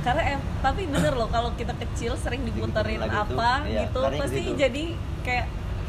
karena 0.06 0.38
em, 0.38 0.40
tapi 0.62 0.86
bener 0.86 1.18
loh 1.18 1.26
kalau 1.26 1.50
kita 1.58 1.74
kecil 1.82 2.14
sering 2.14 2.46
diputerin 2.46 3.02
Diputerin 3.02 3.10
lagu 3.10 3.10
itu, 3.10 3.34
apa 3.34 3.52
iya, 3.66 3.80
gitu 3.90 4.00
karena 4.06 4.20
pasti 4.22 4.42
gitu. 4.46 4.54
jadi 4.54 4.84
kayak 5.26 5.46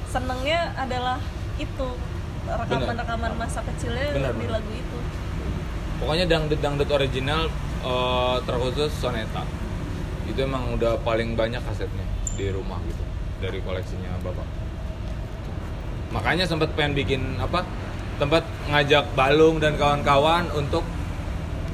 senengnya 0.10 0.60
adalah 0.74 1.18
itu 1.62 1.88
rekaman-rekaman 2.50 3.32
masa 3.38 3.62
kecilnya 3.62 4.10
Bener, 4.18 4.34
di 4.34 4.40
bener. 4.42 4.52
lagu 4.58 4.72
itu. 4.74 4.98
Pokoknya 6.02 6.26
dangdut 6.26 6.60
dangdut 6.64 6.90
original 6.90 7.42
eh, 7.86 8.38
terkhusus 8.50 8.90
soneta. 8.98 9.46
Itu 10.26 10.40
emang 10.42 10.74
udah 10.82 10.98
paling 11.06 11.38
banyak 11.38 11.62
kasetnya 11.62 12.08
di 12.34 12.50
rumah 12.50 12.82
gitu 12.90 13.04
dari 13.38 13.62
koleksinya 13.62 14.18
bapak. 14.26 14.48
Makanya 16.10 16.50
sempat 16.50 16.74
pengen 16.74 16.98
bikin 16.98 17.22
apa 17.38 17.62
tempat 18.18 18.42
ngajak 18.74 19.14
Balung 19.14 19.62
dan 19.62 19.78
kawan-kawan 19.78 20.50
untuk 20.58 20.82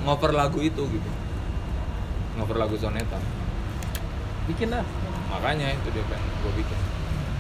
ngover 0.04 0.36
lagu 0.36 0.60
itu 0.60 0.84
gitu 0.92 1.13
ngover 2.38 2.58
lagu 2.58 2.76
soneta 2.78 3.18
bikin 4.44 4.70
lah. 4.74 4.86
Makanya 5.32 5.72
itu 5.74 5.88
dia 5.96 6.04
pengen 6.06 6.30
gue 6.44 6.52
bikin. 6.60 6.78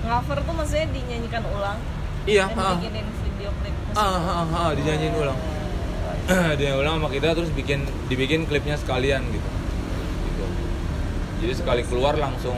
Cover 0.04 0.38
tuh 0.44 0.54
maksudnya 0.56 0.88
dinyanyikan 0.91 1.44
ulang? 1.48 1.80
Iya 2.24 2.48
dan 2.48 2.56
ha. 2.56 2.66
dibikinin 2.76 3.08
video 3.24 3.50
klip. 3.60 3.76
Ah, 3.94 4.20
ah, 4.20 4.46
ah, 4.48 4.70
dinyanyiin 4.72 5.16
ulang. 5.16 5.39
Dia 6.60 6.72
ulang 6.80 7.04
sama 7.04 7.10
kita 7.12 7.36
terus 7.36 7.52
bikin 7.52 7.84
dibikin 8.08 8.48
klipnya 8.48 8.80
sekalian 8.80 9.28
gitu. 9.28 9.50
Gitu. 10.24 10.46
Jadi 11.44 11.54
sekali 11.60 11.82
keluar 11.84 12.16
langsung 12.16 12.56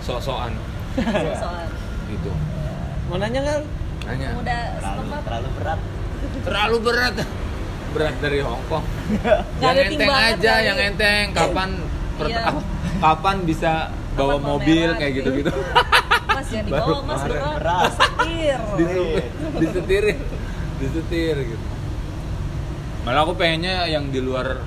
sok-sokan. 0.00 0.56
Soal 1.36 1.68
gitu. 2.08 2.32
Mau 3.12 3.20
nanya 3.20 3.40
kan 3.44 3.60
nanya. 4.08 4.28
Muda 4.32 4.56
Terlalu, 4.80 5.02
terlalu 5.20 5.48
berat. 5.60 5.80
terlalu 6.48 6.76
berat 6.80 7.14
berat 7.92 8.16
dari 8.18 8.40
Hongkong 8.40 8.84
Nggak 9.54 9.72
yang 9.78 9.88
enteng 9.88 10.10
aja 10.10 10.52
kali. 10.52 10.66
yang 10.66 10.78
enteng 10.82 11.24
kapan 11.32 11.70
per- 12.12 12.28
Iya. 12.28 12.40
apa, 12.44 12.60
kapan 12.98 13.36
bisa 13.42 13.72
bawa 14.12 14.34
Kapan 14.34 14.44
mobil 14.46 14.78
pameran, 14.86 14.98
kayak 14.98 15.12
gitu. 15.14 15.28
gitu-gitu 15.32 15.52
mas 16.32 16.48
Baru 16.48 16.64
dibawa 16.64 16.98
mas 17.02 17.22
kemarin. 17.22 17.40
berat 17.54 17.92
setir 17.92 18.58
Disetir- 18.74 19.30
disetirin 19.54 20.18
disetir 20.78 21.36
gitu 21.46 21.66
malah 23.02 23.20
aku 23.20 23.34
pengennya 23.34 23.86
yang 23.86 24.08
di 24.08 24.18
luar 24.18 24.62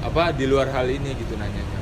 apa 0.00 0.30
di 0.30 0.44
luar 0.44 0.66
hal 0.68 0.86
ini 0.86 1.14
gitu 1.14 1.34
nanyanya 1.34 1.78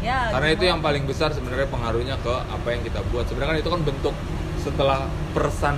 ya 0.00 0.28
karena 0.30 0.48
itu 0.50 0.56
gimana? 0.58 0.70
yang 0.70 0.80
paling 0.82 1.04
besar 1.04 1.28
sebenarnya 1.30 1.66
pengaruhnya 1.66 2.16
ke 2.18 2.32
apa 2.32 2.68
yang 2.68 2.82
kita 2.82 3.00
buat 3.06 3.24
sebenarnya 3.24 3.50
kan 3.50 3.58
itu 3.58 3.70
kan 3.70 3.82
bentuk 3.82 4.14
setelah 4.58 5.00
persan 5.30 5.76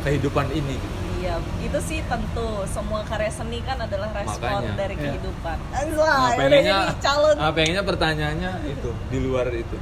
kehidupan 0.00 0.50
ini 0.50 0.74
gitu. 0.74 0.96
Iya, 1.24 1.40
itu 1.40 1.78
sih 1.80 2.04
tentu 2.04 2.44
semua 2.68 3.00
karya 3.00 3.32
seni 3.32 3.64
kan 3.64 3.80
adalah 3.80 4.12
respon 4.12 4.44
Makanya. 4.60 4.76
dari 4.76 4.92
Iya. 4.92 5.04
kehidupan. 5.08 5.56
nah, 5.96 6.28
pengennya 6.36 6.76
calon. 7.00 7.34
nah, 7.34 7.48
pengennya 7.48 7.80
pertanyaannya 7.82 8.52
itu 8.68 8.90
di 9.08 9.18
luar 9.18 9.48
itu 9.48 9.76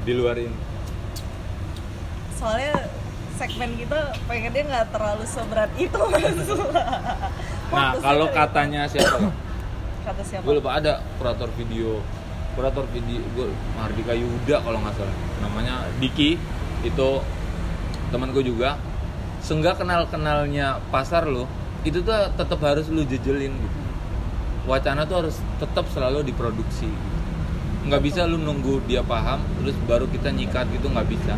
di 0.00 0.12
luar 0.16 0.40
ini 0.40 0.56
Soalnya 2.32 2.88
segmen 3.36 3.76
kita 3.76 4.16
pengennya 4.24 4.62
nggak 4.64 4.86
terlalu 4.88 5.24
seberat 5.28 5.68
itu. 5.76 6.00
nah 7.70 7.92
kalau 7.94 8.26
dari- 8.26 8.36
katanya 8.40 8.82
siapa 8.88 9.20
kata 10.00 10.22
siapa? 10.24 10.42
gue 10.42 10.54
lupa 10.56 10.70
ada 10.74 11.04
kurator 11.20 11.52
video 11.54 12.00
kurator 12.52 12.88
video 12.88 13.20
gue 13.36 13.46
Mardika 13.76 14.10
Yuda 14.10 14.56
kalau 14.58 14.80
nggak 14.80 14.96
salah 14.96 15.16
namanya 15.38 15.84
Diki 16.00 16.40
itu 16.82 17.08
teman 18.08 18.32
gue 18.32 18.42
juga 18.42 18.80
seenggak 19.50 19.82
kenal 19.82 20.06
kenalnya 20.06 20.78
pasar 20.94 21.26
lo 21.26 21.50
itu 21.82 21.98
tuh 22.06 22.14
tetap 22.38 22.62
harus 22.62 22.86
lu 22.86 23.02
jejelin 23.02 23.50
gitu. 23.50 23.78
Wacana 24.70 25.02
tuh 25.10 25.26
harus 25.26 25.42
tetap 25.58 25.90
selalu 25.90 26.22
diproduksi 26.22 26.86
gitu. 26.86 27.18
nggak 27.90 27.98
bisa 28.06 28.30
lu 28.30 28.38
nunggu 28.38 28.78
dia 28.86 29.02
paham 29.02 29.42
terus 29.58 29.74
baru 29.90 30.06
kita 30.06 30.30
nyikat 30.30 30.70
gitu 30.70 30.86
nggak 30.86 31.08
bisa. 31.10 31.34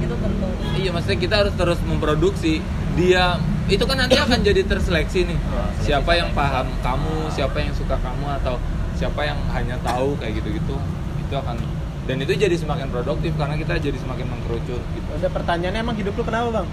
Itu 0.00 0.16
tentu. 0.16 0.48
iya 0.80 0.88
maksudnya 0.96 1.20
kita 1.20 1.34
harus 1.44 1.54
terus 1.60 1.80
memproduksi. 1.84 2.64
Dia 2.96 3.36
itu 3.68 3.84
kan 3.84 4.00
nanti 4.00 4.16
akan 4.16 4.40
jadi 4.40 4.64
terseleksi 4.64 5.28
nih. 5.28 5.38
Siapa 5.84 6.16
yang 6.16 6.32
paham 6.32 6.72
kamu 6.80 7.28
siapa 7.36 7.60
yang 7.60 7.76
suka 7.76 8.00
kamu 8.00 8.32
atau 8.40 8.56
siapa 8.96 9.28
yang 9.28 9.36
hanya 9.52 9.76
tahu 9.84 10.16
kayak 10.16 10.40
gitu-gitu 10.40 10.80
itu 11.20 11.34
akan 11.36 11.60
dan 12.06 12.16
itu 12.16 12.32
jadi 12.32 12.54
semakin 12.54 12.86
produktif 12.86 13.34
karena 13.34 13.54
kita 13.54 13.78
jadi 13.78 13.98
semakin 13.98 14.26
mengkerucut 14.28 14.78
gitu 14.80 15.08
Udah 15.12 15.30
pertanyaannya 15.30 15.80
emang 15.80 15.96
hidup 15.96 16.14
lu 16.14 16.22
kenapa 16.22 16.48
bang? 16.54 16.68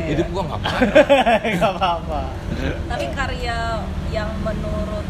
hidup 0.00 0.26
gua 0.30 0.42
nggak 0.44 0.60
apa 0.60 0.70
Gak 1.58 1.70
apa-apa. 1.72 2.20
Tapi 2.86 3.04
karya 3.12 3.58
yang 4.08 4.30
menurut 4.40 5.06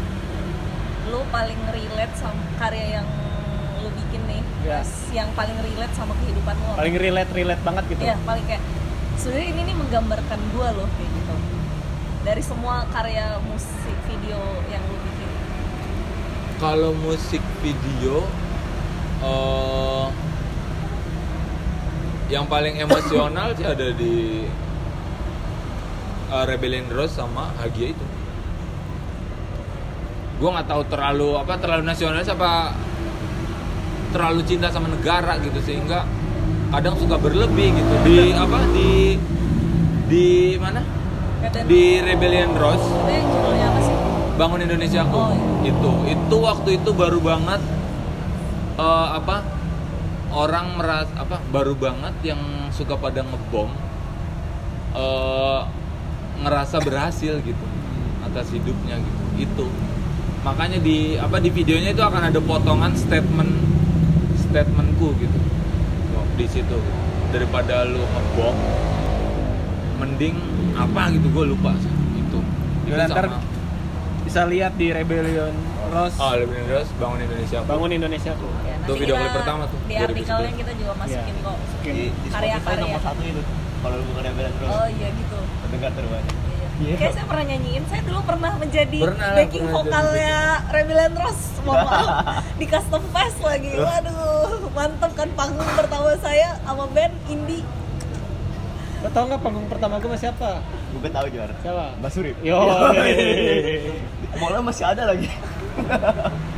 lu 1.07 1.21
paling 1.29 1.59
relate 1.69 2.13
sama 2.13 2.35
karya 2.55 2.99
yang 2.99 3.07
lu 3.77 3.89
bikin 3.95 4.21
nih, 4.25 4.41
Iya. 4.59 4.81
Mas, 4.81 4.91
yang 5.09 5.29
paling 5.31 5.55
relate 5.57 5.93
sama 5.93 6.11
kehidupan 6.15 6.51
lu. 6.53 6.65
apa? 6.67 6.77
Paling 6.77 6.95
relate 6.97 7.31
relate 7.31 7.61
banget 7.61 7.83
gitu. 7.87 8.01
Iya, 8.01 8.17
paling 8.21 8.43
kayak 8.43 8.63
sebenarnya 9.15 9.47
ini 9.47 9.61
nih 9.63 9.75
menggambarkan 9.77 10.39
gua 10.51 10.67
loh 10.73 10.87
kayak 10.91 11.11
gitu. 11.13 11.35
Dari 12.19 12.41
semua 12.41 12.83
karya 12.89 13.25
musik 13.41 13.97
video 14.05 14.39
yang 14.67 14.83
lu 14.83 14.97
bikin. 14.99 15.29
kalau 16.57 16.91
musik 16.97 17.39
video 17.59 18.25
eh, 19.23 20.05
yang 22.29 22.45
paling 22.45 22.77
emosional 22.77 23.57
sih 23.57 23.65
ada 23.65 23.89
di 23.91 24.45
eh, 26.29 26.43
Rebellion 26.45 26.87
Rose 26.93 27.17
sama 27.17 27.51
Hagia 27.57 27.91
itu. 27.91 28.05
Gue 30.39 30.49
nggak 30.55 30.67
tahu 30.71 30.83
terlalu 30.87 31.29
apa 31.35 31.53
terlalu 31.59 31.83
nasionalis 31.83 32.31
apa 32.31 32.71
terlalu 34.15 34.41
cinta 34.47 34.71
sama 34.71 34.87
negara 34.87 35.37
gitu 35.43 35.59
sehingga 35.61 36.07
kadang 36.71 36.95
suka 36.95 37.17
berlebih 37.19 37.75
gitu. 37.75 37.93
Di 38.05 38.31
apa 38.37 38.59
di 38.71 39.19
di 40.07 40.27
mana? 40.55 40.81
Di 41.65 41.83
Rebellion 42.01 42.55
Rose. 42.55 42.87
Bangun 44.39 44.63
Indonesia 44.63 45.03
aku. 45.03 45.19
Oh, 45.19 45.35
iya. 45.35 45.75
itu 45.75 45.91
itu 46.07 46.35
waktu 46.39 46.69
itu 46.79 46.89
baru 46.95 47.19
banget 47.19 47.59
eh, 48.79 49.07
apa? 49.19 49.37
Orang 50.29 50.77
meras 50.77 51.09
apa? 51.17 51.41
Baru 51.49 51.73
banget 51.75 52.13
yang 52.23 52.39
suka 52.71 52.95
pada 52.95 53.25
ngebom 53.25 53.69
eh, 54.95 55.61
ngerasa 56.39 56.79
berhasil 56.79 57.43
gitu 57.43 57.65
atas 58.23 58.47
hidupnya 58.53 58.95
gitu 58.99 59.23
itu. 59.39 59.67
Makanya 60.39 60.79
di 60.79 61.19
apa 61.19 61.39
di 61.43 61.51
videonya 61.51 61.91
itu 61.91 62.03
akan 62.03 62.31
ada 62.31 62.39
potongan 62.39 62.95
statement 62.95 63.51
statementku 64.39 65.11
gitu. 65.19 65.39
Di 66.39 66.47
situ 66.47 66.63
gitu. 66.71 66.79
daripada 67.35 67.83
lu 67.83 67.99
ngebom 67.99 68.55
mending 69.99 70.39
apa 70.79 71.11
gitu 71.11 71.27
gue 71.27 71.45
lupa 71.51 71.75
sih. 71.75 71.91
Itu. 72.23 72.39
Ntar 72.87 73.27
sama- 73.27 73.43
bisa 74.23 74.45
lihat 74.45 74.77
di 74.77 74.93
Rebellion 74.93 75.51
Rose. 75.89 76.15
Oh, 76.21 76.37
lebih 76.37 76.61
terus 76.69 76.87
bangun 77.01 77.19
Indonesia. 77.25 77.59
bangun 77.65 77.91
Indonesia. 77.91 78.31
tuh. 78.37 78.51
Tuh 78.89 78.97
video 78.97 79.15
klip 79.15 79.33
pertama 79.35 79.63
tuh, 79.63 79.79
Di 79.81 79.93
2011. 79.93 80.03
artikelnya 80.03 80.51
kita 80.55 80.71
juga 80.73 80.93
masukin 80.95 81.29
Iya. 81.31 81.45
kok. 81.45 81.57
di, 81.79 81.91
di 82.09 82.27
Karya-karya. 82.27 82.81
nomor 82.83 83.01
satu 83.01 83.21
itu 83.23 83.41
kalau 83.79 83.95
lu 83.95 84.03
bukan 84.03 84.21
Rebellion 84.23 84.51
terus 84.51 84.69
Oh 84.71 84.87
iya 84.89 85.07
gitu. 85.11 85.37
pendengar 85.61 85.91
terbanyak 85.93 86.35
Iya. 86.39 86.67
Iya. 86.79 86.93
Kayak 86.95 87.11
saya 87.13 87.25
pernah 87.25 87.45
nyanyiin, 87.45 87.83
saya 87.85 88.01
dulu 88.01 88.19
pernah 88.23 88.51
menjadi 88.55 88.99
Pernah 89.01 89.29
backing 89.35 89.61
pernah 89.61 89.75
vokalnya 89.77 90.35
Rebellion 90.69 91.13
Rose, 91.13 91.45
mohon 91.61 91.79
maaf 91.85 92.15
di 92.55 92.65
custom 92.65 93.03
fest 93.09 93.39
lagi, 93.41 93.71
waduh 93.75 94.47
mantep 94.69 95.11
kan 95.13 95.29
panggung 95.33 95.71
pertama 95.73 96.09
saya 96.17 96.57
sama 96.59 96.85
band 96.89 97.13
indie 97.27 97.63
Lo 98.99 99.07
tau 99.09 99.23
nggak 99.25 99.39
panggung 99.39 99.67
pertama 99.67 99.95
gue 99.95 100.07
sama 100.07 100.17
siapa? 100.17 100.49
gue 100.91 101.07
tahu 101.07 101.27
juara 101.29 101.53
Siapa? 101.57 101.85
Basuri 101.99 102.33
Yo. 102.41 102.57
Mallnya 104.39 104.61
masih 104.61 104.85
ada 104.85 105.03
lagi 105.05 105.29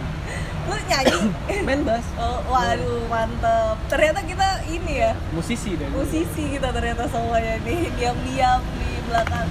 lu 0.70 0.76
nyanyi? 0.86 1.20
Main 1.68 1.82
bass. 1.88 2.05
oh, 2.18 2.41
waduh 2.49 3.05
mantep. 3.09 3.76
Ternyata 3.89 4.20
kita 4.26 4.47
ini 4.70 4.93
ya? 5.01 5.12
Musisi 5.34 5.78
dan 5.80 5.89
musisi 5.93 6.43
kita 6.57 6.70
ternyata 6.70 7.07
semuanya 7.09 7.57
nih. 7.66 7.89
Diam-diam 7.97 8.62
di 8.78 8.89
belakang. 9.09 9.49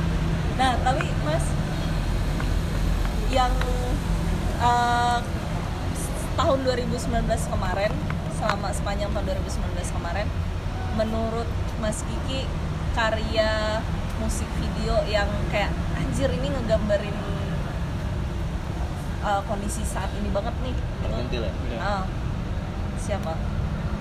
Nah 0.61 0.76
tapi 0.84 1.06
mas 1.26 1.44
yang 3.30 3.54
eh, 4.61 5.18
tahun 6.34 6.58
2019 6.66 7.52
kemarin 7.52 7.92
selama 8.40 8.72
sepanjang 8.72 9.11
tahun 9.12 9.24
2019 9.36 9.96
kemarin 10.00 10.26
menurut 10.96 11.46
Mas 11.78 12.00
Kiki 12.02 12.48
karya 12.96 13.80
musik 14.20 14.48
video 14.61 15.00
yang 15.08 15.28
kayak 15.52 15.72
anjir 15.96 16.28
ini 16.32 16.48
ngegambarin 16.48 17.14
eh, 19.21 19.41
kondisi 19.45 19.83
saat 19.85 20.11
ini 20.16 20.29
banget 20.33 20.55
nih 20.61 20.73
Itu, 20.73 21.05
Terpentil 21.05 21.43
ya 21.45 21.53
ah, 21.81 22.03
siapa 23.01 23.33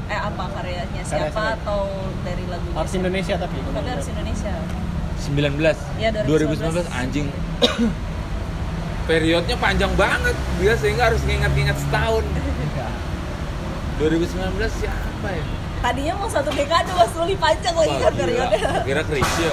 eh 0.09 0.19
apa 0.19 0.43
karyanya 0.57 1.01
Karya 1.05 1.05
siapa 1.05 1.29
siapa? 1.29 1.57
atau 1.61 1.81
dari 2.25 2.43
lagunya 2.49 2.77
Harus? 2.81 2.93
Indonesia 2.97 3.35
tapi. 3.37 3.55
tapi 3.61 3.89
harus 3.93 4.07
Indonesia 4.09 4.53
19. 5.19 5.99
Iya, 5.99 6.09
2019. 6.23 6.87
2019 6.87 6.87
anjing. 6.95 7.27
Periodnya 9.11 9.55
panjang 9.59 9.91
banget. 9.99 10.31
Dia 10.63 10.73
sehingga 10.79 11.11
harus 11.11 11.21
nginget-nginget 11.27 11.75
setahun. 11.75 12.23
2019 13.99 14.79
siapa 14.79 15.27
ya? 15.27 15.43
Tadinya 15.79 16.13
mau 16.15 16.27
satu 16.27 16.51
dekade 16.51 16.91
mas 16.91 17.13
Luli 17.15 17.35
panjang 17.35 17.71
lagi 17.71 17.95
kan 17.95 18.11
gila. 18.11 18.19
periodenya 18.19 18.71
Kira 18.83 19.03
Krisya. 19.07 19.51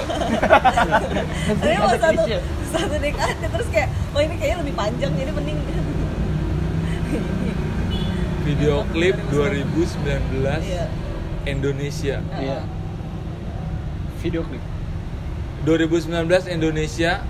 tadinya 1.59 1.79
mau 1.81 1.95
satu 1.95 2.21
satu 2.67 2.95
dekade 2.99 3.45
terus 3.47 3.67
kayak 3.71 3.87
oh 4.11 4.19
ini 4.19 4.35
kayaknya 4.35 4.57
lebih 4.59 4.75
panjang 4.75 5.11
jadi 5.15 5.31
mending 5.31 5.59
Video 8.43 8.87
klip 8.89 9.15
2019 9.27 10.39
Iya. 10.63 10.87
Indonesia. 11.43 12.23
Iya. 12.39 12.59
Video 14.19 14.41
klip. 14.43 14.63
2019 15.63 16.23
Indonesia 16.47 17.23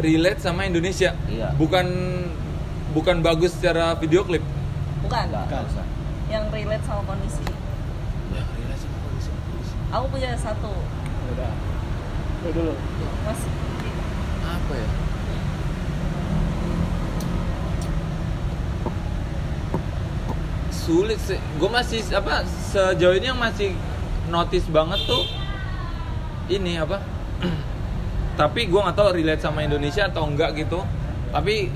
relate 0.00 0.40
sama 0.40 0.64
Indonesia. 0.64 1.12
Iya. 1.28 1.52
Bukan 1.52 1.86
bukan 2.96 3.16
bagus 3.20 3.52
secara 3.56 3.92
video 3.96 4.24
klip. 4.24 4.40
bukan 5.00 5.28
Enggak, 5.28 5.48
enggak 5.48 5.62
usah 5.68 5.84
yang 6.30 6.46
relate 6.48 6.84
sama 6.86 7.02
kondisi 7.04 7.42
Ya, 8.30 8.42
relate 8.46 8.78
sama 8.78 8.96
kondisi. 9.02 9.30
aku 9.90 10.06
punya 10.08 10.30
satu 10.38 10.72
Udah. 11.30 11.52
Lu 12.40 12.50
dulu. 12.50 12.72
mas 13.22 13.40
Apa 14.40 14.72
ya? 14.74 14.88
Sulit 20.70 21.18
sih. 21.22 21.38
Gue 21.58 21.70
masih 21.70 22.00
apa 22.14 22.42
sejauh 22.46 23.14
ini 23.18 23.30
yang 23.30 23.38
masih 23.38 23.74
notice 24.30 24.66
banget 24.70 25.02
tuh 25.06 25.26
ini 26.50 26.78
apa? 26.78 27.02
Tapi 28.40 28.70
gue 28.70 28.80
nggak 28.80 28.96
tahu 28.96 29.08
relate 29.14 29.42
sama 29.42 29.66
Indonesia 29.66 30.06
atau 30.06 30.26
enggak 30.26 30.54
gitu. 30.56 30.82
Tapi 31.30 31.70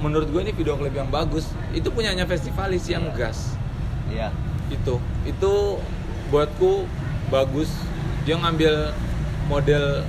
menurut 0.00 0.28
gue 0.28 0.40
ini 0.44 0.52
video 0.52 0.76
klip 0.76 0.96
yang 0.96 1.08
bagus. 1.08 1.48
Itu 1.72 1.92
punyanya 1.92 2.24
festivalis 2.24 2.88
yang 2.88 3.04
gas 3.14 3.57
iya. 4.12 4.28
Itu. 4.68 5.00
Itu 5.24 5.80
buatku 6.28 6.84
bagus. 7.32 7.72
Dia 8.28 8.36
ngambil 8.36 8.92
model 9.48 10.04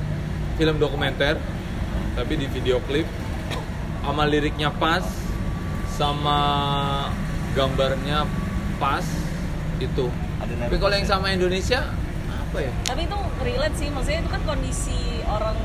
film 0.60 0.76
dokumenter 0.80 1.40
tapi 2.16 2.36
di 2.36 2.48
video 2.52 2.84
klip. 2.84 3.08
Sama 4.04 4.26
liriknya 4.26 4.74
pas 4.74 5.06
sama 5.96 6.40
gambarnya 7.56 8.28
pas. 8.82 9.06
Itu. 9.80 10.12
Ada 10.40 10.68
tapi 10.68 10.76
kalau 10.80 10.94
yang 10.96 11.08
sama 11.08 11.32
Indonesia 11.32 11.88
apa 12.28 12.58
ya? 12.64 12.72
Tapi 12.88 13.06
itu 13.08 13.20
relate 13.44 13.76
sih. 13.80 13.88
Maksudnya 13.92 14.20
itu 14.24 14.32
kan 14.32 14.42
kondisi 14.44 15.00
orang 15.30 15.56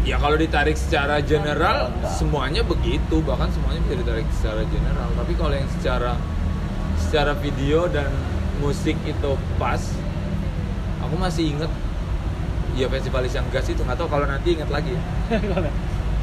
ya 0.00 0.16
kalau 0.16 0.32
ditarik 0.32 0.76
secara 0.80 1.20
general 1.22 1.92
semuanya 2.06 2.62
begitu. 2.62 3.22
Bahkan 3.22 3.48
semuanya 3.50 3.80
bisa 3.88 3.96
ditarik 3.98 4.26
secara 4.34 4.62
general. 4.68 5.08
Tapi 5.16 5.32
kalau 5.34 5.54
yang 5.54 5.70
secara 5.80 6.14
secara 7.10 7.34
video 7.34 7.90
dan 7.90 8.06
musik 8.62 8.94
itu 9.02 9.30
pas 9.58 9.82
aku 11.02 11.18
masih 11.18 11.58
inget 11.58 11.66
ya 12.78 12.86
festivalis 12.86 13.34
yang 13.34 13.42
gas 13.50 13.66
itu 13.66 13.82
nggak 13.82 13.98
tahu 13.98 14.06
kalau 14.06 14.30
nanti 14.30 14.54
inget 14.54 14.70
lagi 14.70 14.94
ya. 14.94 15.02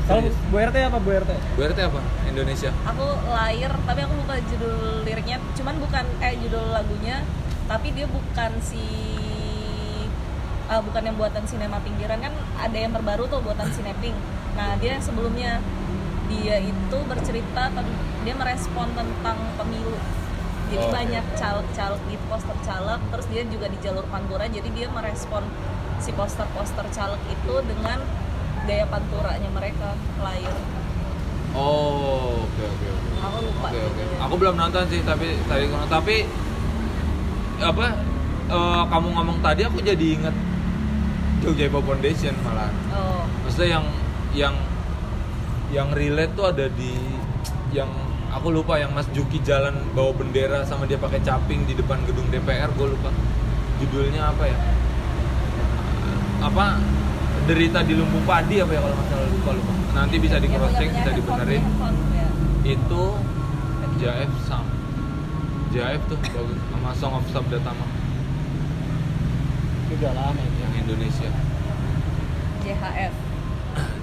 Kalau. 0.07 0.23
Bu 0.47 0.55
RT 0.55 0.87
apa 0.87 1.03
Bu 1.03 1.11
RT? 1.11 1.27
berarti 1.59 1.83
apa? 1.83 1.99
Indonesia. 2.31 2.71
Aku 2.87 3.03
lahir 3.27 3.67
tapi 3.83 4.07
aku 4.07 4.15
lupa 4.15 4.39
judul 4.39 5.03
liriknya. 5.03 5.43
Cuman 5.59 5.75
bukan 5.83 6.07
eh 6.23 6.39
judul 6.39 6.71
lagunya 6.71 7.19
tapi 7.67 7.91
dia 7.91 8.07
bukan 8.07 8.55
si 8.63 8.79
ah, 10.71 10.79
bukan 10.79 11.03
yang 11.03 11.19
buatan 11.19 11.43
sinema 11.43 11.83
pinggiran. 11.83 12.23
Kan 12.23 12.31
ada 12.55 12.77
yang 12.79 12.95
terbaru 12.95 13.27
tuh 13.27 13.43
buatan 13.43 13.67
sineping 13.75 14.15
nah 14.55 14.79
dia 14.79 14.95
sebelumnya. 15.03 15.59
Dia 16.31 16.63
itu 16.63 16.97
bercerita 17.03 17.75
dia 18.23 18.35
merespon 18.39 18.87
tentang 18.95 19.35
pemilu 19.59 19.99
jadi 20.67 20.83
Oh, 20.83 20.91
banyak 20.91 21.25
caleg-caleg 21.39 22.01
di 22.11 22.15
poster 22.27 22.57
caleg 22.63 22.99
terus 23.11 23.27
dia 23.31 23.43
juga 23.47 23.67
di 23.71 23.77
jalur 23.79 24.05
pantura 24.11 24.45
jadi 24.51 24.69
dia 24.75 24.87
merespon 24.91 25.43
si 26.03 26.11
poster-poster 26.13 26.85
caleg 26.91 27.21
itu 27.31 27.53
dengan 27.63 27.99
gaya 28.67 28.85
panturanya 28.91 29.49
mereka 29.55 29.95
lahir 30.19 30.51
oh 31.55 32.43
oke 32.43 32.63
oke 32.67 32.85
oke 32.91 33.09
aku 33.17 33.37
lupa 33.43 33.67
oke. 33.71 33.79
judulnya. 33.79 34.17
Aku 34.27 34.33
belum 34.37 34.55
nonton 34.59 34.83
sih 34.91 35.01
tapi 35.01 35.27
tadi 35.47 35.65
tapi 35.89 36.15
apa 37.57 37.85
eh, 38.51 38.83
kamu 38.91 39.07
ngomong 39.17 39.37
tadi 39.41 39.61
aku 39.65 39.79
jadi 39.81 40.07
inget 40.19 40.35
Jogja 41.37 41.69
Hop 41.69 41.85
Foundation 41.85 42.33
malah. 42.41 42.69
oh 42.97 43.23
Maksudnya 43.45 43.79
yang 43.79 43.85
yang 44.33 44.55
yang 45.71 45.87
relate 45.93 46.33
tuh 46.33 46.49
ada 46.49 46.65
di 46.71 46.93
yang 47.71 47.89
aku 48.37 48.53
lupa 48.53 48.77
yang 48.77 48.93
Mas 48.93 49.09
Juki 49.09 49.41
jalan 49.41 49.73
bawa 49.97 50.13
bendera 50.13 50.61
sama 50.61 50.85
dia 50.85 51.01
pakai 51.01 51.17
caping 51.25 51.65
di 51.65 51.73
depan 51.73 51.97
gedung 52.05 52.29
DPR 52.29 52.69
gue 52.77 52.87
lupa. 52.93 53.09
Judulnya 53.81 54.29
apa 54.29 54.43
ya? 54.45 54.57
Apa? 56.45 56.77
Derita 57.49 57.81
di 57.81 57.97
lumbung 57.97 58.21
padi 58.29 58.61
apa 58.61 58.71
ya 58.77 58.81
kalau 58.85 58.93
nggak 58.93 59.07
salah 59.09 59.29
lupa 59.33 59.51
lupa. 59.57 59.73
Nanti 59.97 60.15
bisa 60.21 60.37
di 60.37 60.45
Yang 60.45 60.61
cross 60.61 60.73
check 60.77 60.89
punya 60.93 61.01
bisa 61.01 61.11
dibenerin. 61.17 61.63
itu 62.67 63.03
Jaef 63.97 64.31
Sam. 64.45 64.65
Jaef 65.73 66.01
tuh 66.05 66.17
bagus. 66.21 66.59
Sama 66.69 66.91
Song 66.93 67.13
of 67.17 67.25
Sabda 67.33 67.57
Tama 67.65 67.85
Udah 69.87 70.11
lama 70.13 70.37
itu. 70.37 70.57
yang 70.61 70.73
Indonesia. 70.85 71.29
JHF 72.61 73.13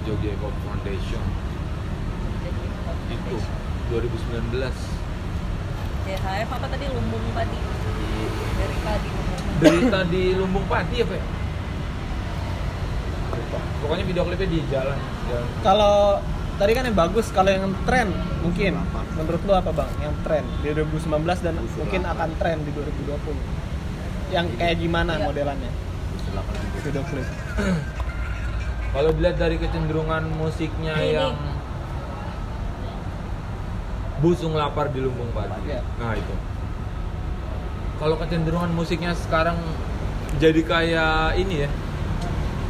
Jogja 0.03 0.31
Hip 0.33 0.55
Foundation. 0.65 1.23
Itu 3.05 3.37
2019 3.89 4.51
JHF 6.05 6.49
apa 6.49 6.65
tadi 6.69 6.85
lumbung 6.87 7.25
padi 7.33 7.59
dari 8.55 8.77
tadi 8.79 9.09
lumbung 9.09 9.39
padi. 9.45 9.55
berita 9.55 9.99
di 10.05 10.23
Lumbung 10.35 10.65
Padi 10.67 10.97
apa 10.99 11.13
ya 11.15 11.25
pokoknya 13.81 14.03
video 14.03 14.23
klipnya 14.23 14.49
di 14.49 14.59
jalan 14.67 14.99
jalan 15.27 15.47
Kalau 15.61 16.19
tadi 16.55 16.71
kan 16.71 16.83
yang 16.87 16.97
bagus, 16.97 17.27
kalau 17.29 17.51
yang 17.51 17.67
tren 17.83 18.09
mungkin 18.39 18.79
menurut 19.13 19.41
lu 19.43 19.53
apa 19.53 19.71
bang? 19.71 19.91
Yang 19.99 20.15
tren 20.23 20.43
di 20.59 20.69
2019 20.71 21.43
dan 21.43 21.53
mungkin 21.59 22.01
akan 22.03 22.29
tren 22.35 22.57
di 22.63 22.71
2020. 22.71 24.31
Yang 24.31 24.45
kayak 24.55 24.75
gimana 24.79 25.11
Iya. 25.15 25.25
modelannya? 25.25 25.71
Video 26.81 27.03
klip. 27.05 27.27
kalau 28.91 29.09
dilihat 29.11 29.35
dari 29.35 29.55
kecenderungan 29.59 30.23
musiknya 30.35 30.95
Ini. 30.95 31.11
yang 31.13 31.35
busung 34.25 34.57
lapar 34.57 34.89
di 34.89 34.97
Lumbung 34.97 35.29
Padi 35.29 35.69
Iya. 35.69 35.85
nah 35.95 36.17
itu 36.17 36.33
kalau 37.95 38.17
kecenderungan 38.17 38.73
musiknya 38.73 39.13
sekarang 39.13 39.53
jadi 40.35 40.61
kayak 40.65 41.37
ini 41.37 41.55
ya 41.61 41.69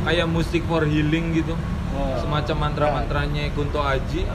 kayak 0.03 0.27
musik 0.27 0.67
for 0.67 0.83
healing 0.83 1.31
gitu 1.33 1.55
Oh. 1.95 2.11
semacam 2.19 2.67
mantra-mantranya 2.67 3.47
Kunto 3.55 3.79
Aji 3.79 4.27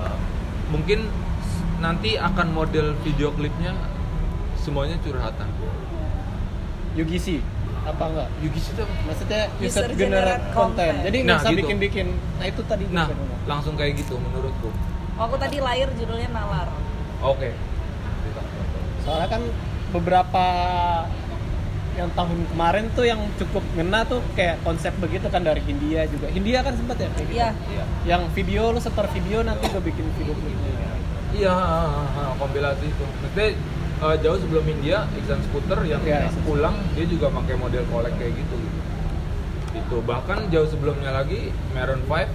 mungkin 0.66 1.12
s- 1.44 1.60
nanti 1.76 2.16
akan 2.16 2.56
model 2.56 2.96
video 3.04 3.28
klipnya 3.30 3.76
semuanya 4.56 4.96
curhatan 4.98 5.44
UGC 6.96 7.44
apa 7.80 8.04
enggak? 8.06 8.28
Yugi 8.38 8.60
itu 8.60 8.76
apa? 8.78 8.94
Maksudnya 9.04 9.42
User 9.56 9.84
user 9.84 9.84
generate 9.90 9.96
generate 9.96 10.44
content. 10.52 10.56
content. 10.56 10.96
Jadi 11.04 11.18
Nah, 11.18 11.24
nggak 11.26 11.38
usah 11.38 11.50
gitu. 11.50 11.60
bikin-bikin. 11.60 12.06
Nah 12.36 12.44
itu 12.44 12.60
tadi 12.64 12.84
nah 12.88 13.06
langsung 13.44 13.74
kayak 13.74 13.92
gitu 13.94 14.14
menurutku 14.16 14.68
Oh, 15.16 15.22
aku 15.24 15.36
tadi 15.36 15.60
lahir 15.60 15.88
judulnya 15.94 16.28
Nalar 16.28 16.68
oke 17.22 17.50
Soalnya 19.00 19.28
kan 19.32 19.42
beberapa 19.96 20.44
yang 21.98 22.08
tahun 22.14 22.46
kemarin 22.52 22.84
tuh 22.94 23.04
yang 23.08 23.20
cukup 23.36 23.64
ngena 23.74 24.06
tuh 24.06 24.22
kayak 24.38 24.62
konsep 24.62 24.94
begitu 25.02 25.26
kan 25.28 25.42
dari 25.42 25.58
Hindia 25.64 26.06
juga. 26.06 26.30
Hindia 26.30 26.62
kan 26.62 26.76
sempet 26.78 26.96
ya 27.02 27.08
kayak 27.12 27.28
gitu. 27.28 27.36
Iya. 27.36 27.84
Yang 28.06 28.22
video 28.36 28.62
lu 28.72 28.80
setor 28.80 29.08
video 29.10 29.42
nanti 29.42 29.66
gue 29.66 29.82
bikin 29.82 30.04
video 30.16 30.34
klipnya. 30.36 30.88
iya 31.30 31.54
kompilasi 32.42 32.90
itu 32.90 33.04
maksudnya 33.06 33.54
eh, 34.02 34.16
jauh 34.18 34.38
sebelum 34.42 34.64
India 34.66 35.06
Iksan 35.14 35.38
Scooter 35.46 35.78
yang 35.86 36.02
Iya, 36.02 36.26
Iksan 36.26 36.42
pulang 36.42 36.74
dia 36.98 37.06
juga 37.06 37.30
pakai 37.30 37.54
model 37.54 37.86
kolek 37.86 38.18
kayak 38.18 38.34
gitu 38.34 38.54
gitu 38.58 38.80
itu 39.70 39.96
bahkan 40.02 40.50
jauh 40.50 40.66
sebelumnya 40.66 41.14
lagi 41.14 41.54
Maroon 41.70 42.02
5 42.02 42.18
eh, 42.18 42.26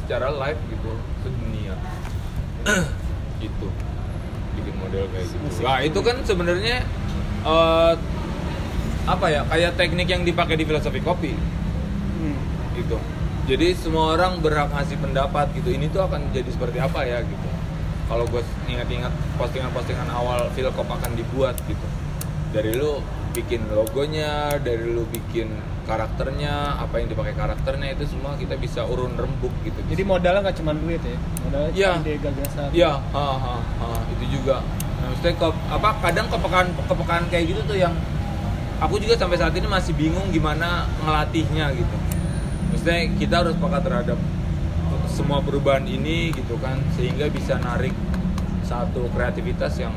secara 0.00 0.32
live 0.32 0.60
gitu 0.72 0.90
sedunia 1.20 1.76
itu 3.44 3.66
bikin 3.68 3.83
model 4.94 5.10
kayak 5.10 5.26
gitu. 5.26 5.42
Musik. 5.42 5.62
nah 5.66 5.78
itu 5.82 5.98
kan 6.00 6.16
sebenarnya 6.22 6.76
eh, 7.42 7.92
apa 9.04 9.26
ya 9.28 9.42
kayak 9.50 9.76
teknik 9.76 10.08
yang 10.08 10.22
dipakai 10.22 10.54
di 10.54 10.64
filosofi 10.64 11.02
kopi. 11.02 11.34
Hmm. 11.34 12.38
gitu. 12.78 12.96
Jadi 13.44 13.76
semua 13.76 14.16
orang 14.16 14.40
berhak 14.40 14.72
ngasih 14.72 14.96
pendapat 14.96 15.52
gitu. 15.52 15.68
Ini 15.68 15.92
tuh 15.92 16.06
akan 16.08 16.32
jadi 16.32 16.48
seperti 16.48 16.80
apa 16.80 17.04
ya 17.04 17.20
gitu. 17.20 17.48
Kalau 18.08 18.24
gue 18.28 18.40
ingat-ingat 18.70 19.12
postingan-postingan 19.36 20.08
awal 20.08 20.48
Philcop 20.56 20.88
akan 20.88 21.12
dibuat 21.12 21.58
gitu. 21.68 21.86
Dari 22.54 22.72
lu 22.72 23.04
bikin 23.34 23.66
logonya 23.74 24.56
dari 24.62 24.94
lu 24.94 25.04
bikin 25.10 25.50
karakternya 25.84 26.80
apa 26.80 27.02
yang 27.02 27.12
dipakai 27.12 27.34
karakternya 27.36 27.92
itu 27.92 28.08
semua 28.08 28.38
kita 28.40 28.56
bisa 28.56 28.86
urun 28.88 29.12
rembuk 29.18 29.52
gitu. 29.66 29.76
Jadi 29.92 30.02
modalnya 30.06 30.48
nggak 30.48 30.56
cuma 30.64 30.72
duit 30.72 31.02
ya, 31.04 31.18
modalnya 31.44 31.70
Iya. 31.76 31.90
cuma 31.92 32.04
ide 32.08 32.14
gagasan. 32.24 32.68
ya 32.72 32.92
ha, 33.12 33.26
ha, 33.36 33.56
ha, 33.60 33.88
itu 34.16 34.40
juga 34.40 34.64
maksudnya 35.24 35.40
ke, 35.40 35.48
apa 35.72 35.88
kadang 36.04 36.28
kepekaan 36.28 36.68
kepekaan 36.84 37.24
kayak 37.32 37.44
gitu 37.48 37.60
tuh 37.64 37.80
yang 37.80 37.96
aku 38.76 39.00
juga 39.00 39.16
sampai 39.16 39.40
saat 39.40 39.56
ini 39.56 39.64
masih 39.64 39.96
bingung 39.96 40.28
gimana 40.28 40.84
ngelatihnya 41.00 41.72
gitu. 41.72 41.96
Maksudnya 42.68 43.08
kita 43.16 43.34
harus 43.40 43.56
peka 43.56 43.80
terhadap 43.80 44.18
semua 45.08 45.40
perubahan 45.40 45.88
ini 45.88 46.28
gitu 46.28 46.60
kan 46.60 46.76
sehingga 46.92 47.32
bisa 47.32 47.56
narik 47.56 47.96
satu 48.68 49.08
kreativitas 49.16 49.80
yang 49.80 49.96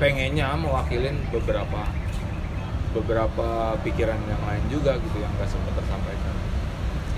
pengennya 0.00 0.56
mewakilin 0.56 1.20
beberapa 1.28 1.84
beberapa 2.96 3.76
pikiran 3.84 4.16
yang 4.32 4.42
lain 4.48 4.64
juga 4.72 4.96
gitu 4.96 5.16
yang 5.20 5.32
nggak 5.36 5.50
sempat 5.52 5.76
tersampaikan. 5.76 6.34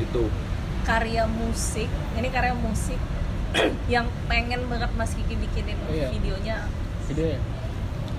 Itu. 0.03 0.26
Karya 0.83 1.31
musik 1.31 1.87
ini 2.18 2.26
karya 2.26 2.59
musik 2.59 2.99
yang 3.95 4.11
pengen 4.26 4.66
banget 4.66 4.91
Mas 4.99 5.14
Kiki 5.14 5.39
bikinin 5.39 5.78
Iya. 5.95 6.11
videonya 6.11 6.66
Ide. 7.11 7.30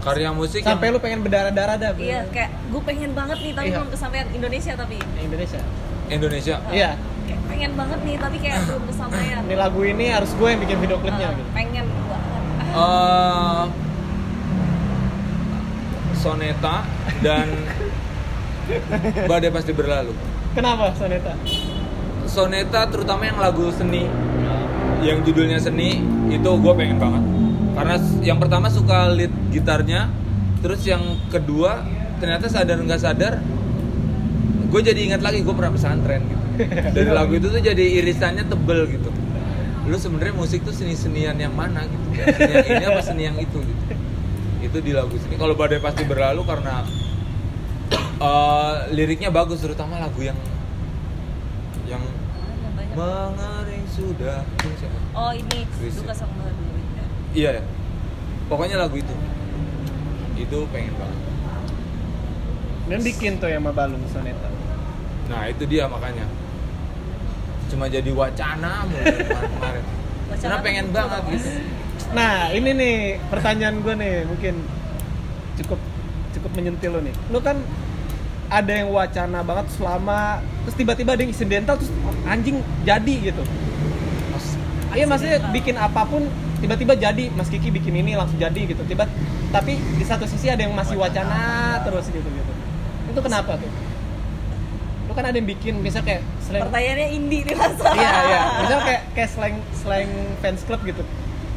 karya 0.02 0.34
musik 0.34 0.62
Sampai 0.62 0.90
yang 0.90 0.94
lu 0.94 1.00
pengen 1.00 1.22
berdarah-darah 1.22 1.78
dah. 1.78 1.92
iya 1.94 2.26
kayak 2.28 2.50
gue 2.68 2.82
pengen 2.82 3.14
banget 3.14 3.38
nih 3.40 3.54
tapi 3.54 3.68
Iya. 3.68 3.76
belum 3.78 3.90
kesampaian 3.90 4.28
Indonesia 4.32 4.74
tapi 4.74 4.98
Indonesia. 5.16 5.62
Indonesia 6.08 6.56
Iya. 6.68 6.92
kayak 7.22 7.42
pengen 7.48 7.72
banget 7.76 8.00
nih 8.02 8.16
tapi 8.18 8.38
kayak 8.38 8.58
belum 8.66 8.84
kesampaian 8.86 9.42
Ini 9.42 9.56
lagu 9.56 9.82
ini 9.84 10.06
harus 10.08 10.32
gue 10.34 10.48
yang 10.48 10.60
bikin 10.60 10.78
video 10.80 10.98
klipnya 10.98 11.28
Ah, 11.28 11.36
gitu. 11.36 11.50
pengen 11.54 11.86
banget 11.86 12.20
eh 12.74 13.64
Soneta 16.14 16.76
dan 17.20 17.48
Badai 19.24 19.50
Pasti 19.50 19.72
Berlalu. 19.72 20.14
Kenapa 20.52 20.94
Soneta? 20.94 21.34
Soneta 22.24 22.86
terutama 22.88 23.26
yang 23.26 23.38
lagu 23.38 23.68
seni, 23.70 24.06
yang 25.02 25.20
judulnya 25.20 25.58
seni 25.58 26.00
itu 26.30 26.46
gue 26.48 26.74
pengen 26.74 26.96
banget. 26.96 27.24
Karena 27.72 27.96
yang 28.22 28.38
pertama 28.38 28.68
suka 28.68 29.12
lead 29.12 29.32
gitarnya, 29.50 30.12
terus 30.60 30.84
yang 30.84 31.02
kedua 31.32 31.84
ternyata 32.20 32.52
sadar 32.52 32.78
nggak 32.78 33.02
sadar, 33.02 33.34
gue 34.70 34.82
jadi 34.82 35.00
ingat 35.12 35.22
lagi 35.24 35.42
gue 35.42 35.56
pernah 35.56 35.74
pesantren 35.74 36.22
gitu. 36.28 36.46
Dari 36.96 37.10
lagu 37.10 37.32
itu 37.34 37.48
tuh 37.48 37.62
jadi 37.64 37.86
irisannya 38.04 38.46
tebel 38.46 38.88
gitu. 38.92 39.12
lu 39.82 39.98
sebenarnya 39.98 40.38
musik 40.38 40.62
tuh 40.62 40.72
seni-senian 40.72 41.36
yang 41.42 41.52
mana 41.58 41.84
gitu? 41.90 42.06
Seni 42.22 42.54
yang 42.54 42.68
ini 42.70 42.84
apa 42.86 43.02
seni 43.02 43.24
yang 43.26 43.38
itu 43.42 43.60
gitu? 43.60 43.84
Itu 44.62 44.78
di 44.78 44.94
lagu 44.94 45.18
sini 45.18 45.42
kalau 45.42 45.58
badai 45.58 45.82
pasti 45.82 46.06
berlalu 46.06 46.46
karena 46.46 46.86
eh, 48.22 48.74
liriknya 48.94 49.34
bagus 49.34 49.66
terutama 49.66 49.98
lagu 49.98 50.22
yang 50.22 50.38
yang 51.90 52.04
banyak. 52.78 52.94
mengering 52.94 53.86
sudah. 53.90 54.46
Oh 55.18 55.34
ini. 55.34 55.66
Duka 55.66 56.14
sang 56.14 56.30
dulu 56.30 56.71
iya 57.32 57.60
ya 57.60 57.64
pokoknya 58.52 58.76
lagu 58.76 59.00
itu. 59.00 59.16
Itu 60.36 60.68
pengen 60.76 60.94
banget. 61.00 61.20
Dan 62.92 63.00
bikin 63.08 63.40
tuh 63.40 63.48
yang 63.48 63.64
Balung 63.64 64.04
Soneta. 64.12 64.52
nah 65.32 65.48
itu 65.48 65.64
dia 65.64 65.88
makanya. 65.88 66.28
Cuma 67.72 67.88
jadi 67.88 68.12
wacana 68.12 68.84
Wacana 70.28 70.44
karena 70.44 70.58
pengen 70.60 70.88
banget 70.92 71.22
gitu. 71.32 71.50
Nah, 72.12 72.52
ini 72.52 72.70
nih 72.76 72.96
pertanyaan 73.32 73.80
gue 73.80 73.94
nih, 73.96 74.16
mungkin 74.28 74.56
cukup 75.64 75.80
cukup 76.36 76.52
menyentil 76.52 76.92
lo 76.98 77.00
nih. 77.00 77.16
Lu 77.32 77.40
kan 77.40 77.64
ada 78.52 78.72
yang 78.76 78.92
wacana 78.92 79.40
banget 79.48 79.72
selama 79.80 80.44
terus 80.68 80.76
tiba-tiba 80.76 81.16
ada 81.16 81.24
yang 81.24 81.32
insidental 81.32 81.80
terus 81.80 81.92
anjing 82.28 82.60
jadi 82.84 83.32
gitu. 83.32 83.44
Iya 84.92 85.08
maksudnya 85.08 85.40
bikin 85.56 85.80
apa 85.80 86.04
pun 86.04 86.28
tiba-tiba 86.62 86.94
jadi 86.94 87.34
Mas 87.34 87.50
Kiki 87.50 87.70
bikin 87.70 87.94
ini 87.96 88.14
langsung 88.14 88.38
jadi 88.38 88.62
gitu. 88.64 88.82
Tiba 88.86 89.10
tapi 89.50 89.76
di 89.76 90.06
satu 90.06 90.24
sisi 90.24 90.48
ada 90.48 90.62
yang 90.62 90.72
masih 90.72 90.96
wacana 90.96 91.42
terus 91.82 92.08
gitu 92.08 92.24
gitu. 92.24 92.52
Itu 93.10 93.20
kenapa 93.20 93.58
tuh? 93.58 93.70
Lu 95.06 95.14
kan 95.14 95.26
ada 95.26 95.36
yang 95.36 95.50
bikin 95.50 95.82
misal 95.82 96.02
kayak 96.02 96.22
slang 96.40 96.64
pertanyaannya 96.64 97.08
indie 97.12 97.44
nih 97.44 97.56
mas 97.56 97.76
Iya 97.98 98.12
iya. 98.24 98.42
Misal 98.64 98.80
kayak 98.82 99.02
kayak 99.12 99.30
slang 99.30 99.56
slang 99.76 100.10
fans 100.40 100.62
club 100.64 100.80
gitu. 100.84 101.04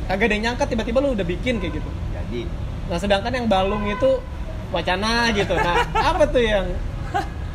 Kagak 0.05 0.27
ada 0.27 0.35
yang 0.35 0.45
nyangka 0.51 0.65
tiba-tiba 0.67 0.99
lu 0.99 1.13
udah 1.13 1.23
bikin 1.23 1.61
kayak 1.61 1.79
gitu. 1.79 1.91
Jadi 2.11 2.41
Nah 2.85 2.99
sedangkan 2.99 3.33
yang 3.33 3.47
balung 3.47 3.85
itu 3.87 4.11
wacana 4.69 5.31
gitu. 5.31 5.55
Nah 5.55 5.77
apa 6.11 6.25
tuh 6.27 6.43
yang 6.43 6.67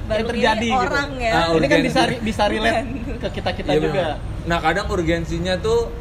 yang 0.10 0.26
Baru 0.26 0.30
terjadi 0.32 0.58
ini 0.64 0.74
gitu? 0.74 0.82
orang 0.82 1.10
ya 1.20 1.34
Ah, 1.36 1.47
Ini 1.54 1.68
kan 1.68 1.80
bisa 1.86 2.02
bisa 2.18 2.43
relate 2.47 2.82
ke 3.20 3.28
kita 3.30 3.50
kita 3.54 3.72
Iya, 3.72 3.82
juga. 3.84 4.06
Nah 4.47 4.58
kadang 4.58 4.89
urgensinya 4.89 5.54
tuh 5.60 5.93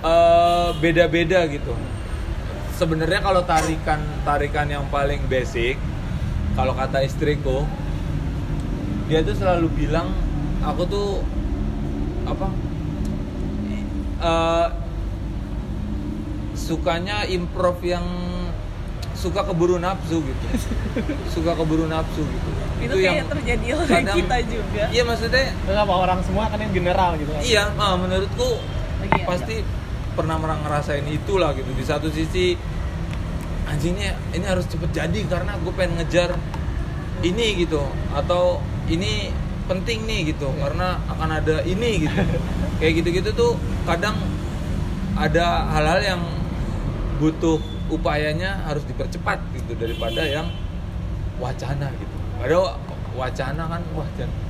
eh, 0.00 0.68
beda-beda 0.78 1.46
gitu. 1.46 1.74
Sebenarnya 2.74 3.18
kalau 3.18 3.42
tarikan 3.42 3.98
tarikan 4.22 4.66
yang 4.66 4.86
paling 4.86 5.18
basic, 5.26 5.74
kalau 6.54 6.74
kata 6.74 7.02
istriku, 7.02 7.66
dia 9.06 9.22
tuh 9.22 9.34
selalu 9.34 9.66
bilang 9.74 10.10
aku 10.62 10.82
tuh 10.86 11.08
apa? 12.24 12.48
eh, 14.18 14.66
sukanya 16.54 17.22
improv 17.24 17.78
yang 17.80 18.02
suka 19.14 19.42
keburu 19.42 19.78
nafsu 19.78 20.22
gitu, 20.22 20.46
suka 21.34 21.54
keburu 21.54 21.86
nafsu 21.86 22.22
gitu. 22.22 22.50
itu 22.78 22.94
kayak 22.94 23.26
terjadi 23.26 23.66
oleh 23.74 23.90
kadang- 23.90 24.18
kita 24.22 24.36
juga 24.46 24.82
Iya 24.94 25.02
maksudnya 25.02 25.50
Itu 25.50 25.74
apa 25.74 25.90
orang 25.90 26.22
semua 26.22 26.46
kan 26.46 26.62
yang 26.62 26.70
general 26.70 27.18
gitu 27.18 27.30
kan. 27.34 27.42
Iya, 27.42 27.62
ah, 27.74 27.98
menurutku 27.98 28.62
Lagi 29.02 29.20
pasti 29.26 29.56
pernah 30.18 30.34
ngerasain 30.42 31.06
itulah 31.06 31.54
gitu. 31.54 31.70
Di 31.78 31.84
satu 31.86 32.10
sisi 32.10 32.58
anjingnya 33.70 34.18
ini 34.34 34.42
harus 34.42 34.66
cepet 34.66 34.90
jadi 34.90 35.20
karena 35.30 35.54
gue 35.62 35.70
pengen 35.78 36.02
ngejar 36.02 36.34
ini 37.22 37.62
gitu 37.62 37.86
atau 38.10 38.58
ini 38.90 39.30
penting 39.70 40.08
nih 40.10 40.34
gitu 40.34 40.50
karena 40.58 40.98
akan 41.06 41.38
ada 41.38 41.62
ini 41.62 42.02
gitu. 42.02 42.18
Kayak 42.82 42.92
gitu-gitu 42.98 43.30
tuh 43.38 43.52
kadang 43.86 44.18
ada 45.14 45.70
hal-hal 45.70 46.02
yang 46.02 46.22
butuh 47.22 47.62
upayanya 47.86 48.66
harus 48.66 48.82
dipercepat 48.90 49.38
gitu 49.54 49.78
daripada 49.78 50.26
yang 50.26 50.50
wacana 51.38 51.94
gitu. 51.94 52.16
Padahal 52.42 52.74
wacana 53.14 53.62
kan 53.70 53.82
wacana. 53.94 54.47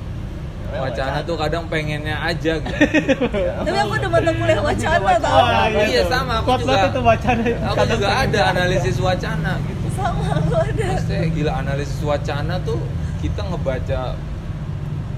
Wacana 0.68 1.24
tuh 1.24 1.34
kadang 1.34 1.64
pengennya 1.66 2.16
aja 2.20 2.60
gitu. 2.60 2.76
tapi 3.66 3.78
aku 3.78 3.92
udah 3.94 4.10
mata 4.10 4.30
kuliah 4.30 4.60
wacana 4.60 5.10
tau 5.16 5.38
Wah, 5.40 5.64
Iya, 5.80 6.02
sama, 6.06 6.34
aku 6.38 6.50
juga. 6.60 6.86
itu 6.86 7.00
wacana. 7.00 7.42
Aku 7.66 7.82
juga 7.88 8.08
ada 8.20 8.40
analisis 8.52 8.96
wacana 8.98 9.52
gitu. 9.64 9.86
sama 9.92 10.24
aku 10.36 10.52
ada 10.54 10.84
Maksudnya 10.92 11.24
gila 11.30 11.52
analisis 11.56 12.00
wacana 12.00 12.54
tuh 12.60 12.78
kita 13.18 13.40
ngebaca 13.42 14.00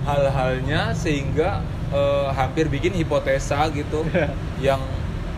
hal-halnya 0.00 0.94
sehingga 0.94 1.60
eh, 1.90 2.28
hampir 2.32 2.66
bikin 2.66 2.94
hipotesa 2.94 3.68
gitu 3.70 4.06
yang 4.58 4.80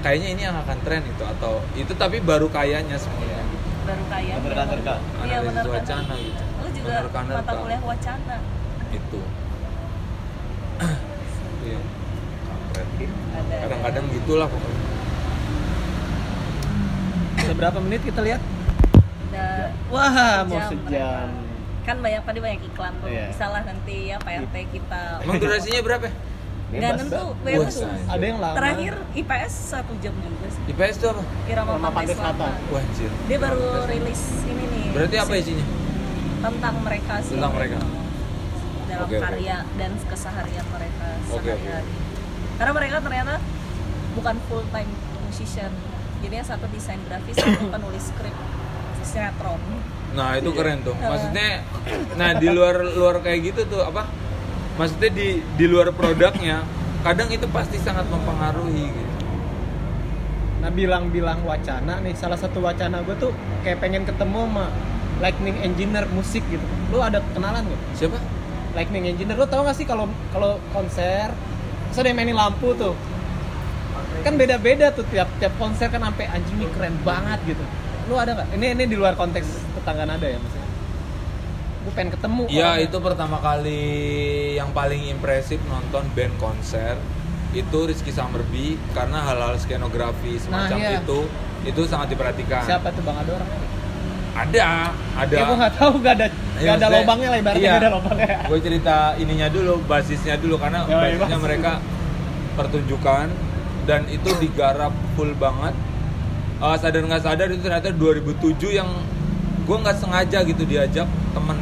kayaknya 0.00 0.28
ini 0.30 0.42
yang 0.44 0.56
akan 0.56 0.78
tren 0.82 1.02
itu 1.02 1.24
atau 1.24 1.58
itu 1.72 1.90
tapi 1.94 2.20
baru 2.20 2.46
kayanya 2.46 2.94
semuanya 2.94 3.40
gitu. 3.40 3.66
baru 3.82 4.04
kaya 4.06 4.34
Menerka-nerka. 4.36 4.94
iya 5.24 5.38
Analisis 5.38 5.46
bener 5.48 5.64
wacana 5.66 6.14
gitu. 6.16 6.42
aku 6.52 6.68
juga 6.70 6.90
Menerka-nerka. 6.92 7.38
mata 7.40 7.52
kuliah 7.56 7.82
wacana 7.82 8.36
itu. 8.92 9.20
Iya. 11.62 11.78
Kampret. 12.42 12.86
ada 12.98 13.21
Kadang-kadang 13.34 14.04
gitulah 14.10 14.46
pokoknya. 14.46 14.80
Udah 17.42 17.54
berapa 17.56 17.78
menit 17.80 18.00
kita 18.02 18.20
lihat? 18.22 18.42
ada 19.32 19.72
Wah, 19.88 20.44
mau 20.44 20.60
Sejam 20.60 20.76
sejam. 20.84 21.28
kan 21.82 21.96
banyak 21.98 22.22
tadi 22.22 22.38
banyak 22.38 22.60
iklan 22.64 22.92
tuh 23.00 23.08
Iya. 23.08 23.26
bisa 23.26 23.46
lah 23.48 23.62
nanti 23.64 23.96
ya 24.06 24.16
PRT 24.18 24.54
kita 24.70 25.02
Emang 25.18 25.40
durasinya 25.40 25.80
berapa? 25.82 26.06
ya? 26.06 26.14
nggak 26.72 26.92
Bebas, 27.42 27.74
Ada 28.06 28.24
yang 28.24 28.38
lama. 28.38 28.54
terakhir 28.54 28.92
IPS 29.12 29.52
satu 29.68 29.92
jam 29.98 30.14
juga 30.16 30.46
sih 30.46 30.62
IPS 30.68 30.94
itu 30.94 31.06
apa? 31.06 31.22
Irama 31.44 31.70
Irama 31.74 31.88
Pantai 31.90 31.92
Pantai 31.92 32.14
Selatan 32.14 32.36
Selatan. 32.38 32.70
Wah, 32.70 32.80
anjir. 32.82 33.10
dia 33.26 33.38
baru 33.38 33.60
rilis 33.84 34.22
ini 34.46 34.64
nih 34.68 34.84
Berarti 34.90 35.16
apa 35.18 35.32
isinya? 35.34 35.66
tentang 36.42 36.74
mereka 36.78 37.14
sih 37.18 37.32
Tentang 37.34 37.52
mereka. 37.52 37.76
dalam 38.84 39.08
oke. 39.08 39.16
karya 39.18 39.56
dan 39.74 39.90
keseharian 40.02 40.66
mereka 40.68 41.06
Oke, 41.30 41.50
sehari-hari 41.50 41.92
karena 42.62 42.78
mereka 42.78 43.02
ternyata 43.02 43.42
bukan 44.14 44.38
full 44.46 44.62
time 44.70 44.86
musician 45.26 45.74
jadi 46.22 46.38
yang 46.38 46.46
satu 46.46 46.70
desain 46.70 47.02
grafis 47.10 47.34
satu 47.34 47.66
penulis 47.74 48.14
skrip 48.14 48.36
sinetron 49.02 49.58
Nah 50.12 50.36
itu 50.36 50.52
Iya. 50.52 50.58
keren 50.60 50.78
tuh. 50.84 50.92
Maksudnya, 50.92 51.64
nah 52.20 52.36
di 52.36 52.48
luar 52.52 52.84
luar 52.84 53.24
kayak 53.24 53.40
gitu 53.48 53.60
tuh 53.64 53.80
apa? 53.80 54.04
Maksudnya 54.76 55.08
di 55.08 55.40
di 55.56 55.64
luar 55.64 55.88
produknya, 55.96 56.64
kadang 57.00 57.32
itu 57.32 57.48
pasti 57.48 57.80
sangat 57.80 58.04
mempengaruhi 58.12 58.92
gitu. 58.92 59.12
Nah 60.60 60.68
bilang-bilang 60.68 61.42
wacana 61.48 61.98
nih, 62.04 62.12
salah 62.12 62.36
satu 62.36 62.60
wacana 62.60 63.00
gue 63.02 63.16
tuh 63.16 63.32
kayak 63.64 63.80
pengen 63.80 64.04
ketemu 64.04 64.46
sama 64.46 64.68
Lightning 65.24 65.56
Engineer 65.64 66.04
musik 66.12 66.44
gitu. 66.52 66.64
Lu 66.92 67.00
ada 67.00 67.24
kenalan 67.32 67.64
gak? 67.64 67.80
Siapa? 67.96 68.20
Lightning 68.76 69.08
Engineer, 69.08 69.40
lu 69.40 69.48
tau 69.48 69.64
gak 69.64 69.80
sih 69.80 69.88
kalau 69.88 70.12
kalau 70.28 70.60
konser, 70.76 71.32
terus 71.92 72.00
ada 72.00 72.08
yang 72.08 72.18
mainin 72.24 72.32
lampu 72.40 72.72
tuh, 72.72 72.96
kan 74.24 74.32
beda-beda 74.40 74.88
tuh 74.96 75.04
tiap 75.12 75.28
tiap 75.36 75.52
konser 75.60 75.92
kan 75.92 76.00
sampai 76.00 76.24
anjing 76.32 76.56
ini 76.56 76.66
keren 76.72 76.96
banget 77.04 77.36
gitu. 77.44 77.60
Lu 78.08 78.16
ada 78.16 78.32
nggak? 78.32 78.48
Ini 78.56 78.66
ini 78.80 78.84
di 78.88 78.96
luar 78.96 79.12
konteks 79.12 79.76
tetangga 79.76 80.08
nada 80.08 80.24
ya 80.24 80.40
maksudnya. 80.40 80.68
Gue 81.84 81.92
pengen 81.92 82.10
ketemu. 82.16 82.42
Iya 82.48 82.80
itu 82.80 82.96
pertama 82.96 83.36
kali 83.44 83.84
yang 84.56 84.72
paling 84.72 85.12
impresif 85.12 85.60
nonton 85.68 86.08
band 86.16 86.32
konser 86.40 86.96
itu 87.52 87.78
Rizky 87.84 88.08
Summerby 88.08 88.80
karena 88.96 89.20
hal-hal 89.28 89.52
skenografi 89.60 90.40
semacam 90.40 90.78
iya. 90.80 91.04
itu 91.04 91.28
itu 91.68 91.80
sangat 91.84 92.16
diperhatikan. 92.16 92.64
Siapa 92.64 92.88
tuh 92.96 93.04
bang 93.04 93.20
orangnya? 93.20 93.60
Ada, 94.42 94.68
ada. 95.14 95.34
Ya 95.34 95.42
gue 95.44 95.56
nggak 95.56 95.74
tahu, 95.76 95.92
gak 96.00 96.14
ada 96.14 96.26
Iya, 96.52 96.68
gak 96.68 96.76
ada 96.78 96.88
lobangnya 96.92 97.28
lah 97.28 97.38
ibaratnya 97.38 97.62
iya. 97.62 97.72
gak 97.72 97.82
ada 97.82 97.90
lobangnya. 97.90 98.36
gue 98.46 98.58
cerita 98.60 98.96
ininya 99.16 99.48
dulu 99.48 99.74
basisnya 99.84 100.34
dulu 100.36 100.54
karena 100.56 100.78
Ya, 100.84 100.98
basisnya 101.00 101.28
basis. 101.30 101.42
mereka 101.42 101.72
pertunjukan 102.52 103.26
dan 103.82 104.00
itu 104.08 104.30
digarap 104.38 104.92
full 105.14 105.32
banget 105.34 105.74
Eh, 106.62 106.76
sadar 106.78 107.02
nggak 107.02 107.18
sadar 107.20 107.50
itu 107.50 107.58
ternyata 107.58 107.90
2007 107.90 108.38
yang 108.70 108.86
gue 109.62 109.76
nggak 109.76 109.98
sengaja 109.98 110.46
gitu 110.46 110.62
diajak 110.62 111.06
temen 111.32 111.58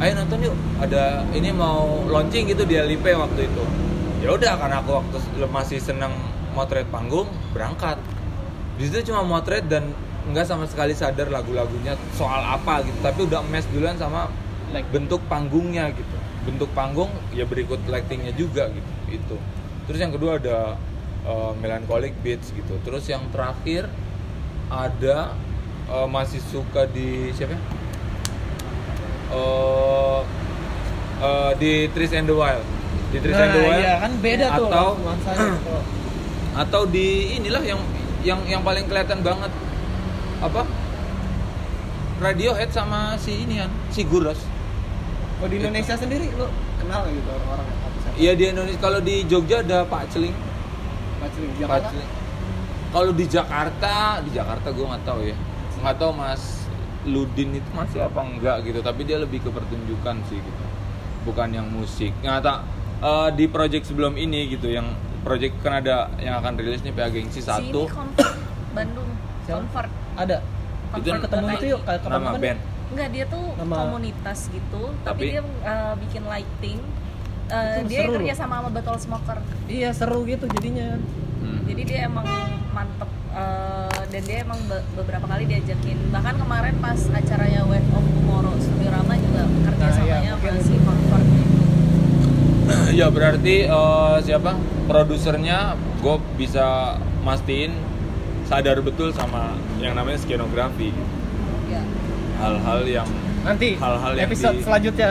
ayo 0.00 0.12
nonton 0.16 0.38
yuk 0.42 0.54
ada 0.78 1.22
ini 1.30 1.50
mau 1.50 2.02
launching 2.04 2.50
gitu 2.50 2.64
di 2.64 2.74
LIP 2.74 3.06
waktu 3.06 3.46
itu 3.46 3.62
ya 4.18 4.34
udah 4.34 4.58
karena 4.58 4.82
aku 4.82 4.98
waktu 4.98 5.16
masih 5.46 5.78
seneng 5.78 6.10
motret 6.50 6.90
panggung 6.90 7.30
berangkat 7.50 8.02
di 8.74 8.90
situ 8.90 9.06
cuma 9.06 9.22
motret 9.22 9.62
dan 9.64 9.94
nggak 10.28 10.44
sama 10.44 10.68
sekali 10.68 10.92
sadar 10.92 11.32
lagu-lagunya 11.32 11.96
soal 12.12 12.44
apa 12.44 12.84
gitu 12.84 12.98
tapi 13.00 13.24
udah 13.24 13.40
mes 13.48 13.64
duluan 13.72 13.96
sama 13.96 14.28
Like- 14.70 14.86
bentuk 14.94 15.18
panggungnya 15.26 15.90
gitu. 15.90 16.16
Bentuk 16.46 16.70
panggung 16.72 17.10
ya 17.34 17.42
berikut 17.42 17.82
lightingnya 17.84 18.30
juga 18.32 18.70
gitu 18.70 18.90
itu. 19.10 19.36
Terus 19.90 19.98
yang 19.98 20.12
kedua 20.14 20.38
ada 20.38 20.78
uh, 21.26 21.52
melancholic 21.58 22.14
beats 22.22 22.54
gitu. 22.54 22.78
Terus 22.86 23.04
yang 23.10 23.26
terakhir 23.34 23.90
ada 24.70 25.34
uh, 25.90 26.06
masih 26.06 26.38
suka 26.38 26.86
di 26.86 27.34
siapa 27.34 27.58
ya? 27.58 27.60
Uh, 29.30 30.20
uh, 31.18 31.52
di 31.58 31.90
Trees 31.90 32.14
and 32.14 32.26
the 32.26 32.34
Wild. 32.34 32.62
Di 33.10 33.18
Trees 33.18 33.34
and 33.34 33.50
the 33.50 33.60
Nah, 33.62 33.68
Wild 33.70 33.82
iya 33.82 33.94
kan 33.98 34.12
beda 34.18 34.46
tuh 34.54 34.66
atau. 34.70 34.86
Kalau- 35.02 35.84
atau 36.50 36.82
di 36.86 37.38
inilah 37.38 37.62
yang 37.62 37.78
yang 38.22 38.40
yang 38.44 38.62
paling 38.62 38.84
kelihatan 38.86 39.22
banget 39.22 39.50
apa? 40.40 40.62
Radiohead 42.20 42.70
sama 42.72 43.16
si 43.16 43.48
ini 43.48 43.64
kan 43.64 43.70
si 43.88 44.04
Guros 44.04 44.40
Oh 45.40 45.48
di 45.48 45.56
Indonesia 45.56 45.96
sendiri 45.96 46.28
lu 46.36 46.44
kenal 46.76 47.08
gitu 47.08 47.28
orang-orang 47.32 47.80
iya 48.20 48.32
di 48.36 48.44
Indonesia. 48.52 48.76
Kalau 48.76 49.00
di 49.00 49.24
Jogja 49.24 49.64
ada 49.64 49.88
Pak 49.88 50.12
Celing. 50.12 50.36
Pak 51.20 51.28
Celing, 51.32 51.52
Pak 51.56 51.60
Jakarta. 51.64 51.88
Celing. 51.88 52.10
Kalau 52.90 53.12
di 53.16 53.24
Jakarta 53.24 53.94
di 54.20 54.30
Jakarta 54.36 54.68
gue 54.68 54.84
nggak 54.84 55.04
tahu 55.08 55.20
ya. 55.24 55.36
Nggak 55.80 55.96
tahu 55.96 56.12
Mas 56.12 56.42
Ludin 57.08 57.56
itu 57.56 57.70
masih 57.72 58.04
apa 58.04 58.20
enggak 58.20 58.56
gitu. 58.68 58.84
Tapi 58.84 59.00
dia 59.08 59.16
lebih 59.16 59.40
ke 59.40 59.48
pertunjukan 59.48 60.20
sih 60.28 60.36
gitu. 60.36 60.64
Bukan 61.24 61.48
yang 61.56 61.72
musik. 61.72 62.12
Nggak 62.20 62.44
tak 62.44 62.58
eh, 63.00 63.28
di 63.32 63.44
project 63.48 63.88
sebelum 63.88 64.20
ini 64.20 64.52
gitu 64.52 64.68
yang 64.68 64.92
project 65.24 65.56
kan 65.64 65.80
ada 65.80 66.12
yang 66.20 66.36
akan 66.40 66.60
rilis 66.60 66.84
nih 66.84 66.92
PA 66.92 67.08
Gengsi 67.08 67.40
Si 67.40 67.48
satu 67.48 67.88
Bandung. 68.76 69.08
Convert. 69.48 69.90
Ada. 70.16 70.38
Itu 70.92 71.08
Ketemu 71.12 71.46
itu 71.54 71.66
yuk 71.68 71.80
kapan 71.84 72.10
nama 72.10 72.28
kapan 72.28 72.40
band 72.40 72.60
Enggak, 72.90 73.08
dia 73.14 73.24
tuh 73.24 73.44
Nama- 73.54 73.76
komunitas 73.80 74.38
gitu, 74.50 74.82
tapi, 75.00 75.06
Tapi- 75.06 75.30
dia 75.30 75.42
uh, 75.62 75.94
bikin 75.94 76.22
lighting. 76.26 76.78
Uh, 77.46 77.82
dia 77.86 78.02
seru 78.02 78.14
kerja 78.16 78.34
sama 78.36 78.54
sama 78.58 78.68
Bottle 78.70 78.98
Smoker. 78.98 79.38
Iya 79.66 79.90
seru 79.90 80.22
gitu 80.24 80.50
jadinya. 80.50 80.98
Hmm. 81.38 81.62
Jadi 81.66 81.82
dia 81.84 81.98
emang 82.04 82.26
mantep 82.70 83.06
uh, 83.30 83.86
dan 84.04 84.22
dia 84.22 84.42
emang 84.42 84.58
be- 84.66 84.82
beberapa 84.94 85.22
kali 85.24 85.46
diajakin. 85.46 85.98
Bahkan 86.10 86.34
kemarin 86.36 86.74
pas 86.78 86.98
acaranya 87.10 87.62
Wave 87.64 87.90
of 87.90 88.02
Tomorrow 88.02 88.54
Studio 88.58 88.90
Rama 88.90 89.14
juga 89.16 89.42
kerja 89.46 89.78
Nah, 89.80 89.86
iya, 89.86 89.94
samanya 89.94 90.30
sama 90.32 90.50
itu. 90.50 90.62
si 90.62 90.74
Convert 90.80 91.26
gitu. 91.26 91.54
ya 92.92 93.06
berarti 93.08 93.56
eh, 93.66 94.16
siapa 94.20 94.50
produsernya 94.86 95.74
gue 96.00 96.16
bisa 96.36 96.98
mastiin 97.20 97.70
sadar 98.46 98.78
betul 98.80 99.10
sama 99.10 99.54
yang 99.80 99.94
namanya 99.94 100.18
skenografi 100.18 100.92
Ya. 101.66 101.82
hal-hal 102.38 102.80
yang 102.84 103.08
Nanti 103.40 103.72
Hal-hal 103.74 104.12
yang 104.12 104.26
episode 104.26 104.52
di- 104.54 104.62
selanjutnya 104.62 105.10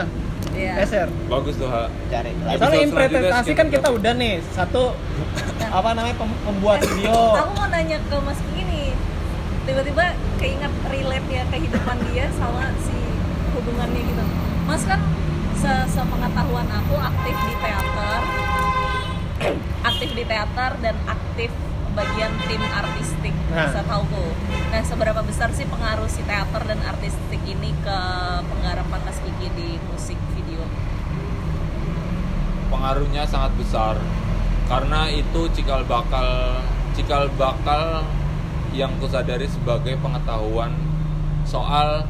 Iya. 0.50 0.72
SR. 0.82 1.08
bagus 1.26 1.54
tuh 1.54 1.66
hal 1.66 1.86
Cari. 2.06 2.30
Soalnya 2.52 2.80
interpretasi 2.84 3.52
kan 3.52 3.66
kita 3.68 3.88
udah 3.88 4.12
nih 4.12 4.42
satu 4.50 4.94
apa 5.78 5.88
namanya 5.92 6.16
pem- 6.16 6.40
pembuat 6.42 6.78
video. 6.82 7.14
Aku 7.36 7.52
mau 7.54 7.66
nanya 7.66 7.98
ke 8.00 8.16
Mas 8.18 8.38
nih. 8.52 8.90
Tiba-tiba 9.62 10.04
keinget 10.36 10.72
relate 10.84 11.28
ya 11.28 11.42
kehidupan 11.46 11.96
dia 12.08 12.26
sama 12.34 12.66
si 12.78 12.96
hubungannya 13.52 14.02
gitu. 14.02 14.24
Mas 14.64 14.82
kan 14.84 14.98
se 15.54 15.70
sepengetahuan 15.88 16.66
aku 16.66 16.94
aktif 16.96 17.36
di 17.36 17.54
teater, 17.56 18.20
aktif 19.82 20.10
di 20.10 20.24
teater 20.24 20.70
dan 20.80 20.96
aktif 21.06 21.50
bagian 21.92 22.30
tim 22.44 22.62
artistik 22.62 23.34
Nah. 23.50 23.66
setauku. 23.66 24.30
Nah, 24.70 24.78
seberapa 24.80 25.20
besar 25.20 25.50
sih 25.50 25.66
pengaruh 25.66 26.06
si 26.06 26.22
teater 26.22 26.62
dan 26.62 26.78
artistik 26.80 27.42
ini 27.42 27.74
ke 27.76 27.98
penggarapan 28.44 29.00
Mas 29.02 29.18
Kiki 29.18 29.48
di 29.52 29.68
musik 29.84 30.18
video? 30.30 30.62
pengaruhnya 32.70 33.26
sangat 33.26 33.50
besar 33.56 33.98
karena 34.64 35.10
itu 35.10 35.50
cikal 35.50 35.82
bakal 35.84 36.62
cikal 36.94 37.26
bakal 37.34 38.06
yang 38.70 38.94
kusadari 38.96 39.44
sebagai 39.44 39.98
pengetahuan 39.98 40.70
soal 41.42 42.06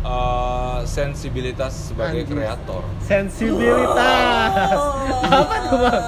eh, 0.00 0.78
sensibilitas 0.86 1.90
sebagai 1.90 2.22
Anjir. 2.22 2.38
kreator 2.38 2.82
Sensibilitas. 3.02 4.78
Apa 5.26 5.54
tuh 5.60 5.76
bang? 5.82 6.02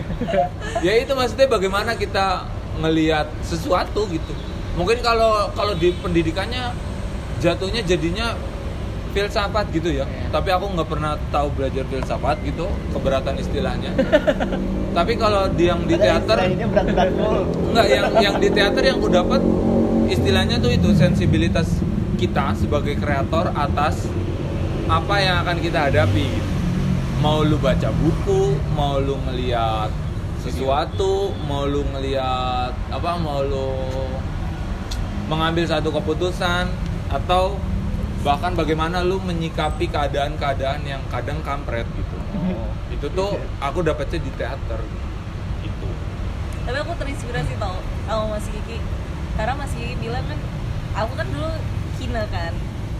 ya 0.86 0.92
itu 0.96 1.12
maksudnya 1.12 1.48
bagaimana 1.48 1.96
kita 1.96 2.46
ngelihat 2.80 3.28
sesuatu 3.44 4.06
gitu 4.08 4.32
mungkin 4.78 5.02
kalau 5.02 5.50
kalau 5.52 5.74
di 5.74 5.92
pendidikannya 5.98 6.72
jatuhnya 7.42 7.82
jadinya 7.82 8.36
filsafat 9.10 9.74
gitu 9.74 9.90
ya 9.90 10.06
Iya. 10.06 10.30
tapi 10.30 10.48
aku 10.54 10.70
nggak 10.70 10.88
pernah 10.88 11.18
tahu 11.34 11.50
belajar 11.58 11.82
filsafat 11.90 12.38
gitu 12.46 12.70
keberatan 12.94 13.34
istilahnya 13.42 13.90
tapi 14.96 15.14
kalau 15.14 15.46
di 15.54 15.70
yang 15.70 15.86
di 15.86 15.94
teater. 15.94 16.38
Enggak, 17.70 17.86
yang 17.86 18.06
yang 18.18 18.36
di 18.42 18.48
teater 18.50 18.82
yang 18.82 18.98
aku 18.98 19.10
dapat 19.10 19.40
istilahnya 20.10 20.58
tuh 20.58 20.74
itu 20.74 20.90
sensibilitas 20.98 21.78
kita 22.18 22.52
sebagai 22.58 22.98
kreator 22.98 23.54
atas 23.54 24.10
apa 24.90 25.14
yang 25.22 25.46
akan 25.46 25.56
kita 25.62 25.78
hadapi 25.88 26.26
gitu. 26.26 26.50
Mau 27.22 27.44
lu 27.46 27.60
baca 27.60 27.92
buku, 27.94 28.58
mau 28.74 28.98
lu 28.98 29.14
ngeliat 29.28 29.92
sesuatu, 30.40 31.36
mau 31.44 31.68
lu 31.68 31.84
ngeliat 31.92 32.72
apa, 32.90 33.10
mau 33.20 33.44
lu 33.44 33.70
mengambil 35.28 35.68
satu 35.68 35.92
keputusan 35.94 36.66
atau 37.12 37.54
bahkan 38.20 38.52
bagaimana 38.52 39.00
lu 39.00 39.20
menyikapi 39.22 39.88
keadaan-keadaan 39.88 40.82
yang 40.84 41.00
kadang 41.12 41.38
kampret 41.44 41.86
gitu. 41.92 42.16
Itu 42.92 43.06
tuh 43.12 43.38
aku 43.60 43.84
dapetnya 43.84 44.18
di 44.20 44.32
teater. 44.36 44.80
Itu. 45.60 45.88
tapi 46.64 46.76
aku 46.86 46.92
terinspirasi 46.96 47.56
tau 47.56 47.76
sama 48.04 48.36
Mas 48.36 48.46
Kiki 48.48 48.78
karena 49.36 49.52
Mas 49.56 49.72
Kiki 49.72 49.96
bilang 49.96 50.24
kan 50.28 50.38
aku 50.92 51.12
kan 51.16 51.26
dulu 51.32 51.50
kina 51.98 52.24
kan 52.28 52.52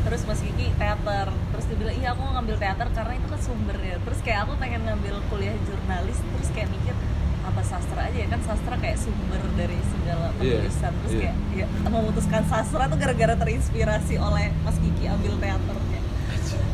terus 0.05 0.25
Mas 0.25 0.41
Kiki 0.41 0.73
teater 0.81 1.29
terus 1.53 1.65
dia 1.69 1.77
bilang 1.77 1.97
iya 1.97 2.09
aku 2.17 2.21
mau 2.25 2.33
ngambil 2.41 2.57
teater 2.57 2.89
karena 2.93 3.13
itu 3.21 3.27
kan 3.29 3.41
sumbernya 3.41 3.97
terus 4.01 4.21
kayak 4.25 4.49
aku 4.49 4.57
pengen 4.57 4.81
ngambil 4.89 5.21
kuliah 5.29 5.55
jurnalis 5.69 6.19
terus 6.19 6.51
kayak 6.57 6.69
mikir 6.73 6.97
apa 7.41 7.61
sastra 7.61 8.01
aja 8.05 8.19
ya 8.19 8.29
kan 8.29 8.41
sastra 8.41 8.75
kayak 8.77 8.97
sumber 8.97 9.41
dari 9.55 9.79
segala 9.83 10.29
Iya, 10.37 10.61
penulisan 10.61 10.93
terus 10.95 11.13
iya. 11.13 11.21
kayak 11.23 11.37
ya, 11.55 11.67
memutuskan 11.87 12.43
sastra 12.45 12.85
tuh 12.87 12.97
gara-gara 12.97 13.35
terinspirasi 13.35 14.15
oleh 14.17 14.53
Mas 14.61 14.77
Kiki 14.77 15.05
ambil 15.07 15.35
teater 15.37 15.77
kayak 15.83 16.05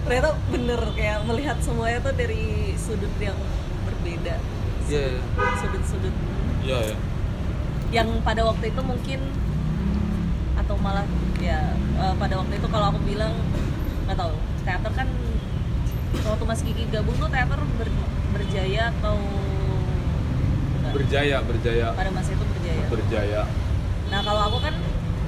ternyata 0.03 0.31
bener 0.49 0.81
kayak 0.93 1.19
melihat 1.25 1.57
semuanya 1.59 1.99
tuh 2.01 2.13
dari 2.13 2.45
sudut 2.77 3.15
yang 3.19 3.39
berbeda 3.85 4.35
Iya, 4.87 5.03
iya. 5.13 5.21
sudut-sudut 5.57 6.15
Iya, 6.63 6.79
ya. 6.85 6.97
yang 7.93 8.09
pada 8.21 8.43
waktu 8.43 8.71
itu 8.71 8.81
mungkin 8.81 9.21
atau 10.57 10.75
malah 10.77 11.07
ya 11.39 11.59
eh, 11.75 12.15
pada 12.17 12.35
waktu 12.37 12.55
itu 12.55 12.67
kalau 12.67 12.87
aku 12.91 13.01
bilang 13.03 13.35
nggak 14.05 14.17
tahu 14.17 14.35
teater 14.63 14.93
kan 14.93 15.09
waktu 16.17 16.45
Mas 16.45 16.61
Kiki 16.61 16.87
gabung 16.89 17.15
tuh 17.17 17.29
teater 17.29 17.61
ber- 17.77 18.03
berjaya 18.33 18.91
atau? 18.93 19.19
Berjaya, 20.95 21.39
berjaya, 21.43 21.87
pada 21.95 22.11
masa 22.13 22.31
itu 22.35 22.45
berjaya. 22.45 22.85
Berjaya. 22.91 23.43
nah 24.07 24.23
kalau 24.23 24.43
aku 24.47 24.59
kan 24.63 24.75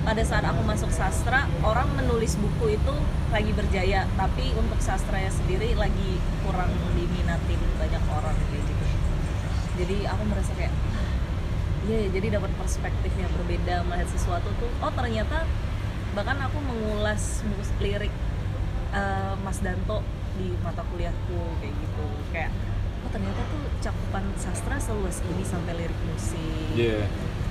pada 0.07 0.23
saat 0.23 0.45
aku 0.47 0.63
masuk 0.65 0.89
sastra 0.95 1.51
orang 1.67 1.91
menulis 1.99 2.39
buku 2.39 2.79
itu 2.79 2.95
lagi 3.29 3.53
berjaya. 3.53 4.07
Tapi 4.17 4.55
untuk 4.57 4.81
sastranya 4.81 5.29
sendiri 5.29 5.75
lagi 5.75 6.17
kurang 6.47 6.71
diminatin 6.97 7.61
banyak 7.77 8.05
orang 8.15 8.37
kayak 8.49 8.65
gitu. 8.65 8.87
Jadi 9.85 9.97
aku 10.09 10.23
merasa 10.31 10.53
kayak 10.57 10.75
iya 11.89 11.99
ya 12.05 12.09
jadi 12.21 12.41
dapat 12.41 12.53
perspektif 12.61 13.13
yang 13.17 13.33
berbeda 13.33 13.81
melihat 13.89 14.13
sesuatu 14.13 14.53
tuh 14.61 14.69
oh 14.85 14.93
ternyata 14.93 15.49
bahkan 16.13 16.37
aku 16.45 16.61
mengulas 16.61 17.41
lirik 17.81 18.13
eh, 18.93 19.35
Mas 19.41 19.63
Danto 19.65 20.05
di 20.39 20.55
mata 20.63 20.87
kuliahku 20.87 21.39
kayak 21.61 21.75
gitu. 21.75 22.07
Kayak 22.31 22.51
oh 22.99 23.11
ternyata 23.11 23.41
tuh 23.45 23.61
cakupan 23.81 24.25
sastra 24.35 24.77
seluas 24.77 25.23
ini 25.25 25.43
sampai 25.43 25.73
lirik 25.75 26.01
musik 26.05 26.75
Iya. 26.75 27.05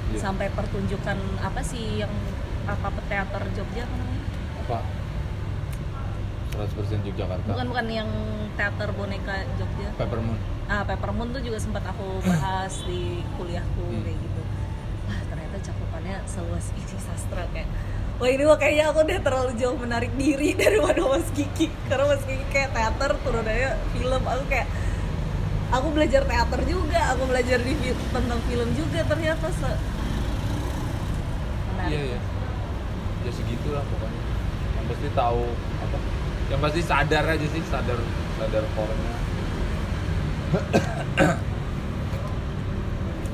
Iya. 0.07 0.17
sampai 0.17 0.47
pertunjukan 0.49 1.15
apa 1.39 1.59
sih 1.61 1.99
yang 1.99 2.11
apa 2.63 2.91
teater 3.05 3.43
Jogja 3.53 3.83
apa 3.83 3.95
namanya? 3.95 4.23
Apa? 4.61 4.79
100% 6.57 7.05
Yogyakarta. 7.05 7.47
Bukan 7.47 7.67
bukan 7.69 7.87
yang 7.87 8.09
teater 8.55 8.89
boneka 8.91 9.45
Jogja. 9.55 9.89
Peppermoon. 9.95 10.39
Ah, 10.65 10.81
Peppermoon 10.83 11.29
tuh 11.29 11.39
juga 11.39 11.57
sempat 11.57 11.85
aku 11.85 12.19
bahas 12.23 12.73
di 12.83 13.21
kuliahku 13.37 13.83
Hmm. 13.83 14.01
kayak 14.01 14.17
gitu. 14.17 14.41
Wah, 15.05 15.21
ternyata 15.27 15.57
cakupannya 15.61 16.15
seluas 16.25 16.65
isi 16.73 16.97
sastra 16.97 17.45
kayak 17.49 17.69
Wah 18.17 18.27
ini 18.27 18.43
mah 18.43 18.57
kayaknya 18.57 18.89
aku 18.89 19.05
udah 19.05 19.19
terlalu 19.21 19.51
jauh 19.55 19.77
menarik 19.77 20.09
diri 20.11 20.51
daripada 20.57 21.05
Mas 21.05 21.29
Kiki 21.29 21.69
Karena 21.85 22.09
Mas 22.09 22.25
Kiki 22.25 22.45
kayak 22.49 22.73
teater 22.73 23.13
turunannya 23.21 23.71
film 23.93 24.23
Aku 24.25 24.43
kayak 24.49 24.65
Aku 25.67 25.91
belajar 25.91 26.23
teater 26.23 26.61
juga 26.63 26.99
Aku 27.11 27.27
belajar 27.27 27.59
di 27.59 27.75
tentang 27.91 28.39
film 28.47 28.69
juga 28.71 28.99
Ternyata 29.03 29.47
se 29.51 29.71
Menarik 31.75 31.91
Iya, 31.91 32.01
iya. 32.13 32.19
Ya 33.23 33.31
segitulah 33.31 33.83
pokoknya. 33.83 34.21
Yang 34.75 34.85
pasti 34.87 35.07
tahu 35.11 35.43
apa? 35.83 35.97
Yang 36.47 36.59
pasti 36.63 36.81
sadar 36.83 37.23
aja 37.27 37.47
sih, 37.47 37.63
sadar 37.67 37.99
sadar 38.39 38.63
formnya. 38.71 39.15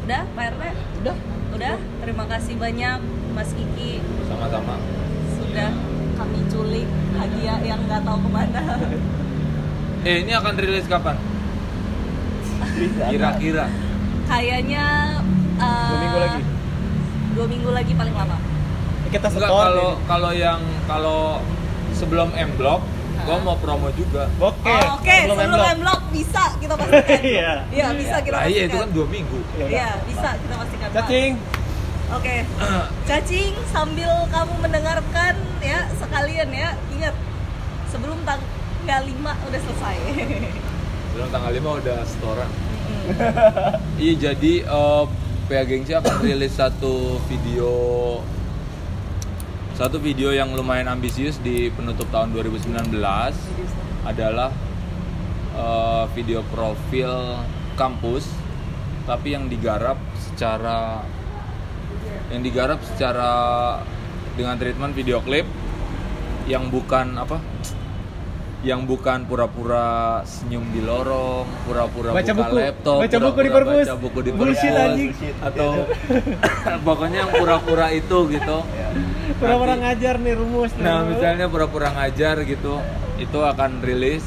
Udah 0.03 0.21
Pak 0.33 0.45
RT? 0.49 0.63
Udah. 1.01 1.17
Udah, 1.53 1.77
terima 2.01 2.25
kasih 2.25 2.57
banyak 2.57 2.97
Mas 3.37 3.53
Kiki 3.53 4.01
Sama-sama. 4.25 4.81
sudah 5.37 5.69
kami 6.17 6.41
culik 6.49 6.89
hadiah 7.13 7.61
yang 7.61 7.77
nggak 7.85 8.01
tahu 8.01 8.17
ke 8.17 8.29
mana. 8.29 8.61
Eh, 10.03 10.19
ini 10.19 10.35
akan 10.35 10.59
rilis 10.59 10.83
kapan? 10.83 11.15
Kira-kira. 13.05 13.65
Kayaknya 14.23 14.85
eh, 15.55 15.87
Dua 15.87 15.97
minggu 15.99 16.19
lagi. 16.19 16.41
Dua 17.33 17.45
minggu 17.45 17.69
lagi 17.71 17.93
paling 17.93 18.15
lama. 18.15 18.37
Kita 19.05 19.27
Enggak 19.27 19.45
setor. 19.45 19.61
kalau 19.61 19.89
ini. 19.91 20.05
kalau 20.07 20.31
yang 20.31 20.59
kalau 20.83 21.21
sebelum 21.91 22.29
M 22.33 22.49
Block, 22.55 22.81
gua 23.23 23.37
mau 23.39 23.55
promo 23.55 23.87
juga. 23.93 24.25
Oke. 24.37 24.67
Oh, 24.67 24.97
Oke, 24.97 25.13
sebelum 25.21 25.37
sebelum 25.37 25.53
M-Block. 25.53 25.75
M-Block 25.75 26.01
bisa 26.09 26.43
kita 26.57 26.73
pastikan. 26.73 27.21
Iya. 27.33 27.51
Iya, 27.69 27.85
bisa 27.93 28.15
kita 28.19 28.33
Nah, 28.33 28.45
iya 28.45 28.61
itu 28.63 28.73
pastikan. 28.73 28.83
kan 28.83 28.89
dua 28.91 29.07
minggu. 29.07 29.39
Ya. 29.53 29.65
Iya, 29.67 29.89
bisa 30.03 30.29
kita 30.35 30.53
pastikan. 30.57 30.87
Cacing. 30.91 31.31
Oke. 32.11 32.35
Cacing 33.07 33.51
sambil 33.67 34.11
kamu 34.27 34.53
mendengarkan 34.59 35.33
ya 35.59 35.79
sekalian 35.93 36.49
ya, 36.49 36.69
ingat 36.89 37.15
sebelum 37.87 38.17
tanggal 38.23 39.01
5 39.03 39.13
udah 39.21 39.59
selesai. 39.61 39.97
Belum 41.13 41.29
tanggal 41.29 41.53
5 41.53 41.79
udah 41.85 41.97
setoran. 42.09 42.51
Iya 44.01 44.13
jadi 44.31 44.53
eh 44.65 45.03
PA 45.45 45.63
Gengsi 45.67 45.93
akan 45.93 46.25
rilis 46.25 46.57
satu 46.57 47.21
video 47.29 47.71
satu 49.73 49.97
video 49.97 50.29
yang 50.29 50.53
lumayan 50.53 50.85
ambisius 50.89 51.41
di 51.41 51.69
penutup 51.73 52.05
tahun 52.13 52.33
2019 52.33 52.93
adalah 54.05 54.49
eh, 55.53 56.03
video 56.17 56.41
profil 56.49 57.41
kampus 57.77 58.29
tapi 59.03 59.35
yang 59.35 59.51
digarap 59.51 59.99
secara 60.15 61.03
yang 62.31 62.41
digarap 62.41 62.79
secara 62.81 63.31
dengan 64.39 64.55
treatment 64.57 64.95
video 64.95 65.19
klip 65.21 65.45
yang 66.47 66.71
bukan 66.71 67.19
apa 67.19 67.37
yang 68.63 68.87
bukan 68.87 69.27
pura-pura 69.27 70.23
senyum 70.23 70.63
di 70.71 70.79
lorong, 70.79 71.43
pura-pura 71.67 72.15
Baca 72.15 72.31
buka 72.31 72.47
buku. 72.47 72.55
laptop, 72.63 72.97
Baca 73.03 73.17
buku 73.19 73.39
di 73.43 73.51
perpus. 73.51 73.85
baca 73.91 73.95
buku 73.99 74.19
di 74.23 74.31
perpus, 74.31 74.59
atau 75.43 75.69
pokoknya 76.87 77.17
yang 77.27 77.31
pura-pura 77.35 77.87
itu 77.91 78.17
gitu. 78.31 78.57
Pura-pura 79.35 79.73
ngajar 79.75 80.15
nih 80.15 80.33
rumus. 80.39 80.71
Nah, 80.79 81.03
nih. 81.03 81.11
misalnya 81.11 81.45
pura-pura 81.51 81.91
ngajar 81.91 82.47
gitu, 82.47 82.79
itu 83.19 83.39
akan 83.43 83.83
rilis 83.83 84.23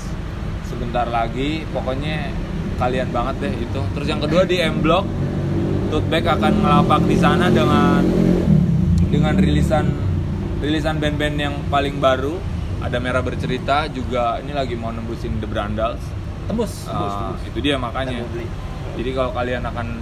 sebentar 0.69 1.09
lagi. 1.09 1.65
Pokoknya 1.73 2.29
kalian 2.77 3.09
banget 3.09 3.35
deh 3.41 3.55
itu. 3.57 3.81
Terus 3.97 4.07
yang 4.07 4.21
kedua 4.21 4.45
di 4.45 4.61
M 4.61 4.85
Block, 4.85 5.09
Tootback 5.89 6.29
akan 6.37 6.53
ngelapak 6.61 7.03
di 7.09 7.17
sana 7.17 7.49
dengan 7.49 8.05
dengan 9.09 9.33
rilisan 9.33 9.87
rilisan 10.61 11.01
band-band 11.01 11.37
yang 11.41 11.55
paling 11.73 11.97
baru. 11.97 12.37
Ada 12.83 13.01
Merah 13.01 13.25
Bercerita 13.25 13.89
juga 13.89 14.37
ini 14.45 14.53
lagi 14.53 14.77
mau 14.77 14.93
nembusin 14.93 15.41
The 15.41 15.49
Brandals. 15.49 16.03
tembus. 16.47 16.87
Ah, 16.87 17.35
itu 17.43 17.59
dia 17.59 17.75
makanya. 17.75 18.23
Jadi 18.95 19.11
kalau 19.11 19.35
kalian 19.35 19.67
akan 19.67 19.99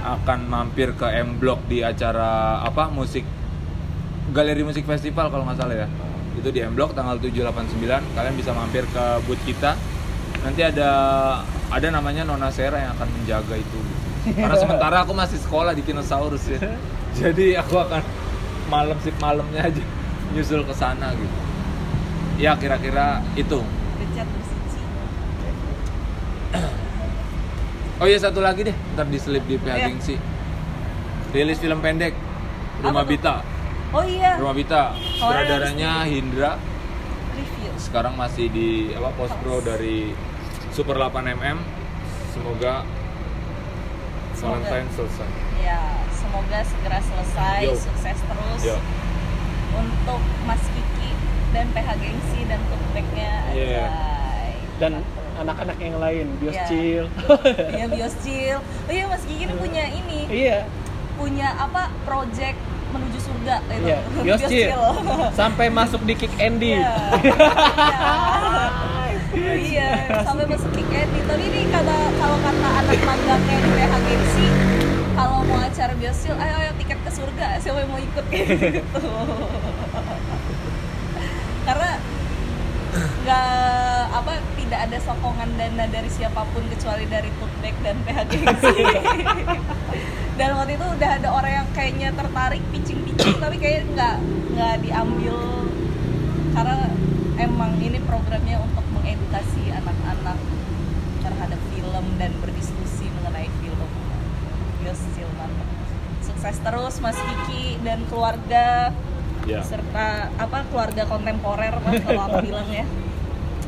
akan 0.00 0.40
mampir 0.46 0.94
ke 0.94 1.10
M 1.10 1.42
Block 1.42 1.66
di 1.66 1.82
acara 1.82 2.62
apa 2.62 2.86
musik 2.86 3.26
galeri 4.30 4.62
musik 4.62 4.86
festival 4.86 5.26
kalau 5.28 5.42
nggak 5.42 5.58
salah 5.58 5.74
ya. 5.74 5.88
Itu 6.38 6.54
di 6.54 6.62
M 6.62 6.78
Block 6.78 6.94
tanggal 6.94 7.18
789 7.18 7.82
kalian 8.14 8.34
bisa 8.38 8.54
mampir 8.54 8.86
ke 8.94 9.04
booth 9.26 9.42
kita. 9.42 9.74
Nanti 10.46 10.62
ada 10.62 10.90
ada 11.66 11.86
namanya 11.90 12.22
Nona 12.22 12.54
Sera 12.54 12.78
yang 12.78 12.94
akan 12.94 13.08
menjaga 13.10 13.58
itu. 13.58 13.78
Karena 14.30 14.54
sementara 14.54 15.02
aku 15.02 15.12
masih 15.18 15.42
sekolah 15.42 15.74
di 15.74 15.82
Kinosaurus 15.82 16.46
ya. 16.46 16.62
Jadi 17.20 17.58
aku 17.58 17.74
akan 17.74 18.06
malam 18.70 18.94
sip 19.02 19.18
malamnya 19.18 19.66
aja 19.66 19.82
nyusul 20.30 20.62
ke 20.62 20.70
sana 20.70 21.10
gitu 21.18 21.49
ya 22.40 22.56
kira-kira 22.56 23.20
itu. 23.36 23.60
Oh 28.00 28.08
iya 28.08 28.16
satu 28.16 28.40
lagi 28.40 28.64
deh, 28.64 28.76
ntar 28.96 29.04
diselip 29.06 29.44
di 29.44 29.60
PH 29.60 29.68
Iya. 29.70 29.86
Gengsi. 29.86 30.16
Rilis 31.30 31.60
film 31.60 31.78
pendek 31.78 32.16
Rumah? 32.80 33.04
Bita. 33.04 33.44
Oh 33.92 34.00
iya, 34.00 34.40
Rumah 34.40 34.56
Bita, 34.56 34.96
Oh, 35.20 35.28
sutradaranya 35.28 36.08
Hindra. 36.08 36.56
review. 37.30 37.70
Sekarang 37.76 38.16
masih 38.16 38.48
di 38.48 38.68
apa 38.96 39.12
post 39.12 39.36
pro 39.38 39.60
dari 39.60 40.16
Super 40.72 40.96
8 40.96 41.12
mm. 41.28 41.58
Semoga 42.32 42.88
Semoga. 44.32 44.64
Valentine 44.64 44.88
selesai. 44.96 45.28
Ya, 45.60 45.80
semoga 46.08 46.58
segera 46.64 46.98
selesai, 46.98 47.60
Yo. 47.62 47.76
sukses 47.76 48.16
terus 48.16 48.60
Yo. 48.64 48.76
untuk 49.76 50.20
Mas 50.42 50.64
Kiki 50.64 50.89
dan 51.50 51.66
PH 51.74 51.88
Gengsi 51.98 52.40
dan 52.46 52.60
Tootback-nya. 52.70 53.32
Iya. 53.52 53.84
Anjay. 53.86 54.52
Dan 54.78 54.92
anak-anak 55.36 55.76
yang 55.80 55.96
lain, 55.96 56.26
bios 56.36 56.52
Iya. 56.54 56.66
chill. 56.68 57.04
Iya, 57.76 57.84
Bioscil. 57.88 58.56
Oh 58.60 58.92
iya, 58.92 59.04
Mas 59.08 59.22
Kiki 59.24 59.48
ini 59.48 59.54
punya 59.56 59.84
ini, 59.88 60.20
iya. 60.28 60.68
punya 61.16 61.48
apa? 61.56 61.88
Project 62.04 62.58
menuju 62.90 63.18
surga 63.22 63.62
itu. 63.70 63.86
Iya, 63.88 63.98
bios 64.26 64.42
chill. 64.44 64.82
Sampai 65.40 65.66
masuk 65.72 66.04
di 66.04 66.14
Kick 66.14 66.34
Andy. 66.36 66.76
Iya. 66.76 66.92
Iya. 69.30 69.50
Iya, 69.60 70.26
sampai 70.26 70.42
masuk 70.42 70.70
Kick 70.74 70.90
Andy. 70.90 71.22
Tapi 71.22 71.42
ini 71.46 71.60
kata 71.70 71.96
kalau 72.18 72.34
kata 72.42 72.68
anak 72.82 72.98
magangnya 72.98 73.56
di 73.62 73.70
PH 73.78 73.92
Gengsi, 74.02 74.46
kalau 75.14 75.38
mau 75.46 75.62
acara 75.62 75.92
Biosil, 75.94 76.34
ayo 76.34 76.54
ayo 76.58 76.70
tiket 76.76 76.98
ke 76.98 77.10
surga, 77.14 77.46
siapa 77.62 77.78
yang 77.78 77.90
mau 77.94 78.02
ikut 78.02 78.24
gitu. 78.26 78.80
Karena 81.62 81.90
nggak 83.22 83.46
apa 84.10 84.32
tidak 84.80 84.96
ada 84.96 85.12
sokongan 85.12 85.50
dana 85.60 85.84
dari 85.92 86.08
siapa 86.08 86.40
pun 86.56 86.64
kecuali 86.72 87.04
dari 87.04 87.28
Tootback 87.36 87.76
dan 87.84 88.00
PH 88.00 88.18
Gengsi. 88.32 88.80
dan 90.40 90.56
waktu 90.56 90.72
itu 90.80 90.86
udah 90.96 91.10
ada 91.20 91.28
orang 91.36 91.52
yang 91.52 91.68
kayaknya 91.76 92.08
tertarik 92.16 92.64
pitching-pitching 92.72 93.36
tapi 93.36 93.60
kayak 93.60 93.84
nggak 93.92 94.16
nggak 94.56 94.74
diambil 94.80 95.36
karena 96.56 96.88
emang 97.36 97.76
ini 97.76 98.00
programnya 98.08 98.56
untuk 98.56 98.80
mengedukasi 98.96 99.68
anak-anak 99.68 100.40
terhadap 101.28 101.60
film 101.76 102.04
dan 102.16 102.32
berdiskusi 102.40 103.12
mengenai 103.20 103.52
film. 103.60 103.90
Yos 104.80 105.02
mantap. 105.36 105.68
Sukses 106.24 106.56
terus 106.56 106.94
Mas 107.04 107.20
Kiki 107.20 107.76
dan 107.84 108.00
keluarga 108.08 108.96
Ya. 109.48 109.64
serta 109.64 110.28
apa 110.36 110.68
keluarga 110.68 111.08
kontemporer 111.08 111.72
lah 111.72 111.96
kalau 112.04 112.22
aku 112.28 112.44
bilang 112.52 112.68
ya 112.68 112.84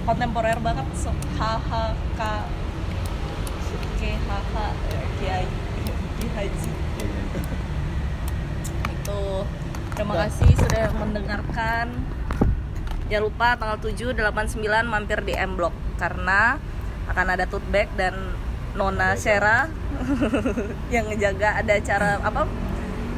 kontemporer 0.02 0.58
banget 0.58 0.86
so 0.98 1.14
haha 1.38 1.94
k 2.18 2.20
k 3.98 4.00
h 4.18 4.32
kiai 5.22 5.46
Ki 6.18 6.26
haji 6.30 6.72
itu 8.92 9.22
terima 9.98 10.14
kasih 10.24 10.50
sudah 10.54 10.86
mendengarkan. 10.94 11.86
Jangan 13.10 13.24
lupa 13.28 13.48
tanggal 13.60 13.78
7 13.82 14.14
89 14.14 14.62
mampir 14.88 15.20
di 15.26 15.34
M 15.36 15.58
Block 15.58 15.74
karena 16.00 16.56
akan 17.10 17.26
ada 17.34 17.44
tote 17.44 17.66
bag 17.68 17.90
dan 17.98 18.14
Nona 18.72 19.18
Shera 19.18 19.68
yang 20.94 21.10
ngejaga 21.12 21.60
ada 21.60 21.76
acara 21.76 22.22
apa? 22.24 22.48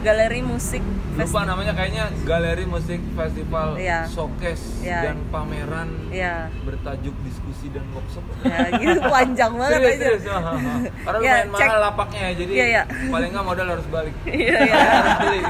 Galeri 0.03 0.43
musik 0.43 0.83
Lupa 1.15 1.41
namanya 1.45 1.71
kayaknya 1.73 2.11
Galeri 2.23 2.65
Musik 2.65 2.99
Festival 3.13 3.77
Iya. 3.77 4.03
Showcase 4.05 4.83
Iya. 4.83 5.01
dan 5.05 5.17
pameran 5.29 6.11
ya 6.11 6.51
bertajuk 6.61 7.15
diskusi 7.23 7.71
dan 7.71 7.87
workshop. 7.91 8.25
ya 8.43 8.67
gitu 8.75 8.99
panjang 9.01 9.53
banget 9.53 9.79
serius, 9.79 9.95
aja 9.95 10.05
serius. 10.05 10.23
Karena 10.27 11.19
Ya, 11.21 11.35
lumayan 11.39 11.47
cek. 11.49 11.67
mahal 11.67 11.79
lapaknya 11.81 12.21
ya, 12.21 12.33
jadi 12.35 12.53
Iya, 12.53 12.67
iya. 12.67 12.83
paling 13.09 13.31
nggak 13.31 13.45
modal 13.45 13.67
harus 13.69 13.87
balik. 13.89 14.15
iya 14.27 14.57
ya 14.61 14.75
harus 14.75 15.17
beli. 15.21 15.41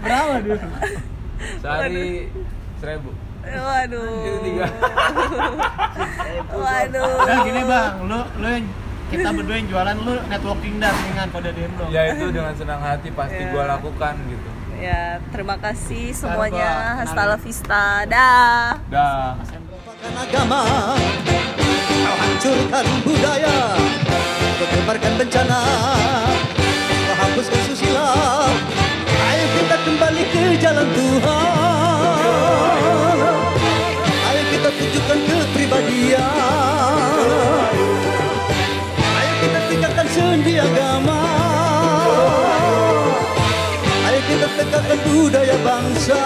Berapa 0.00 0.34
dulu? 0.40 0.58
Sehari 1.58 2.08
seribu. 2.78 3.10
waduh 3.40 4.04
Itu 4.20 4.38
tiga. 4.42 4.66
waduh 6.60 7.12
Nah, 7.20 7.36
gini 7.42 7.62
bang, 7.62 7.92
lu 8.02 8.20
lu 8.36 8.48
yang 8.48 8.66
kita 9.10 9.28
berdua 9.28 9.54
yang 9.54 9.66
jualan 9.66 9.96
lu 9.98 10.14
networking 10.24 10.74
dah 10.76 10.92
dengan 10.94 11.26
kode 11.28 11.50
demo. 11.50 11.84
Ya 11.88 12.02
itu 12.08 12.24
dengan 12.30 12.54
senang 12.54 12.78
hati 12.78 13.08
pasti 13.10 13.42
Iya. 13.42 13.50
gua 13.50 13.64
lakukan 13.70 14.14
gitu. 14.24 14.50
Ya 14.80 15.20
terima 15.28 15.60
kasih 15.60 16.16
semuanya. 16.16 16.96
hasta 17.04 17.22
la 17.28 17.36
vista. 17.36 18.08
dah. 18.08 18.80
Dah. 18.88 19.36
Melupakan 19.36 20.12
agama. 20.16 20.60
Kau 22.00 22.16
hancurkan 22.16 22.86
budaya. 23.04 23.76
Kau 24.56 24.66
tebarkan 24.72 25.12
bencana. 25.20 25.60
Kau 26.88 27.14
hapuskan 27.20 27.60
susila 27.68 28.08
Ayo 29.30 29.44
kita 29.60 29.76
kembali 29.84 30.22
ke 30.32 30.42
jalan 30.58 30.88
Tuhan. 30.96 32.40
Ayo 34.08 34.42
kita 34.48 34.68
tunjukkan 34.72 35.18
kepribadian 35.28 36.49
tegakkan 44.58 44.98
budaya 45.06 45.56
bangsa. 45.62 46.20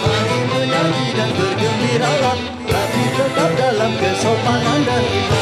Mari 0.00 0.40
menyanyi 0.48 1.06
dan 1.12 1.30
bergembiralah 1.36 2.38
Tapi 2.66 3.02
tetap 3.16 3.50
dalam 3.56 3.92
kesopanan 4.00 4.80
dan 4.86 5.04
iman 5.04 5.39